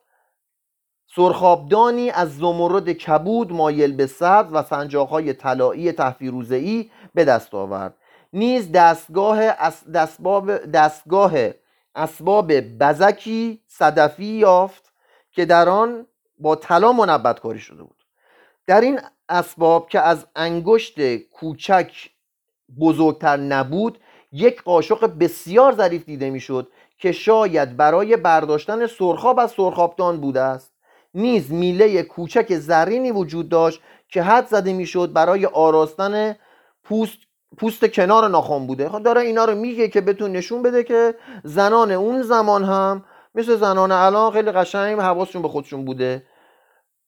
سرخابدانی 1.15 2.09
از 2.09 2.37
زمرد 2.37 2.91
کبود 2.91 3.51
مایل 3.51 3.95
به 3.95 4.07
سبز 4.07 4.53
و 4.53 4.63
سنجاقهای 4.63 5.33
طلایی 5.33 5.91
تحفیروزهای 5.91 6.91
به 7.13 7.25
دست 7.25 7.53
آورد. 7.53 7.97
نیز 8.33 8.71
دستگاه 8.71 9.41
دستباب 9.93 10.57
دستگاه 10.71 11.33
اسباب 11.95 12.53
بزکی 12.59 13.61
صدفی 13.67 14.25
یافت 14.25 14.93
که 15.31 15.45
در 15.45 15.69
آن 15.69 16.07
با 16.39 16.55
طلا 16.55 16.91
منبت 16.91 17.39
کاری 17.39 17.59
شده 17.59 17.83
بود. 17.83 18.03
در 18.67 18.81
این 18.81 18.99
اسباب 19.29 19.89
که 19.89 19.99
از 19.99 20.25
انگشت 20.35 21.17
کوچک 21.17 22.09
بزرگتر 22.79 23.37
نبود 23.37 23.99
یک 24.31 24.61
قاشق 24.63 25.17
بسیار 25.19 25.75
ظریف 25.75 26.05
دیده 26.05 26.29
می‌شد 26.29 26.71
که 26.97 27.11
شاید 27.11 27.77
برای 27.77 28.17
برداشتن 28.17 28.87
سرخاب 28.87 29.39
از 29.39 29.51
سرخابدان 29.51 30.21
بوده 30.21 30.41
است. 30.41 30.72
نیز 31.13 31.51
میله 31.51 32.03
کوچک 32.03 32.55
زرینی 32.57 33.11
وجود 33.11 33.49
داشت 33.49 33.81
که 34.07 34.23
حد 34.23 34.47
زده 34.47 34.73
می‌شد 34.73 35.13
برای 35.13 35.45
آراستن 35.45 36.35
پوست 36.83 37.17
پوست 37.57 37.85
کنار 37.85 38.27
ناخن 38.27 38.67
بوده. 38.67 38.89
خب 38.89 39.03
داره 39.03 39.21
اینا 39.21 39.45
رو 39.45 39.55
میگه 39.55 39.87
که 39.87 40.01
بتون 40.01 40.31
نشون 40.31 40.61
بده 40.61 40.83
که 40.83 41.15
زنان 41.43 41.91
اون 41.91 42.21
زمان 42.21 42.63
هم 42.63 43.05
مثل 43.35 43.55
زنان 43.55 43.91
الان 43.91 44.31
خیلی 44.31 44.51
قشنگ 44.51 44.99
حواسشون 44.99 45.41
به 45.41 45.47
خودشون 45.47 45.85
بوده. 45.85 46.23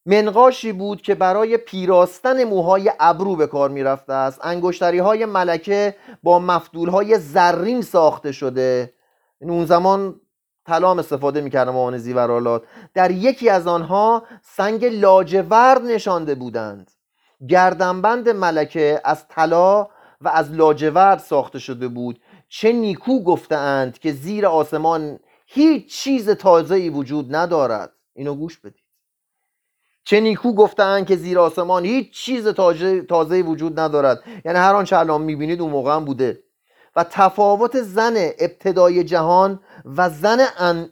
منقاشی 0.05 0.71
بود 0.71 1.01
که 1.01 1.15
برای 1.15 1.57
پیراستن 1.57 2.43
موهای 2.43 2.91
ابرو 2.99 3.35
به 3.35 3.47
کار 3.47 3.69
می‌رفته 3.69 4.13
است. 4.13 4.39
انگشتری 4.43 4.99
های 4.99 5.25
ملکه 5.25 5.95
با 6.23 6.39
مفتول 6.39 6.89
های 6.89 7.19
زرین 7.19 7.81
ساخته 7.81 8.31
شده. 8.31 8.93
این 9.41 9.49
اون 9.49 9.65
زمان 9.65 10.21
طلام 10.65 10.99
استفاده 10.99 11.41
می‌کردن 11.41 11.71
موان 11.71 11.97
زیورالات 11.97 12.63
در 12.93 13.11
یکی 13.11 13.49
از 13.49 13.67
آنها 13.67 14.23
سنگ 14.41 14.85
لاجورد 14.85 15.81
نشانده 15.81 16.35
بودند. 16.35 16.91
گردنبند 17.49 18.29
ملکه 18.29 19.01
از 19.03 19.27
طلا 19.27 19.87
و 20.21 20.29
از 20.29 20.51
لاجورد 20.51 21.19
ساخته 21.19 21.59
شده 21.59 21.87
بود. 21.87 22.19
چه 22.49 22.71
نیکو 22.71 23.23
گفتند 23.23 23.99
که 23.99 24.11
زیر 24.11 24.47
آسمان 24.47 25.19
هیچ 25.45 25.93
چیز 25.97 26.29
تازه 26.29 26.75
ای 26.75 26.89
وجود 26.89 27.35
ندارد. 27.35 27.91
اینو 28.13 28.35
گوش 28.35 28.59
بدید. 28.59 28.85
چه 30.03 30.19
نیکو 30.19 30.53
گفتن 30.53 31.05
که 31.05 31.15
زیر 31.15 31.39
آسمان 31.39 31.85
هیچ 31.85 32.13
چیز 32.13 32.47
تازه 33.09 33.41
وجود 33.41 33.79
ندارد. 33.79 34.23
یعنی 34.45 34.57
هر 34.57 34.75
آنچه 34.75 34.97
الان 34.97 35.21
می‌بینید 35.21 35.61
اون 35.61 35.71
موقع 35.71 35.95
هم 35.95 36.05
بوده. 36.05 36.43
و 36.95 37.03
تفاوت 37.03 37.81
زن 37.81 38.13
ابتدای 38.39 39.03
جهان 39.03 39.59
و 39.85 40.09
زن 40.09 40.47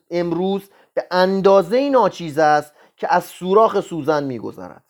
امروز 0.09 0.69
به 0.93 1.07
اندازه 1.11 1.89
ناچیز 1.89 2.37
است 2.37 2.73
که 2.97 3.13
از 3.13 3.23
سوراخ 3.23 3.81
سوزن 3.81 4.23
میگذرد. 4.23 4.83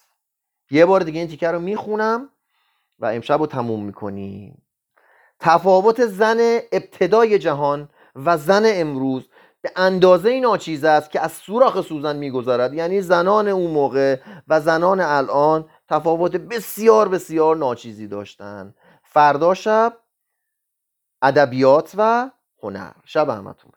یه 0.71 0.85
بار 0.85 1.01
دیگه 1.01 1.19
این 1.19 1.29
تیکه 1.29 1.47
رو 1.47 1.59
می‌خونم 1.59 2.29
و 2.99 3.05
امشب 3.05 3.39
رو 3.39 3.47
تموم 3.47 3.83
می‌کنیم. 3.83 4.61
تفاوت 5.39 6.05
زن 6.05 6.59
ابتدای 6.71 7.39
جهان 7.39 7.89
و 8.15 8.37
زن 8.37 8.63
امروز 8.65 9.29
به 9.61 9.71
اندازه 9.75 10.39
ناچیز 10.39 10.83
است 10.83 11.11
که 11.11 11.19
از 11.19 11.31
سوراخ 11.31 11.81
سوزن 11.81 12.15
میگذرد. 12.15 12.73
یعنی 12.73 13.01
زنان 13.01 13.47
اون 13.47 13.71
موقع 13.71 14.19
و 14.47 14.59
زنان 14.59 14.99
الان 14.99 15.69
تفاوت 15.89 16.35
بسیار 16.35 17.09
بسیار 17.09 17.55
ناچیزی 17.55 18.07
داشتن. 18.07 18.75
فردا 19.03 19.53
شب 19.53 19.97
ادبیات 21.21 21.93
و 21.97 22.31
هنر. 22.63 22.91
شب 23.05 23.29
همتون 23.29 23.71